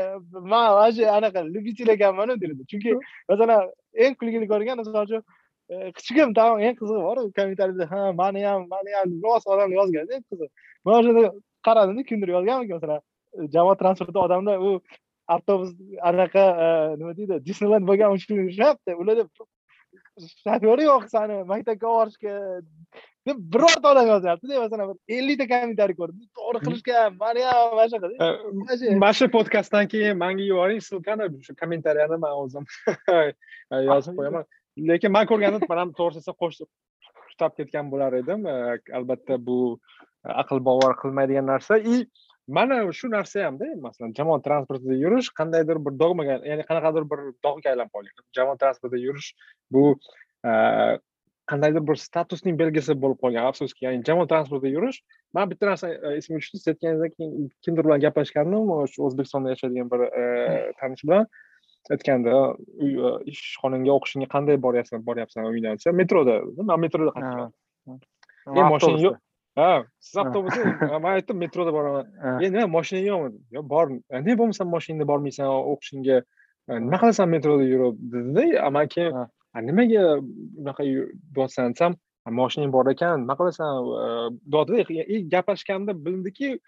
man 0.53 0.91
shu 0.97 1.03
anaqa 1.19 1.41
любитель 1.55 1.91
ekanmanu 1.97 2.41
derdi. 2.43 2.63
Chunki 2.71 2.91
masalan 3.31 3.61
eng 4.05 4.15
kulgili 4.21 4.47
ko'rgan 4.53 4.77
misol 4.81 5.03
uchun 5.05 5.23
kichigim 5.97 6.35
tag'in 6.39 6.65
eng 6.69 6.77
qizig'i 6.81 7.03
bor 7.09 7.17
kommentariyda 7.39 7.85
ha 7.93 8.01
mani 8.23 8.41
ham 8.49 8.67
mani 8.75 8.91
ham 8.99 9.09
rost 9.27 9.47
odam 9.55 9.71
yozganda 9.79 10.15
qiziq 10.31 10.51
man 10.85 10.95
o'shanda 11.01 11.23
qaradimda 11.67 12.03
kimdir 12.11 12.29
yozganmikan? 12.37 12.77
masalan 12.79 13.01
jamoat 13.55 13.79
transportida 13.83 14.21
odamlar 14.27 14.57
u 14.69 14.71
avtobus 15.35 15.71
anaqa 16.11 16.45
nima 17.01 17.13
deydi 17.19 17.35
disneyland 17.49 17.85
bo'lgani 17.91 18.13
uchun 18.19 18.35
yurishyapti 18.41 18.91
ularda 19.03 19.25
shoferi 20.29 20.87
yo'q 20.91 21.07
sani 21.15 21.37
maktabga 21.53 21.89
olib 21.89 22.01
borishga 22.01 22.35
deb 23.27 23.37
birorta 23.55 23.93
odam 23.93 24.07
yozyaptida 24.13 24.61
masalan 24.65 24.93
bir 24.93 25.19
ellikta 25.19 25.47
kommentariy 25.53 25.97
ko'rdim 26.01 26.27
to'g'ri 26.39 26.61
qilishga 26.67 27.03
mani 27.23 27.43
ham 27.49 27.75
mana 27.79 27.89
shunaqa 27.93 29.01
mana 29.03 29.13
shu 29.19 29.29
podkastdan 29.37 29.91
keyin 29.95 30.19
manga 30.23 30.47
yuboring 30.51 30.81
ссылкani 30.87 31.29
shu 31.47 31.57
kommentariyani 31.63 32.21
man 32.25 32.33
o'zim 32.43 32.65
yozib 33.91 34.21
qo'yaman 34.21 34.45
lekin 34.93 35.17
man 35.17 35.31
ko'rganda 35.33 35.71
man 35.73 35.83
ham 35.83 35.93
to'g'risi 36.01 36.37
qo'shib 36.43 36.69
tutab 37.31 37.57
ketgan 37.59 37.93
bo'lar 37.93 38.19
edim 38.23 38.49
albatta 39.01 39.41
bu 39.49 39.59
aql 40.43 40.59
bovar 40.71 40.93
qilmaydigan 41.03 41.47
narsa 41.53 41.79
и 41.95 42.05
mana 42.57 42.77
shu 42.99 43.09
narsa 43.15 43.45
hamda 43.47 43.67
masalan 43.87 44.13
jamoat 44.19 44.43
transportida 44.47 44.97
yurish 45.05 45.29
qandaydir 45.41 45.79
bir 45.85 45.93
dogmaga 46.03 46.37
ya'ni 46.51 46.65
qanaqadir 46.71 47.05
bir 47.11 47.21
dog'ga 47.47 47.69
aylanib 47.73 47.93
qolgan. 47.95 48.25
Jamoat 48.39 48.59
transportida 48.63 48.99
yurish 49.07 49.29
bu 49.75 49.85
qandaydir 51.51 51.83
bir 51.89 51.97
statusning 52.07 52.59
belgisi 52.63 52.97
bo'lib 53.05 53.19
qolgan 53.23 53.45
afsuski. 53.51 53.85
Ya'ni 53.87 54.03
jamoat 54.09 54.29
transportida 54.33 54.73
yurish 54.77 54.99
man 55.35 55.51
bitta 55.53 55.71
narsa 55.71 55.93
esimga 56.19 56.41
tushdi 56.43 56.59
siz 56.59 56.69
aytganingizdan 56.75 57.15
keyin 57.17 57.49
kimdir 57.65 57.87
bilan 57.87 58.03
gaplashgandim 58.07 58.75
shu 58.93 59.07
o'zbekistonda 59.09 59.55
yashaydigan 59.55 59.89
bir 59.95 60.01
tanish 60.83 61.07
bilan 61.07 61.25
aytgandi 61.95 62.37
ishxonangga 63.33 63.93
o'qishingga 63.99 64.29
qanday 64.35 64.57
boryapsan 64.67 65.07
boryapsan 65.09 65.51
uydan 65.55 65.79
desa 65.79 65.97
metroda. 66.03 66.37
Man 66.71 66.81
metroda 66.87 67.11
qatnayman 67.17 68.73
moshina 68.75 68.99
yo'q 69.07 69.17
ha 69.57 69.85
siz 70.01 70.17
avtobusda 70.23 70.63
man 71.05 71.13
aytdim 71.15 71.39
metroda 71.39 71.73
boraman. 71.73 72.07
E 72.43 72.51
nima 72.51 72.67
moshinang 72.77 73.07
yo'qmi 73.07 73.31
yo'q 73.57 73.67
bor 73.73 73.87
nima 73.91 74.37
bo'lmasa 74.41 74.67
moshinangda 74.75 75.07
bormaysan 75.13 75.49
o'qishingga 75.73 76.21
nima 76.69 77.01
qilasan 77.03 77.29
metroda 77.35 77.65
yurib? 77.73 77.97
dedida 78.13 78.71
man 78.77 78.87
keyin 78.95 79.19
nimaga 79.69 80.05
unaqa 80.61 80.87
deyapsan 81.35 81.75
desam 81.75 81.99
moshinang 82.41 82.73
bor 82.77 82.87
ekan 82.95 83.25
nima 83.25 83.37
qilasan? 83.41 83.71
deyaptida 84.53 85.21
gaplashganda 85.35 85.93
bildiki 86.07 86.59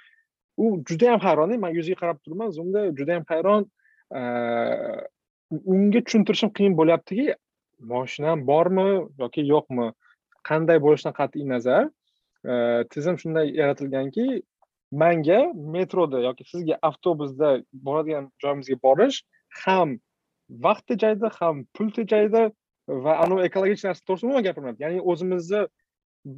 u 0.56 0.82
judayam 0.88 1.20
hayron 1.20 1.56
man 1.60 1.74
yuziga 1.78 2.00
qarab 2.02 2.18
turibman 2.24 2.50
zoomda 2.58 2.90
judayam 2.98 3.24
hayron. 3.28 3.62
Unga 5.72 6.00
tushuntirishim 6.04 6.50
qiyin 6.56 6.76
bo'lyaptiki 6.80 7.34
moshinam 7.94 8.46
bormi 8.50 8.88
yoki 9.22 9.42
yo'qmi? 9.54 9.92
Qanday 10.48 10.78
bo'lishidan 10.84 11.14
qat'iy 11.20 11.44
nazar 11.54 11.82
tizim 12.90 13.18
shunday 13.22 13.52
yaratilganki 13.60 14.42
manga 14.92 15.40
metroda 15.54 16.20
yoki 16.28 16.44
sizga 16.44 16.78
avtobusda 16.88 17.62
boradigan 17.72 18.30
joyimizga 18.42 18.76
borish 18.86 19.22
ham 19.64 19.98
vaqt 20.66 20.86
tejaydi 20.92 21.30
ham 21.38 21.64
pul 21.74 21.90
tejaydi 21.98 22.42
va 23.04 23.12
anavi 23.24 23.46
ekologik 23.48 23.84
narsa 23.84 24.02
to'g'risida 24.06 24.26
umuman 24.28 24.44
gapirmayapti 24.48 24.84
ya'ni 24.84 25.00
o'zimizni 25.12 25.62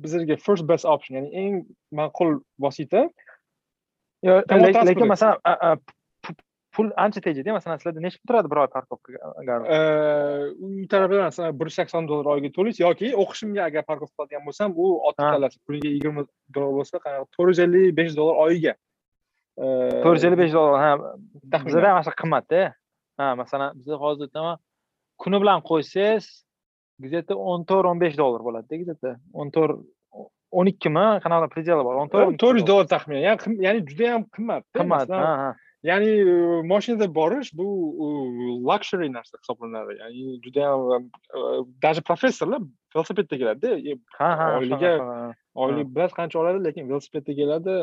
bizlarga 0.04 0.36
first 0.46 0.64
best 0.70 0.84
option 0.94 1.16
ya'ni 1.18 1.30
eng 1.42 1.54
ma'qul 2.00 2.40
vosita. 2.60 3.08
Lekin 4.24 5.06
masalan 5.06 5.80
pul 6.76 6.90
ancha 7.04 7.20
tejaydi 7.26 7.54
masalan 7.56 7.80
sizlarda 7.80 8.00
necha 8.04 8.18
pul 8.20 8.28
turadi 8.30 8.50
bir 8.52 8.60
oy 8.62 8.68
parkovka 8.76 9.08
uy 10.66 10.86
tarafdan 10.92 11.24
masalan 11.28 11.58
bir 11.60 11.70
yuz 11.70 11.76
sakson 11.80 12.08
dollar 12.10 12.30
oyiga 12.34 12.50
to'laysiz 12.56 12.80
yoki 12.86 13.10
o'qishimga 13.22 13.62
agar 13.68 13.82
parkovka 13.90 14.14
qiladigan 14.16 14.46
bo'lsam 14.48 14.78
u 14.84 14.86
otib 15.08 15.24
kalasi 15.34 15.58
kuniga 15.66 15.90
yigirma 15.96 16.26
dollar 16.54 16.72
bo'lsa 16.78 16.96
to'rt 17.34 17.50
yuz 17.52 17.60
ellik 17.66 17.96
besh 17.98 18.14
dollar 18.20 18.36
oyiga 18.46 18.74
to'rt 20.04 20.16
yuz 20.16 20.24
ellik 20.28 20.40
besh 20.44 20.54
dollar 20.58 20.78
ha 20.84 20.90
bizada 21.68 21.92
ham 21.92 22.00
shunaqa 22.04 22.20
qimmatda 22.22 22.62
ha 23.20 23.28
masalan 23.42 23.76
bizda 23.78 24.00
hozir 24.04 24.24
aytaman 24.28 24.56
kuni 25.22 25.36
bilan 25.42 25.58
qo'ysangiz 25.70 26.26
где 27.00 27.22
то 27.22 27.34
o'n 27.34 27.64
to'rt 27.66 27.86
o'n 27.90 27.98
besh 27.98 28.16
dollar 28.16 28.42
bo'ladida 28.46 28.76
где 28.82 28.94
то 28.94 29.16
o'n 29.34 29.50
to'rt 29.50 29.82
o'n 30.54 30.70
ikkimi 30.70 31.06
qanaqa 31.24 31.50
predeli 31.50 31.82
bor 31.86 31.98
o'n 32.02 32.10
to'rt 32.12 32.38
to'rt 32.38 32.60
yuz 32.60 32.66
dollar 32.70 32.86
taxminan 32.86 33.22
ya'ni 33.66 33.82
judayam 33.88 34.26
qimmat 34.34 34.62
qimmat 34.78 35.10
ya'ni 35.84 36.10
mashinada 36.72 37.06
borish 37.18 37.50
bu 37.58 37.66
luxury 38.68 39.08
narsa 39.12 39.34
hisoblanadi. 39.42 39.92
Ya'ni 40.02 40.22
judayam 40.44 41.10
даже 41.82 42.00
professorlar 42.02 42.60
velosipedda 42.94 43.36
keladida 43.40 43.70
ha 44.18 44.30
ha 44.38 44.46
oyliga 44.58 44.92
oylik 45.54 45.88
bilas 45.94 46.12
qancha 46.18 46.36
oladi 46.42 46.64
lekin 46.66 46.88
velosipedda 46.88 47.32
keladi 47.40 47.74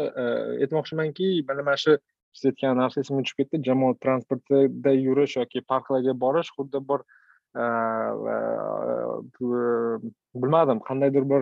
aytmoqchimanki 0.63 1.27
mana 1.47 1.61
mana 1.67 1.77
shu 1.83 1.93
siz 2.33 2.45
aytgan 2.51 2.77
narsa 2.81 2.97
esimga 3.03 3.21
tushib 3.25 3.37
ketdi. 3.41 3.63
Jamoat 3.69 3.97
transportida 4.05 4.91
yurish 5.07 5.33
yoki 5.41 5.59
parklarga 5.71 6.13
borish 6.25 6.49
xuddi 6.57 6.79
bir 6.89 6.99
bilmadim 10.41 10.79
qandaydir 10.89 11.23
bir 11.31 11.41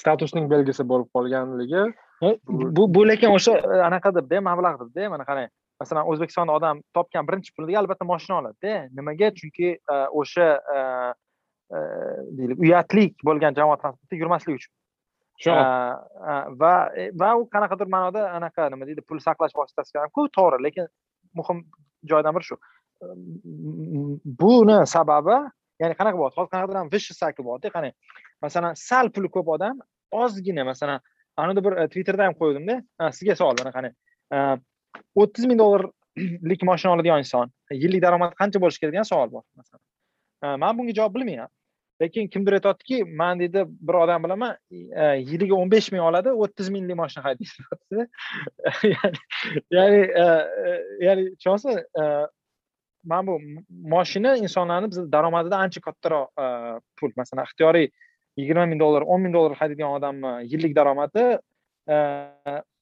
statusning 0.00 0.46
belgisi 0.52 0.82
bo'lib 0.90 1.08
qolganligi 1.16 1.82
bu 2.22 2.94
bu 2.94 3.08
lekin 3.08 3.34
o'sha 3.36 3.56
e, 3.58 3.82
anaqadirda 3.88 4.40
mablag'dirda 4.40 5.08
mana 5.10 5.24
qarang. 5.24 5.50
Masalan 5.80 6.06
o'zbekistonda 6.10 6.54
odam 6.54 6.82
topgan 6.94 7.26
birinchi 7.28 7.52
puliga 7.56 7.80
albatta 7.80 8.04
moshina 8.04 8.38
oladida 8.40 8.88
nimaga? 8.98 9.30
Chunki 9.40 9.74
e, 9.74 9.96
o'sha 10.20 10.48
e, 10.74 10.78
deylik 12.38 12.58
uyatlik 12.66 13.24
bo'lgan 13.28 13.56
jamoat 13.58 13.82
transportida 13.82 14.20
yurmaslik 14.22 14.60
uchun. 14.60 14.72
Va 16.60 16.74
va 17.20 17.30
u 17.40 17.48
qanaqadir 17.54 17.90
ma'noda 17.96 18.28
anaqa 18.38 18.68
nima 18.70 18.86
deydi 18.86 19.02
pul 19.08 19.18
saqlash 19.26 19.56
vositasi 19.58 19.98
hamku 19.98 20.28
to'g'ri 20.38 20.62
lekin 20.66 20.86
muhim 21.34 21.64
joydan 22.10 22.36
biri 22.36 22.46
shu. 22.50 22.56
Buni 24.42 24.78
sababi 24.94 25.38
ya'ni 25.82 25.98
qanaqa 25.98 26.16
bo'lyapti 26.20 26.40
hozir 26.40 26.52
qanaqadir 26.54 26.78
ham 26.80 26.92
vicious 26.94 27.18
cycle 27.18 27.44
bo'lyapti 27.48 27.74
qarang. 27.76 27.96
Masalan 28.44 28.78
sal 28.88 29.10
puli 29.14 29.28
ko'p 29.36 29.50
odam 29.56 29.82
ozgina 30.22 30.64
masalan 30.70 31.02
anada 31.36 31.64
bir 31.64 31.72
e, 31.72 31.88
twitterda 31.88 32.24
ham 32.24 32.36
qo'ydimda. 32.40 32.78
Sizga 33.12 33.36
savol 33.36 33.58
mana 33.60 33.72
qani? 33.76 33.90
E, 34.34 34.38
o'ttiz 35.14 35.46
ming 35.50 35.58
dollarlik 35.58 36.62
moshina 36.70 36.92
oladigan 36.94 37.24
inson 37.24 37.52
yillik 37.82 38.02
daromadi 38.06 38.38
qancha 38.40 38.62
bo'lishi 38.64 38.80
kerak 38.84 38.94
degan 38.94 39.10
savol 39.10 39.32
bor 39.32 39.44
masalan. 39.56 39.84
E, 40.44 40.56
man 40.64 40.78
bunga 40.78 40.96
javob 41.00 41.14
bilmayman. 41.18 41.52
Lekin 42.02 42.28
kimdir 42.28 42.56
aytyaptiki 42.58 43.04
man 43.04 43.40
deydi 43.40 43.64
bir 43.88 43.94
odam 43.94 44.24
bilaman 44.24 44.56
e, 44.70 45.04
yiliga 45.30 45.54
o'n 45.54 45.70
besh 45.70 45.92
ming 45.94 46.02
oladi 46.02 46.32
o'ttiz 46.46 46.70
minglik 46.76 46.98
moshina 47.02 47.24
haydaydi 47.24 48.06
ya'ni 49.76 50.00
ya'ni 51.06 51.28
tushunyapsizmi 51.36 51.84
mana 53.04 53.26
bu 53.26 53.40
moshina 53.94 54.36
insonlarni 54.36 54.90
bizni 54.90 55.12
daromadidan 55.12 55.60
ancha 55.66 55.80
kattaroq 55.86 56.28
pul 57.00 57.14
masalan 57.16 57.46
ixtiyoriy 57.48 57.88
yigirma 58.40 58.66
ming 58.70 58.80
dollar 58.80 59.06
o'n 59.06 59.22
ming 59.24 59.34
dollar 59.34 59.56
haydaydigan 59.60 59.96
odamni 59.98 60.32
yillik 60.52 60.74
daromadi 60.76 61.24
e, 61.94 61.96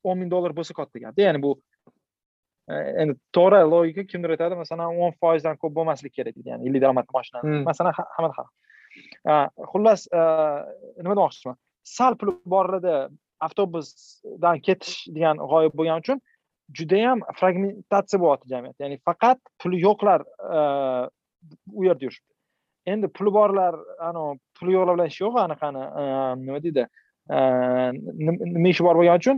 o'n 0.04 0.18
ming 0.18 0.30
dollar 0.32 0.54
bo'lsa 0.56 0.76
katta 0.78 1.02
gapda 1.04 1.26
ya'ni 1.26 1.42
bu 1.42 1.52
e, 2.70 2.74
endi 3.04 3.16
to'g'ri 3.36 3.60
logika 3.74 4.06
kimdir 4.12 4.34
aytadi 4.36 4.58
masalan 4.62 4.98
o'n 5.06 5.16
foizdan 5.20 5.60
ko'p 5.62 5.76
bo'lmasligi 5.78 6.14
kerak 6.18 6.38
deydi 6.38 6.54
ya'ni 6.54 6.68
yillik 6.68 6.84
daromadli 6.84 7.18
mashinani 7.18 7.48
hmm. 7.48 7.64
masalan 7.70 7.98
hammada 7.98 8.34
har 8.40 8.48
xullas 9.72 10.08
e, 10.08 10.22
nima 11.02 11.16
demoqchiman? 11.18 11.56
Sal 11.96 12.18
puli 12.18 12.36
borlarda 12.54 12.96
avtobusdan 13.46 14.60
ketish 14.66 15.08
degan 15.16 15.40
g'oya 15.52 15.72
bo'lgani 15.78 16.04
uchun 16.04 16.20
judayam 16.78 17.24
fragmentatsiya 17.38 18.20
bo'lyapti 18.24 18.52
jamiyat. 18.54 18.76
Ya'ni 18.82 19.00
faqat 19.08 19.40
puli 19.62 19.80
yo'qlar 19.86 20.24
u 21.78 21.84
yerda 21.88 22.06
yurishibdi 22.06 22.31
endi 22.86 23.08
puli 23.16 23.30
borlar 23.38 23.74
anavi 24.08 24.38
puli 24.58 24.72
yo'qlar 24.76 24.94
bilan 24.96 25.10
ishi 25.12 25.24
yo'q 25.24 25.36
anaqani 25.46 25.82
nima 26.44 26.58
deydi 26.66 26.84
nima 28.54 28.68
ishi 28.74 28.82
bor 28.86 28.96
bo'lgani 29.00 29.20
uchun 29.22 29.36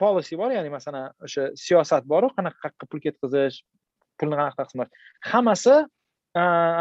policy 0.00 0.34
bor 0.40 0.50
ya'ni 0.56 0.70
masalan 0.76 1.10
o'sha 1.26 1.42
siyosat 1.64 2.02
boru 2.12 2.30
qanaqa 2.36 2.58
qayerqa 2.62 2.84
pul 2.90 3.00
ketkazish 3.06 3.56
pulni 4.18 4.34
qanaqa 4.40 4.56
taqsimlash 4.62 4.90
hammasi 5.32 5.74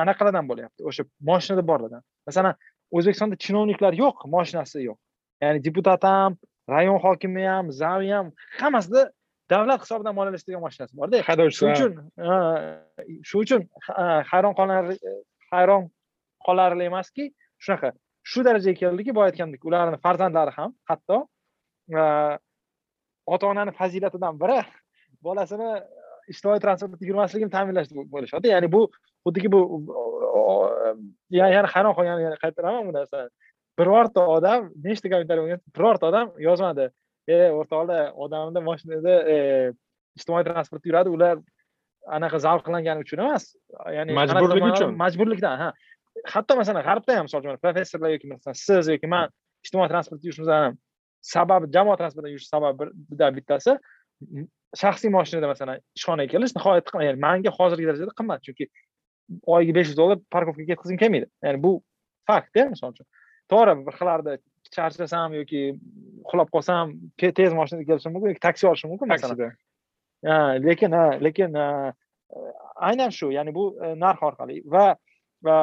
anaqalardan 0.03 0.45
bo'lyapti 0.51 0.81
o'sha 0.89 1.03
moshinada 1.29 1.63
borlardan 1.71 2.01
masalan 2.29 2.55
o'zbekistonda 2.95 3.35
chinovniklar 3.43 3.93
yo'q 4.03 4.17
moshinasi 4.35 4.77
yo'q. 4.87 4.97
Ya'ni 5.43 5.59
deputat 5.67 6.03
ham 6.03 6.37
rayon 6.69 6.99
hokimi 7.05 7.43
ham 7.53 7.71
zavi 7.81 8.09
ham 8.15 8.31
hammasida 8.61 9.01
davlat 9.51 9.79
hisobidan 9.83 10.15
moliyalashtirilgan 10.17 10.63
mashinasi 10.67 10.93
borda. 10.99 11.21
Haydovchi 11.29 11.57
shuning 11.59 11.75
uchun 11.77 11.93
shuning 13.29 13.45
uchun 13.45 13.61
hayron 14.31 14.53
qolarli 14.59 14.95
hayron 15.57 15.89
qolarli 16.47 16.87
emaski. 16.91 17.29
Shunaqa. 17.63 17.93
Shu 18.25 18.43
darajaga 18.47 18.79
keldiki 18.81 19.13
boya 19.15 19.31
aytgandek 19.31 19.65
ularni 19.69 19.97
farzandlari 20.05 20.53
ham 20.57 20.73
hatto 20.89 21.17
e, 21.93 22.01
ota 23.25 23.47
onani 23.51 23.73
fazilatidan 23.79 24.39
biri 24.41 24.59
bolasini 25.27 25.69
ijtimoiy 26.33 26.61
transportda 26.63 27.05
yurmasligini 27.09 27.53
ta'minlash 27.53 27.91
bo'lishadi 28.13 28.51
ya'ni 28.53 28.71
bu 28.75 28.81
xuddiki 29.25 29.51
bu 29.53 29.61
yana 31.29 31.69
hayron 31.73 31.93
qolgan 31.97 32.21
yana 32.25 32.37
qaytaraman 32.43 32.87
bu 32.89 32.93
narsani. 32.97 33.29
Birorta 33.79 34.23
odam 34.37 34.69
nechta 34.85 35.11
kommentariy 35.11 35.43
bo'lgan 35.43 35.61
birorta 35.77 36.09
odam 36.11 36.31
yozmadi. 36.47 36.89
E 37.27 37.37
o'rtoqlar 37.59 38.13
odamni 38.25 38.61
mashinada 38.69 39.15
e, 39.33 39.37
ijtimoiy 40.19 40.45
transportda 40.49 40.89
yuradi. 40.91 41.13
Ular 41.17 41.41
anaqa 42.17 42.39
zavqlangani 42.45 43.05
uchun 43.05 43.19
emas. 43.25 43.55
Ya'ni 43.97 44.13
majburlik 44.13 44.63
uchun. 44.71 44.95
majburlikdan 45.03 45.57
ha. 45.61 45.69
Hatto 46.33 46.55
masalan 46.55 46.83
g'arbda 46.87 47.17
ham 47.17 47.25
misol 47.27 47.43
uchun 47.43 47.59
professorlar 47.65 48.13
yoki 48.15 48.27
masalan 48.33 48.57
siz 48.67 48.87
yoki 48.93 49.07
man 49.07 49.29
ijtimoiy 49.65 49.89
transportda 49.93 50.27
yurishimizni 50.27 50.77
sababi 51.33 51.71
jamoat 51.75 51.99
transportida 52.01 52.31
yurish 52.35 52.47
sababidan 52.53 53.35
bittasi 53.37 53.77
shaxsiy 54.81 55.11
mashinada 55.17 55.47
masalan 55.53 55.81
ishxonaga 55.97 56.29
kelish 56.33 56.53
nihoyatda 56.57 56.89
qimmat. 56.91 57.05
Ya'ni 57.09 57.21
manga 57.27 57.51
hozirgi 57.57 57.85
darajada 57.89 58.13
qimmat 58.19 58.39
chunki 58.45 58.65
oyiga 59.55 59.73
besh 59.77 59.89
yuz 59.91 59.97
dollar 60.01 60.17
parkovkaga 60.33 60.67
ketkazgim 60.71 60.99
kelmaydi. 61.03 61.27
Ya'ni 61.45 61.63
bu 61.65 61.71
faktda 62.29 62.69
misol 62.73 62.93
uchun. 62.93 63.07
To'g'ri 63.51 63.73
bir 63.87 63.93
xillarda 63.99 64.37
charchasam 64.75 65.33
yoki 65.39 65.61
uxlab 66.25 66.49
qolsam 66.55 66.95
tez 67.21 67.51
mashinada 67.59 67.85
kelishim 67.89 68.11
mumkin 68.15 68.29
yoki 68.33 68.43
taksi 68.47 68.67
olishim 68.71 68.89
mumkin 68.93 69.07
masalan 69.13 69.55
lekin 70.23 70.91
lekin 71.21 71.55
aynan 72.75 73.09
shu 73.09 73.31
ya'ni 73.31 73.53
bu 73.55 73.65
e, 73.83 73.93
narx 73.99 74.23
orqali 74.29 74.61
va 74.65 74.95
va 75.43 75.57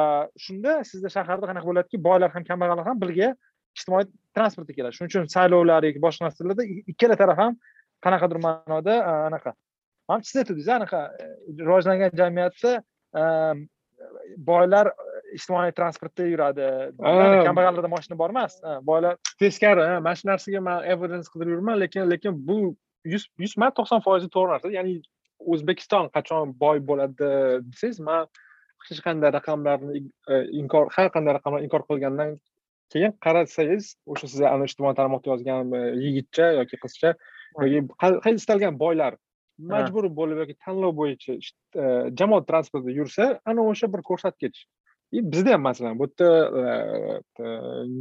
shunda 0.45 0.81
sizda 0.89 1.09
shaharda 1.15 1.49
qanaqa 1.49 1.67
bo'ladiki 1.69 2.01
boylar 2.07 2.31
ham 2.35 2.43
kambag'allar 2.49 2.87
ham 2.87 3.01
birga 3.03 3.33
ijtimoiy 3.77 4.07
transportda 4.37 4.73
keladi. 4.77 4.95
Shuning 4.97 5.11
uchun 5.11 5.29
saylovlar 5.35 5.85
yoki 5.89 6.01
boshqa 6.05 6.27
narsalarda 6.27 6.65
ikkala 6.93 7.19
taraf 7.21 7.37
ham 7.43 7.59
qanaqadir 8.05 8.41
ma'noda 8.47 8.97
anaqa. 9.29 9.53
Ham 10.09 10.23
siz 10.27 10.41
aytdingiz 10.41 10.69
anaqa 10.79 11.01
e, 11.21 11.29
rivojlangan 11.61 12.19
jamiyatda 12.21 12.73
boylar 14.49 14.89
ijtimoiy 15.37 15.73
transportda 15.79 16.29
yuradi. 16.33 16.69
Kambag'allarda 17.49 17.91
moshina 17.95 18.17
bor 18.21 18.33
emas 18.35 18.57
boylar 18.89 19.19
teskari 19.41 19.85
mana 20.07 20.15
shu 20.19 20.29
narsaga 20.31 20.63
man 20.69 20.89
evidence 20.95 21.29
qidirib 21.33 21.55
yuribman 21.55 21.79
lekin 21.83 22.09
lekin 22.13 22.41
bu 22.49 22.59
yuz 23.05 23.27
yuz 23.43 23.57
man 23.57 23.73
to'qson 23.77 24.03
foizi 24.05 24.29
to'g'ri 24.35 24.53
narsa. 24.53 24.71
Ya'ni 24.77 24.99
o'zbekiston 25.53 26.09
qachon 26.15 26.53
boy 26.63 26.81
bo'ladi 26.89 27.29
desangiz 27.71 27.99
man 28.09 28.27
hech 28.89 29.01
qanday 29.07 29.31
raqamlarni 29.35 30.01
e, 30.03 30.39
inkor 30.61 30.89
har 30.95 31.09
qanday 31.15 31.37
raqamlarni 31.37 31.67
inkor 31.69 31.85
qilgandan 31.89 32.35
keyin 32.93 33.15
qarasangiz 33.25 33.93
o'sha 34.15 34.29
siz 34.33 34.41
ana 34.49 34.67
ijtimoiy 34.69 34.97
tarmoqda 34.99 35.33
yozgan 35.33 35.75
e, 35.79 35.83
yigitcha 36.05 36.49
yoki 36.59 36.79
qizcha 36.83 37.13
yoki 37.63 38.35
istalgan 38.39 38.79
boylar 38.83 39.19
majbur 39.73 40.09
bo'lib 40.19 40.43
yoki 40.43 40.57
tanlov 40.65 40.95
bo'yicha 41.01 41.37
e, 41.37 41.85
jamoat 42.21 42.47
transportida 42.51 42.97
yursa 42.99 43.29
ana 43.53 43.67
o'sha 43.73 43.91
bir 43.95 44.05
ko'rsatkich 44.09 44.65
bizda 45.13 45.53
ham 45.53 45.61
masalan 45.61 45.99
bu 45.99 46.07
yerda 46.07 46.29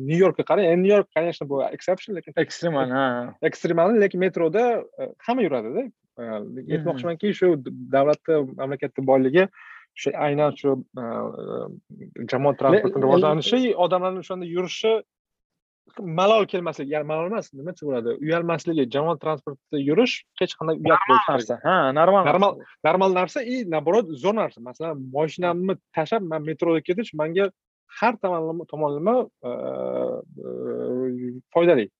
nyu 0.08 0.18
yorkka 0.18 0.42
qarang 0.42 0.82
nyu 0.82 0.88
york 0.88 1.08
конечно 1.16 1.48
bu 1.48 1.62
exception 1.62 2.16
lekin 2.16 2.32
ekstremal 2.36 2.90
ha 2.90 3.34
ekstremal 3.42 4.00
lekin 4.00 4.20
metroda 4.20 4.84
hamma 5.18 5.42
yuradida 5.42 5.82
aytmoqchimanki 6.18 7.34
shu 7.34 7.46
davlatni 7.66 8.34
mamlakatni 8.56 9.06
boyligi 9.06 9.48
shu 9.94 10.10
aynan 10.26 10.50
shu 10.60 10.70
jamoat 12.30 12.58
transportini 12.58 13.02
rivojlanishi 13.04 13.74
odamlarni 13.84 14.18
o'shanda 14.24 14.46
yurishi 14.54 14.92
malol 16.00 16.46
kelmasligi 16.46 16.94
ya'ni 16.94 17.06
malol 17.06 17.28
emas 17.30 17.50
nima 17.52 17.72
desa 17.72 17.86
bo'ladi? 17.86 18.14
Uyalmasligi 18.24 18.86
jamoat 18.94 19.20
transportida 19.24 19.80
yurish 19.88 20.14
hech 20.40 20.54
qanday 20.58 20.78
uyat 20.80 21.00
normal 21.08 21.24
narsa. 21.28 21.58
ha 21.64 21.76
normal 21.98 22.24
normal 22.30 22.52
normal 22.88 23.10
narsa 23.18 23.42
и 23.42 23.64
наоборот 23.64 24.06
zo'r 24.24 24.36
narsa. 24.40 24.60
Masalan 24.68 25.02
moshinamni 25.16 25.76
tashlab 25.96 26.22
man 26.32 26.42
metroda 26.48 26.80
ketish 26.88 27.12
manga 27.14 27.50
har 28.00 28.14
tomonlama 28.22 29.16
foydali. 31.54 31.90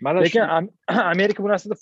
Mana 0.00 0.20
lekin 0.20 0.42
amerika 1.14 1.42
bu 1.42 1.48
narsada 1.48 1.74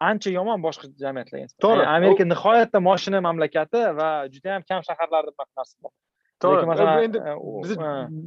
ancha 0.00 0.30
yomon 0.38 0.62
boshqa 0.66 0.86
jamiyatlarga 1.02 1.48
to'g'ri. 1.64 1.84
Amerika 1.96 2.24
nihoyatda 2.32 2.78
moshina 2.88 3.18
mamlakati 3.28 3.82
va 3.98 4.08
juda 4.34 4.48
yam 4.54 4.62
kam 4.70 4.80
shaharlarda 4.88 5.30
bunaqa 5.34 5.52
narsa 5.60 5.76
bor 5.82 5.92
to'g'ri. 6.42 6.66
Masalan 6.72 7.02
endi 7.06 7.18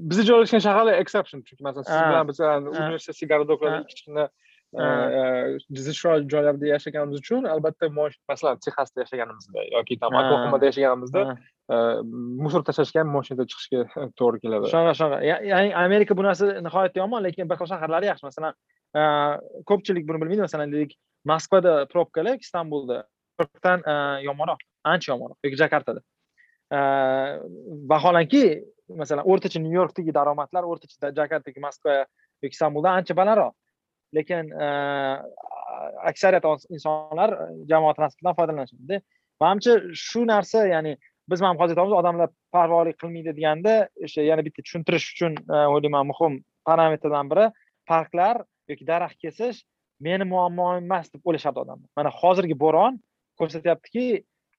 bizni 0.09 0.23
joylashgan 0.29 0.61
shaharlar 0.65 0.95
exception 1.03 1.39
chunki 1.47 1.63
masalan 1.67 1.85
siz 1.89 2.01
bilan 2.09 2.25
biz 2.29 2.39
universitet 2.83 3.29
gorodoklarda 3.31 3.81
kichkina 3.91 4.25
zichroq 5.87 6.27
joylarda 6.33 6.65
yashaganimiz 6.73 7.17
uchun 7.21 7.41
albatta 7.53 7.85
masalan 8.31 8.57
texasda 8.65 8.97
yashaganimizda 9.03 9.59
yoki 9.75 9.95
там 10.01 10.11
oklahomada 10.19 10.65
yashaganimizda 10.69 11.21
musor 12.45 12.61
tashlashga 12.67 12.99
ham 13.03 13.09
moshinada 13.17 13.43
chiqishga 13.51 13.79
to'g'ri 14.19 14.37
keladi. 14.43 14.65
Shunaqa 14.75 14.93
shunaqa 14.99 15.17
ya'ni 15.31 15.69
amerika 15.85 16.13
bu 16.19 16.23
narsa 16.27 16.43
nihoyatda 16.67 16.97
yomon 17.03 17.21
lekin 17.27 17.45
bir 17.49 17.55
xil 17.59 17.67
shaharlari 17.73 18.05
yaxshi. 18.11 18.25
Masalan 18.29 18.53
ko'pchilik 19.69 20.03
buni 20.07 20.17
bilmaydi. 20.21 20.41
Masalan 20.47 20.67
deylik 20.73 20.91
moskvada 21.31 21.73
probkalar 21.93 22.35
istanbulda. 22.45 22.97
Yomonroq 24.27 24.61
ancha 24.91 25.07
yomonroq 25.11 25.37
yoki 25.45 25.57
jakartada 25.61 25.99
Э, 26.73 26.77
vaholanki 27.89 28.63
masalan 28.89 29.27
o'rtacha 29.29 29.59
nyu 29.61 29.75
yorkdagi 29.79 30.13
daromadlar 30.13 30.65
o'rtacha 30.65 31.11
jakartadagi 31.19 31.61
moskva 31.61 32.05
yoki 32.41 32.53
istanbuldan 32.57 33.01
ancha 33.01 33.15
balandroq. 33.17 33.53
Lekin 34.15 34.51
e, 34.51 34.67
aksariyat 36.09 36.45
insonlar 36.75 37.33
jamoat 37.69 37.97
transportidan 37.97 38.37
foydalanishadi. 38.39 38.99
Manimcha 39.41 39.73
shu 40.07 40.21
narsa 40.29 40.65
ya'ni 40.69 40.93
biz 41.29 41.41
ham 41.41 41.57
hozir 41.61 41.75
aytamiz 41.75 41.95
odamlar 42.01 42.29
parvolik 42.55 42.97
qilmaydi 43.01 43.33
deganda 43.37 43.73
o'sha 44.07 44.25
yana 44.29 44.45
bitta 44.45 44.61
tushuntirish 44.65 45.07
uchun 45.15 45.37
e, 45.41 45.57
o'ylayman 45.73 46.07
muhim 46.11 46.37
parametrdan 46.69 47.33
biri 47.33 47.49
parklar 47.91 48.43
yoki 48.71 48.87
daraxt 48.91 49.19
kesish 49.25 49.65
meni 50.07 50.29
muammoim 50.33 50.85
emas 50.85 51.11
deb 51.13 51.21
o'ylashadi 51.27 51.65
odamlar. 51.65 51.89
Mana 51.97 52.13
hozirgi 52.21 52.57
bo'ron 52.65 53.01
ko'rsatyaptiki 53.41 54.05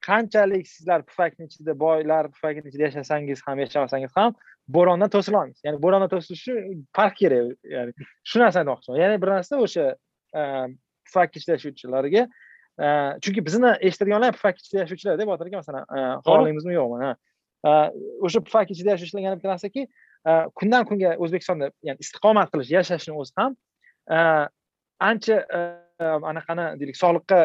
qanchalik 0.08 0.66
sizlar 0.68 1.02
pufakni 1.02 1.46
ichida 1.48 1.78
boylar 1.78 2.30
pufakni 2.34 2.68
ichida 2.68 2.88
yashasangiz 2.88 3.42
ham 3.46 3.58
yashamasangiz 3.64 4.12
ham 4.16 4.34
bo'rondan 4.76 5.10
to'sila 5.14 5.42
olmaysiz. 5.42 5.62
Ya'ni 5.66 5.82
bo'rondan 5.84 6.10
to'silish 6.14 6.42
uchun 6.48 6.86
park 6.98 7.16
kerak 7.20 7.54
ya'ni 7.76 8.08
shu 8.24 8.42
narsani 8.42 8.62
aytmoqchiman. 8.62 8.98
Yana 9.04 9.22
bir 9.22 9.28
narsa 9.36 9.60
o'sha 9.66 9.86
pufak 11.06 11.36
ichida 11.36 11.52
yashovchilarga 11.56 12.26
chunki 13.24 13.46
bizni 13.46 13.70
eshitadiganlar 13.88 14.32
pufak 14.36 14.58
ichida 14.60 14.82
yashovchilar 14.84 15.18
deb 15.18 15.28
botir 15.32 15.46
aka 15.46 15.62
masalan 15.62 15.84
xohlaymizmi 16.26 16.74
yo'qmi 16.80 17.14
o'sha 18.26 18.40
pufak 18.46 18.70
ichida 18.74 18.90
yashovchilar 18.94 19.22
yana 19.26 19.36
bitta 19.38 19.54
narsaki 19.54 19.88
kundan 20.60 20.84
kunga 20.90 21.16
o'zbekistonda 21.24 21.70
ya'ni 21.88 21.98
istiqomat 22.04 22.52
qilish 22.52 22.70
yashashni 22.76 23.16
o'zi 23.22 23.32
ham 23.40 23.56
ancha 25.10 25.36
anaqani 26.30 26.66
deylik 26.80 26.98
sog'liqqa 27.02 27.40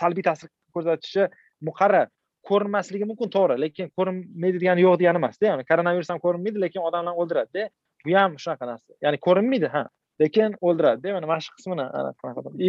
salbiy 0.00 0.24
ta'sir 0.28 0.50
ko'rsatishi 0.74 1.28
muqarrar. 1.68 2.08
Ko'rinmasligi 2.46 3.06
mumkin 3.10 3.30
to'g'ri 3.36 3.58
lekin 3.60 3.90
ko'rinmaydi 3.98 4.60
degani 4.62 4.86
yo'q 4.86 4.98
degani 5.00 5.22
emasda 5.22 5.50
ya'ni 5.50 5.64
koronavirus 5.70 6.10
ham 6.12 6.22
ko'rinmaydi 6.22 6.62
lekin 6.64 6.84
odamlarni 6.88 7.22
o'ldiradida. 7.22 7.68
Bu 8.06 8.16
ham 8.16 8.36
shunaqa 8.42 8.68
narsa. 8.70 8.90
Ya'ni 9.04 9.18
ko'rinmaydi 9.26 9.70
ha 9.74 9.86
lekin 10.22 10.56
o'ldiradida 10.62 11.14
mana 11.16 11.26
mana 11.26 11.40
shu 11.46 11.52
qismini 11.58 11.86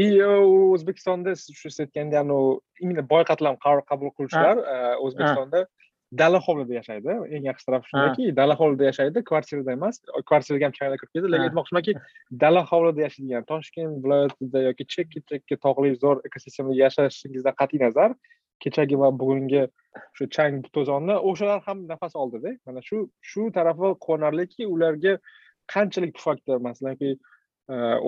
и 0.02 0.06
o'zbekistonda 0.76 1.36
siz 1.36 1.56
shu 1.60 1.70
siz 1.72 1.80
aytganda 1.86 2.24
именно 2.82 3.04
boy 3.14 3.24
qatlam 3.32 3.60
qaror 3.66 3.84
qabul 3.92 4.12
qiluvchilar 4.18 4.58
o'zbekistonda 5.06 5.68
dala 6.12 6.40
hovlida 6.40 6.74
yashaydi. 6.80 7.12
Eng 7.36 7.44
yaxshi 7.50 7.66
tarafi 7.68 7.90
shundaki 7.92 8.36
dala 8.36 8.56
hovlida 8.56 8.88
yashaydi 8.90 9.24
kvartirada 9.30 9.74
emas 9.76 10.00
kvartiraga 10.30 10.66
ham 10.68 10.76
chaylar 10.80 10.98
kirib 11.02 11.12
keladi 11.14 11.32
lekin 11.34 11.48
aytmoqchimanki 11.50 11.96
dala 12.44 12.64
hovlida 12.72 13.02
yashaydigan 13.08 13.48
toshkent 13.52 13.98
viloyatida 14.04 14.64
yoki 14.68 14.88
chekka 14.96 15.20
chekka 15.32 15.60
tog'li 15.66 15.92
zo'r 16.04 16.24
ekosistemada 16.30 16.80
yashashingizdan 16.84 17.58
qat'iy 17.62 17.84
nazar 17.86 18.16
kechagi 18.64 18.96
va 19.02 19.10
bugungi 19.22 19.64
shu 20.18 20.28
chang 20.36 20.62
to'zonni 20.76 21.16
o'shalar 21.30 21.60
ham 21.68 21.88
nafas 21.92 22.14
oldida. 22.22 22.50
Mana 22.66 22.82
shu 22.90 22.98
shu 23.22 23.50
tarafi 23.58 23.96
quvonarliki 24.04 24.64
ularga 24.74 25.14
qanchalik 25.74 26.12
pufakda 26.18 26.60
masalanki 26.68 27.10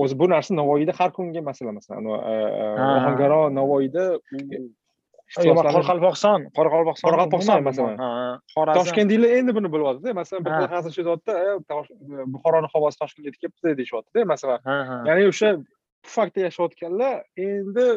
o'zi 0.02 0.16
bu 0.20 0.26
narsa 0.34 0.56
navoiyda 0.62 0.94
har 1.00 1.12
kungi 1.18 1.42
masala 1.50 1.72
masalan 1.80 2.06
ohangaron 2.14 3.56
navoiyda 3.60 4.04
qoraqalpog'iston. 5.38 6.40
Qoraqalpog'iston 6.58 7.08
qoraqalpog'iston 7.08 7.62
masalan. 7.70 7.98
Toshkentliklar 8.80 9.32
endi 9.40 9.52
buni 9.58 9.70
bilyaptida 9.74 10.14
masalan 10.22 10.42
xil 10.60 10.70
hazil 10.76 10.92
shu 10.96 11.02
buxoroni 12.34 12.70
havosi 12.74 12.98
toshkentga 13.02 13.28
yetib 13.30 13.42
kelibdi 13.44 13.76
deyishyaptida. 13.80 14.26
Masalan 14.34 14.60
ya'ni 15.10 15.28
o'sha 15.32 15.50
pufakda 16.06 16.40
yashayotganlar 16.48 17.14
endi 17.50 17.88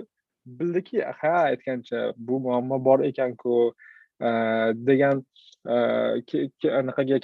bildiki 0.47 1.03
ha 1.03 1.33
aytgancha 1.49 2.13
bu 2.17 2.41
muammo 2.41 2.85
bor 2.85 3.01
ekanku 3.01 3.75
e, 4.21 4.29
degan 4.75 5.25
e, 5.69 5.77
anaqaga 6.81 7.19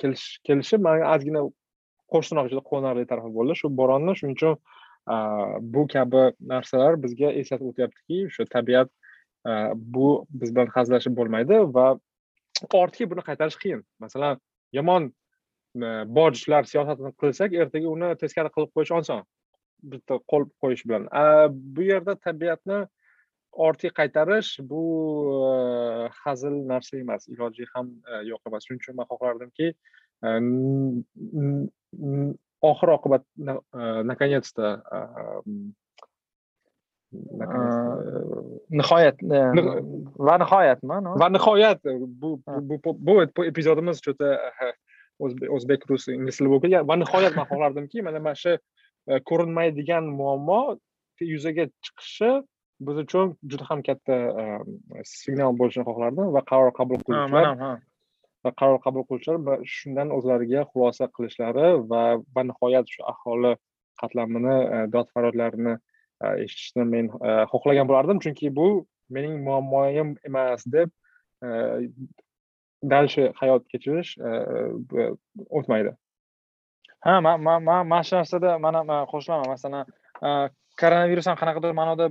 kelishi 0.46 0.78
manga 0.86 1.14
ozgina 1.14 1.44
qo'shniroq 2.12 2.50
juda 2.52 2.64
quvonarli 2.68 3.06
tarafi 3.10 3.32
bo'ldi. 3.38 3.56
Shu 3.60 3.70
bo'ronni 3.80 4.14
shuning 4.20 4.36
uchun 4.38 4.54
e, 5.14 5.16
bu 5.74 5.86
kabi 5.94 6.24
narsalar 6.52 7.00
bizga 7.04 7.32
eslatib 7.42 7.72
o'tyaptiki 7.72 8.24
o'sha 8.30 8.48
tabiat 8.56 8.92
bu 9.94 10.08
biz 10.40 10.50
bilan 10.54 10.70
hazillashib 10.74 11.14
bo'lmaydi 11.18 11.58
va 11.76 11.86
ortga 12.80 13.06
buni 13.10 13.22
qaytarish 13.28 13.58
qiyin. 13.62 13.82
Masalan 14.04 14.40
yomon 14.78 15.12
bojlar 16.18 16.66
siyosatini 16.70 17.12
qilsak 17.22 17.54
ertaga 17.62 17.88
uni 17.96 18.08
teskari 18.22 18.50
qilib 18.54 18.70
qo'yish 18.76 18.92
oson. 18.98 19.22
Bitta 19.92 20.18
qo'l 20.30 20.48
qo'yish 20.62 20.84
bilan. 20.88 21.06
Bu 21.74 21.86
yerda 21.90 22.16
tabiatni 22.26 22.80
ortga 23.52 23.90
qaytarish 24.00 24.60
bu 24.70 24.82
hazil 26.24 26.54
narsa 26.72 26.98
emas. 26.98 27.28
Iloji 27.28 27.66
ham 27.74 27.90
yo'q 28.30 28.40
emas. 28.46 28.66
Shuning 28.66 28.80
uchun 28.82 28.96
man 28.98 29.06
xohlardimki 29.10 29.74
oxir 32.62 32.88
oqibat 32.96 33.22
наконец 34.04 34.52
то 34.52 34.82
nihoyat 38.70 39.16
va 40.26 40.34
nihoyatmi 40.42 40.94
va 41.20 41.28
nihoyat 41.28 41.80
bu 42.20 42.40
bu 43.36 43.44
epizodimiz 43.44 43.98
что 44.02 44.12
то 44.14 44.28
o'zbek 45.56 45.86
rus 45.88 46.08
ingliz 46.08 46.36
tili 46.36 46.48
bo'lib 46.50 46.62
ketgan 46.62 46.88
va 46.88 46.96
nihoyat 46.96 47.34
man 47.38 47.46
xohlardimki 47.50 48.02
mana 48.02 48.20
mana 48.20 48.34
shu 48.34 48.52
ko'rinmaydigan 49.30 50.04
muammo 50.20 50.60
yuzaga 51.32 51.64
chiqishi 51.84 52.30
biz 52.86 52.96
uchun 53.04 53.36
juda 53.50 53.64
ham 53.70 53.82
katta 53.88 54.16
signal 55.04 55.56
bo'lishini 55.60 55.86
xohlardim 55.88 56.32
va 56.36 56.42
qaror 56.50 56.72
qabul 56.78 57.02
qiluvchilar 57.06 57.80
va 58.44 58.52
qaror 58.60 58.78
qabul 58.86 59.06
qiluvchilar 59.08 59.64
shundan 59.76 60.14
o'zlariga 60.18 60.66
xulosa 60.70 61.10
qilishlari 61.16 61.68
va 61.92 62.02
va 62.34 62.46
nihoyat 62.50 62.86
shu 62.94 63.02
aholi 63.12 63.52
qatlamini 64.02 64.56
dod 64.94 65.10
faryodlarini 65.14 65.74
eshitishni 66.44 66.84
men 66.94 67.10
xohlagan 67.52 67.90
bo'lardim. 67.90 68.22
Chunki 68.24 68.54
bu 68.60 68.68
mening 69.10 69.34
muammoyim 69.46 70.16
emas 70.28 70.64
deb 70.76 70.88
дальше 72.82 73.32
hayot 73.40 73.66
kechirish 73.72 74.10
o'tmaydi 75.50 75.92
ha 77.06 77.20
man 77.20 77.42
man 77.42 77.62
mana 77.64 78.02
shu 78.02 78.16
narsada 78.16 78.58
mana 78.58 79.04
qo'shilaman 79.12 79.48
masalan 79.54 79.84
koronavirus 80.80 81.28
ham 81.30 81.38
qanaqadir 81.40 81.74
ma'noda 81.80 82.08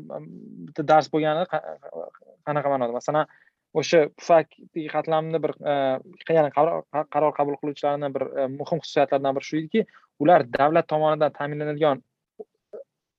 bitta 0.67 0.87
dars 0.91 1.11
bo'lgani 1.13 1.45
qanaqa 1.51 2.73
ma'noda? 2.73 2.93
Masalan 2.99 3.25
o'sha 3.73 4.07
pufak 4.17 4.53
qatlamni 4.93 5.41
bir 5.43 5.53
e, 5.71 5.73
ya'ni 6.37 6.51
qaror 6.55 7.33
qabul 7.39 7.57
qiluvchilarni 7.61 8.11
bir 8.15 8.23
e, 8.27 8.47
muhim 8.59 8.81
xususiyatlaridan 8.83 9.35
biri 9.37 9.49
shu 9.49 9.57
ediki 9.61 9.83
ular 10.23 10.45
davlat 10.59 10.87
tomonidan 10.93 11.35
ta'minlanadigan 11.39 12.01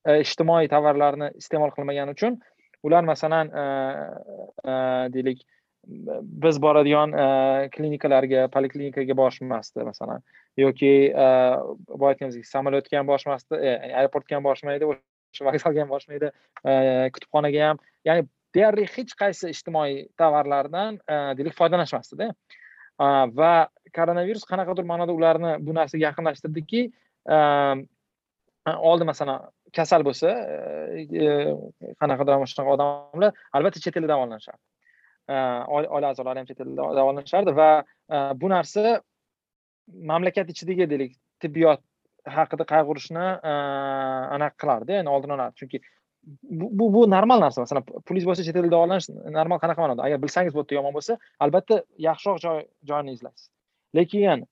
e, 0.08 0.20
ijtimoiy 0.24 0.70
tovarlarni 0.74 1.30
iste'mol 1.42 1.74
qilmagani 1.76 2.16
uchun 2.16 2.40
ular 2.88 3.06
masalan 3.12 3.52
deylik 5.14 5.44
biz 6.44 6.58
boradigan 6.62 7.14
klinikalarga 7.74 8.46
poliklinikaga 8.54 9.16
borishmasdi 9.20 9.86
masalan 9.90 10.24
yoki 10.62 10.92
boya 11.12 12.10
aytganimizdek 12.12 12.50
samolyotga 12.54 13.00
ham 13.00 13.08
borishmasdi 13.10 13.60
aeroportga 14.00 14.38
ham 14.38 14.46
borishmaydi 14.48 14.90
o'sha 14.92 15.17
vokzalga 15.48 15.80
ham 15.82 15.90
borishmaydi 15.92 16.28
kutubxonaga 17.14 17.68
ham 17.68 17.82
ya'ni 18.08 18.22
deyarli 18.56 18.86
hech 18.94 19.12
qaysi 19.22 19.52
ijtimoiy 19.54 20.08
tovarlardan 20.20 20.98
deylik 21.38 21.54
foydalanishmasdida. 21.60 22.32
Va 23.40 23.52
koronavirus 23.96 24.44
qanaqadir 24.50 24.84
ma'noda 24.92 25.12
ularni 25.18 25.52
bu 25.66 25.74
narsaga 25.76 26.02
yaqinlashtirdiki 26.08 26.80
oldin 28.90 29.06
masalan 29.12 29.44
kasal 29.76 30.02
bo'lsa 30.08 30.32
qanaqadir 32.00 32.32
mana 32.40 32.50
shunaqa 32.52 32.74
odamlar 32.76 33.30
albatta 33.56 33.78
chet 33.84 33.96
elda 34.00 34.10
davolanishadi. 34.14 34.60
Oila 35.28 36.10
a'zolari 36.10 36.38
ham 36.40 36.48
chet 36.50 36.60
elda 36.64 36.90
davolanishardi 36.98 37.52
va 37.60 37.70
bu 38.40 38.48
narsa 38.54 39.00
mamlakat 40.10 40.50
ichidagi 40.54 40.84
deylik 40.90 41.12
tibbiyot 41.42 41.80
haqida 42.36 42.64
qayg'urishni 42.72 43.26
anaqa 44.36 44.56
qilardi. 44.62 44.92
Ya'ni 44.98 45.10
oldini 45.14 45.34
oladi 45.36 45.54
chunki 45.60 45.80
bu 46.78 46.86
bu 46.94 47.04
normal 47.10 47.40
narsa. 47.44 47.64
Masalan 47.64 47.84
pulingiz 48.06 48.26
bo'lsa 48.28 48.46
chet 48.46 48.56
elda 48.56 48.70
davolanish 48.76 49.08
normal 49.38 49.58
qanaqa 49.62 49.80
ma'noda? 49.84 50.06
Agar 50.06 50.22
bilsangiz 50.22 50.54
bu 50.54 50.62
yerda 50.62 50.78
yomon 50.78 50.96
bo'lsa 50.96 51.18
albatta 51.44 51.82
yaxshiroq 52.08 52.40
joy 52.44 52.64
joyini 52.90 53.16
izlaysiz. 53.16 53.50
Lekin 53.96 54.44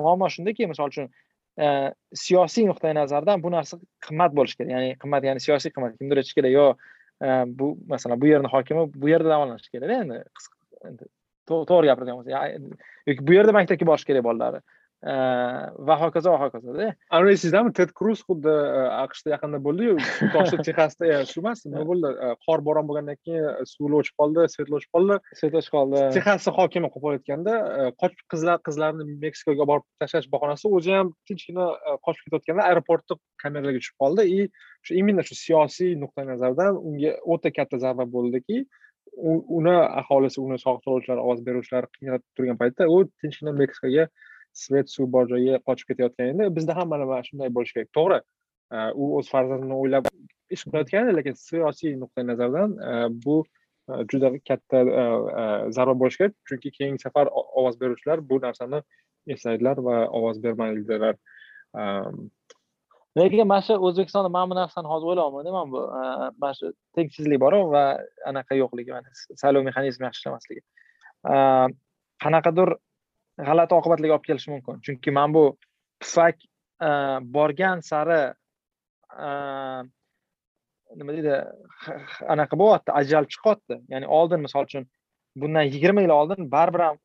muammo 0.00 0.28
shundaki 0.34 0.68
misol 0.70 0.92
uchun 0.92 1.10
siyosiy 2.24 2.68
nuqtai 2.70 2.94
nazardan 2.94 3.42
bu 3.42 3.50
narsa 3.56 3.78
qimmat 4.06 4.32
bo'lishi 4.38 4.56
kerak. 4.58 4.70
Ya'ni 4.76 4.96
qimmat 5.02 5.22
ya'ni 5.28 5.40
siyosiy 5.46 5.74
qimmat. 5.74 5.98
Kimdir 6.00 6.22
aytishi 6.22 6.38
kerak 6.40 6.52
yo 6.54 6.66
bu 7.60 7.76
masalan 7.92 8.20
bu 8.22 8.26
yerni 8.32 8.48
hokimi 8.54 8.86
bu 9.02 9.08
yerda 9.12 9.28
davolanishi 9.34 9.70
kerakda 9.74 9.94
endi 10.88 11.04
to'g'ri 11.48 11.86
gapiradigan 11.90 12.18
bo'lsa 12.18 12.30
yoki 13.08 13.26
bu 13.28 13.32
yerda 13.38 13.52
maktabga 13.58 13.86
borishi 13.90 14.06
kerak 14.10 14.24
bolalari. 14.28 14.60
Va 15.02 15.94
hokazo 16.00 16.32
va 16.32 16.38
hokazoda 16.42 16.88
anvar 17.14 17.30
esingizdami 17.30 17.70
ted 17.78 17.92
kruz 17.94 18.22
xuddi 18.26 18.54
aqshda 18.98 19.30
yaqinda 19.36 19.60
bo'ldiyu 19.62 19.94
toshli 20.34 20.58
texasda 20.66 21.20
shu 21.30 21.38
emas 21.42 21.62
nima 21.66 21.84
bo'ldi 21.90 22.10
qor 22.46 22.64
bo'ron 22.66 22.88
bo'lgandan 22.88 23.18
keyin 23.22 23.68
suv 23.72 23.94
o'chib 24.00 24.16
qoldi 24.18 24.46
svet 24.54 24.72
o'chib 24.78 24.90
qoldi 24.96 25.20
svet 25.40 25.54
o'chib 25.60 25.74
qoldi 25.76 26.02
texasni 26.16 26.54
hokimi 26.56 26.90
qolib 26.90 27.04
qolayotganda 27.04 27.54
qochib 28.02 28.24
qizlar 28.34 28.58
qizlarni 28.68 29.06
meksikaga 29.26 29.68
borib 29.70 29.86
tashlash 30.02 30.26
bahonasida 30.34 30.74
o'zi 30.80 30.96
ham 30.98 31.12
tinchgina 31.30 31.68
qochib 32.08 32.24
ketayotganda 32.26 32.66
aeroportda 32.72 33.18
kameralarga 33.44 33.84
tushib 33.84 33.98
qoldi 34.02 34.26
и 34.34 34.50
shu 34.82 34.98
именно 35.00 35.22
shu 35.28 35.38
siyosiy 35.44 35.94
nuqtai 36.02 36.26
nazardan 36.32 36.74
unga 36.88 37.14
o'ta 37.34 37.54
katta 37.58 37.78
zarba 37.84 38.04
bo'ldiki 38.16 38.64
uni 39.58 39.76
aholisi 40.00 40.40
uni 40.40 40.58
soliq 40.64 40.82
to'lovchilar 40.86 41.22
ovoz 41.22 41.44
beruvchilar 41.46 41.86
qiynalib 41.94 42.24
turgan 42.36 42.58
paytda 42.62 42.90
u 42.94 42.98
tinchgina 43.22 43.54
meksikaga 43.62 44.08
svet 44.62 44.90
suv 44.94 45.10
bor 45.14 45.28
joyga 45.32 45.60
qochib 45.68 45.92
ketayotgan 45.92 46.32
edi 46.34 46.48
bizda 46.56 46.76
ham 46.78 46.90
mana 46.92 47.20
shunday 47.28 47.50
bo'lishi 47.56 47.74
kerak. 47.78 47.90
To'g'ri 47.98 48.18
e, 48.76 48.78
u 49.02 49.10
o'z 49.18 49.30
farzandini 49.34 49.76
o'ylab 49.82 50.08
ish 50.56 50.64
qilayotgan 50.66 51.12
lekin 51.18 51.38
siyosiy 51.42 51.94
nuqtai 52.02 52.26
nazardan 52.30 52.74
e, 52.90 52.94
bu 53.26 53.36
e, 53.44 54.00
juda 54.12 54.32
katta 54.50 54.82
zarba 55.76 55.94
bo'lishi 56.02 56.22
kerak. 56.22 56.34
Chunki 56.50 56.74
keyingi 56.78 57.04
safar 57.06 57.30
ovoz 57.34 57.80
beruvchilar 57.82 58.24
bu 58.30 58.40
narsani 58.46 58.82
eslaydilar 59.36 59.84
va 59.88 59.96
ovoz 60.20 60.42
bermaydilar. 60.42 61.14
Lekin 63.18 63.46
mana 63.50 63.62
shu 63.66 63.74
o'zbekistonda 63.88 64.30
mana 64.36 64.50
bu 64.50 64.56
narsani 64.60 64.88
hozir 64.92 65.12
o'ylayapmanda 65.12 65.52
mana 65.58 65.72
bu 65.74 65.80
mana 66.42 66.54
shu 66.58 66.72
tengsizlik 66.96 67.40
boru 67.44 67.60
va 67.74 67.84
anaqa 68.30 68.58
yo'qligi 68.62 68.92
mana 68.96 69.08
saylov 69.42 69.66
mexanizmi 69.68 70.04
yaxshi 70.08 70.20
ishlamasligi 70.22 70.62
qanaqadir 72.24 72.76
g'alati 73.46 73.74
oqibatlarga 73.78 74.14
olib 74.16 74.26
kelishi 74.28 74.50
mumkin. 74.54 74.80
Chunki 74.86 75.10
mana 75.18 75.34
bu 75.34 75.44
pufak 76.02 76.36
borgan 77.36 77.80
sari 77.90 78.20
nima 80.98 81.10
deydi 81.16 81.34
anaqa 82.34 82.54
bo'lyapti 82.62 82.90
ajralib 83.00 83.30
chiqyapti. 83.34 83.74
Ya'ni 83.92 84.06
oldin 84.18 84.40
misol 84.46 84.68
uchun 84.68 84.84
bundan 85.40 85.66
yigirma 85.74 86.00
yil 86.04 86.14
oldin 86.20 86.50
baribir 86.54 86.82
ham 86.86 86.96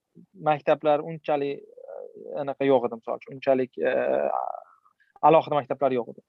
maktablar 0.49 0.97
unchalik 1.09 1.61
anaqa 2.41 2.63
yo'q 2.71 2.87
edi 2.87 2.95
misol 3.01 3.15
uchun 3.19 3.31
unchalik 3.37 3.71
alohida 5.27 5.55
maktablar 5.59 5.91
yo'q 5.99 6.07
edi. 6.13 6.21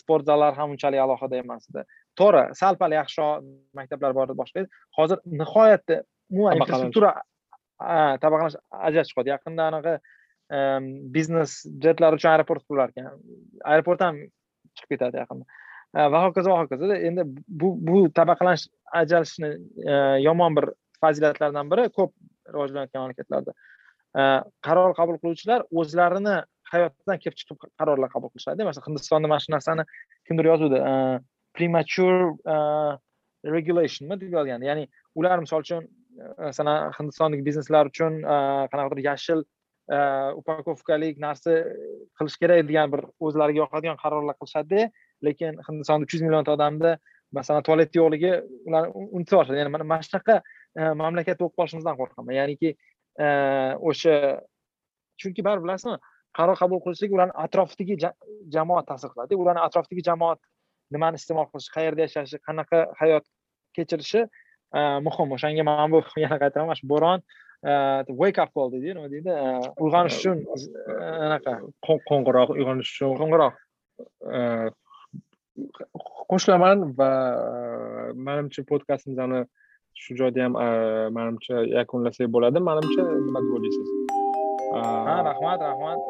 Sport 0.00 0.24
zallar 0.30 0.52
ham 0.58 0.68
unchalik 0.74 1.00
alohida 1.06 1.36
emas 1.42 1.64
edi. 1.70 1.82
To'g'ri 2.18 2.44
sal 2.60 2.74
pal 2.80 2.92
yaxshiroq 3.00 3.44
maktablar 3.78 4.10
bor 4.18 4.26
edi. 4.28 4.36
Boshqa 4.42 4.66
hozir 4.98 5.18
nihoyatda 5.40 5.96
umuman 6.32 6.58
infrastruktura 6.60 7.10
tabaqalash 8.24 8.56
ajrashib 8.88 9.16
qoldi 9.18 9.32
yaqinda 9.34 9.68
anaqa 9.70 9.94
biznes 11.16 11.56
jetlar 11.84 12.16
uchun 12.18 12.30
aeroport 12.32 12.64
qurilar 12.68 12.92
ekan 12.92 13.18
aeroport 13.72 14.00
ham 14.06 14.22
chiqib 14.76 14.96
ketadi 14.96 15.20
yaqinda. 15.22 15.44
Va 15.94 16.22
hokazo 16.26 16.52
va 16.54 16.62
hokazoda 16.62 16.96
endi 17.08 17.24
bu 17.60 17.72
bu 17.88 18.00
tabaqalanish 18.18 18.66
ajralishni 19.00 19.50
e, 19.92 19.94
yomon 20.26 20.56
bir 20.58 20.66
fazilatlaridan 21.02 21.70
biri 21.72 21.88
ko'p 21.98 22.12
rivojlanayotgan 22.54 23.02
mamlakatlarda. 23.02 23.54
E, 24.20 24.22
qaror 24.66 24.94
qabul 25.00 25.18
qiluvchilar 25.22 25.66
o'zlarini 25.82 26.36
hayotidan 26.72 27.22
kelib 27.22 27.38
chiqib 27.40 27.58
qarorlar 27.80 28.10
qabul 28.14 28.30
qilishadi 28.34 28.68
masalan 28.68 28.86
hindistonda 28.88 29.32
mana 29.32 29.44
shu 29.46 29.54
narsani 29.56 29.86
kimdir 30.28 30.50
yozuvdi 30.52 30.82
e, 30.90 30.94
premature 31.58 32.30
regulationmi 33.56 34.20
deb 34.20 34.38
yozgan 34.38 34.62
ya'ni 34.70 34.86
ular 35.18 35.38
misol 35.44 35.66
uchun 35.66 35.90
masalan 36.38 36.92
hindistonlik 36.98 37.44
bizneslar 37.48 37.90
uchun 37.92 38.20
qanaqadir 38.72 39.02
yashil 39.10 39.44
upakovkalik 40.40 41.18
narsa 41.26 41.54
qilish 42.18 42.36
kerak 42.42 42.66
degan 42.68 42.92
bir 42.92 43.02
o'zlariga 43.26 43.64
yoqadigan 43.64 43.98
qarorlar 44.02 44.36
qilishadida 44.40 44.90
lekin 45.26 45.58
hindistonda 45.68 46.06
uch 46.06 46.14
yuz 46.14 46.22
millionta 46.26 46.54
odamda 46.56 46.98
masalan 47.32 47.62
tualet 47.66 47.96
yo'qligi 47.96 48.32
ularni 48.66 48.90
unutib 48.94 49.34
yuborishadi 49.34 49.58
ya'ni 49.60 49.72
mana 49.74 49.98
shunaqa 50.06 50.36
e, 50.78 50.82
mamlakat 51.02 51.40
bo'lib 51.40 51.54
qolishimizdan 51.58 51.98
qo'rqaman. 52.00 52.34
Ya'niki 52.40 52.70
e, 53.24 53.26
o'sha 53.90 54.14
chunki 55.22 55.44
baribir 55.46 55.66
bilasizmi 55.66 55.96
qaror 56.38 56.58
qabul 56.62 56.82
qilishlik 56.84 57.14
ularni 57.16 57.34
atrofidagi 57.44 57.98
jamoat 58.56 58.88
ta'sir 58.90 59.12
qiladi 59.14 59.38
ularni 59.42 59.62
atrofidagi 59.66 60.06
jamoat 60.10 60.40
nimani 60.96 61.20
iste'mol 61.22 61.48
qilishi 61.52 61.74
qayerda 61.76 62.06
yashashi 62.06 62.42
qanaqa 62.48 62.82
hayot 63.00 63.26
kechirishi 63.78 64.24
muhim 65.06 65.32
o'shanga 65.36 65.64
mana 65.70 65.86
bu 65.92 66.02
yana 66.24 66.36
qaytaraman 66.42 66.68
mana 66.70 66.80
shu 66.80 66.86
bo'ron 66.94 67.20
wake 68.20 68.38
up 68.42 68.50
call 68.54 68.70
deydiyu 68.72 68.94
nima 68.94 69.08
deydi 69.14 69.30
uyg'onish 69.84 70.16
uchun 70.20 70.38
anaqa 71.26 71.52
qo'ng'iroq 71.86 72.54
uyg'onish 72.56 72.90
uchun 72.94 73.16
qo'ng'iroq 73.20 73.54
qo'shilaman 76.30 76.78
va 76.98 77.10
manimcha 78.26 78.62
podkastimizni 78.70 79.40
shu 80.02 80.16
joyda 80.20 80.46
ham 80.46 80.54
manimcha 81.18 81.64
yakunlasak 81.76 82.32
bo'ladi 82.36 82.58
manimcha 82.70 83.02
nima 83.26 83.40
deb 83.44 83.52
o'ylaysiz 83.58 83.88
ha 85.08 85.16
rahmat 85.30 85.60
rahmat 85.68 86.00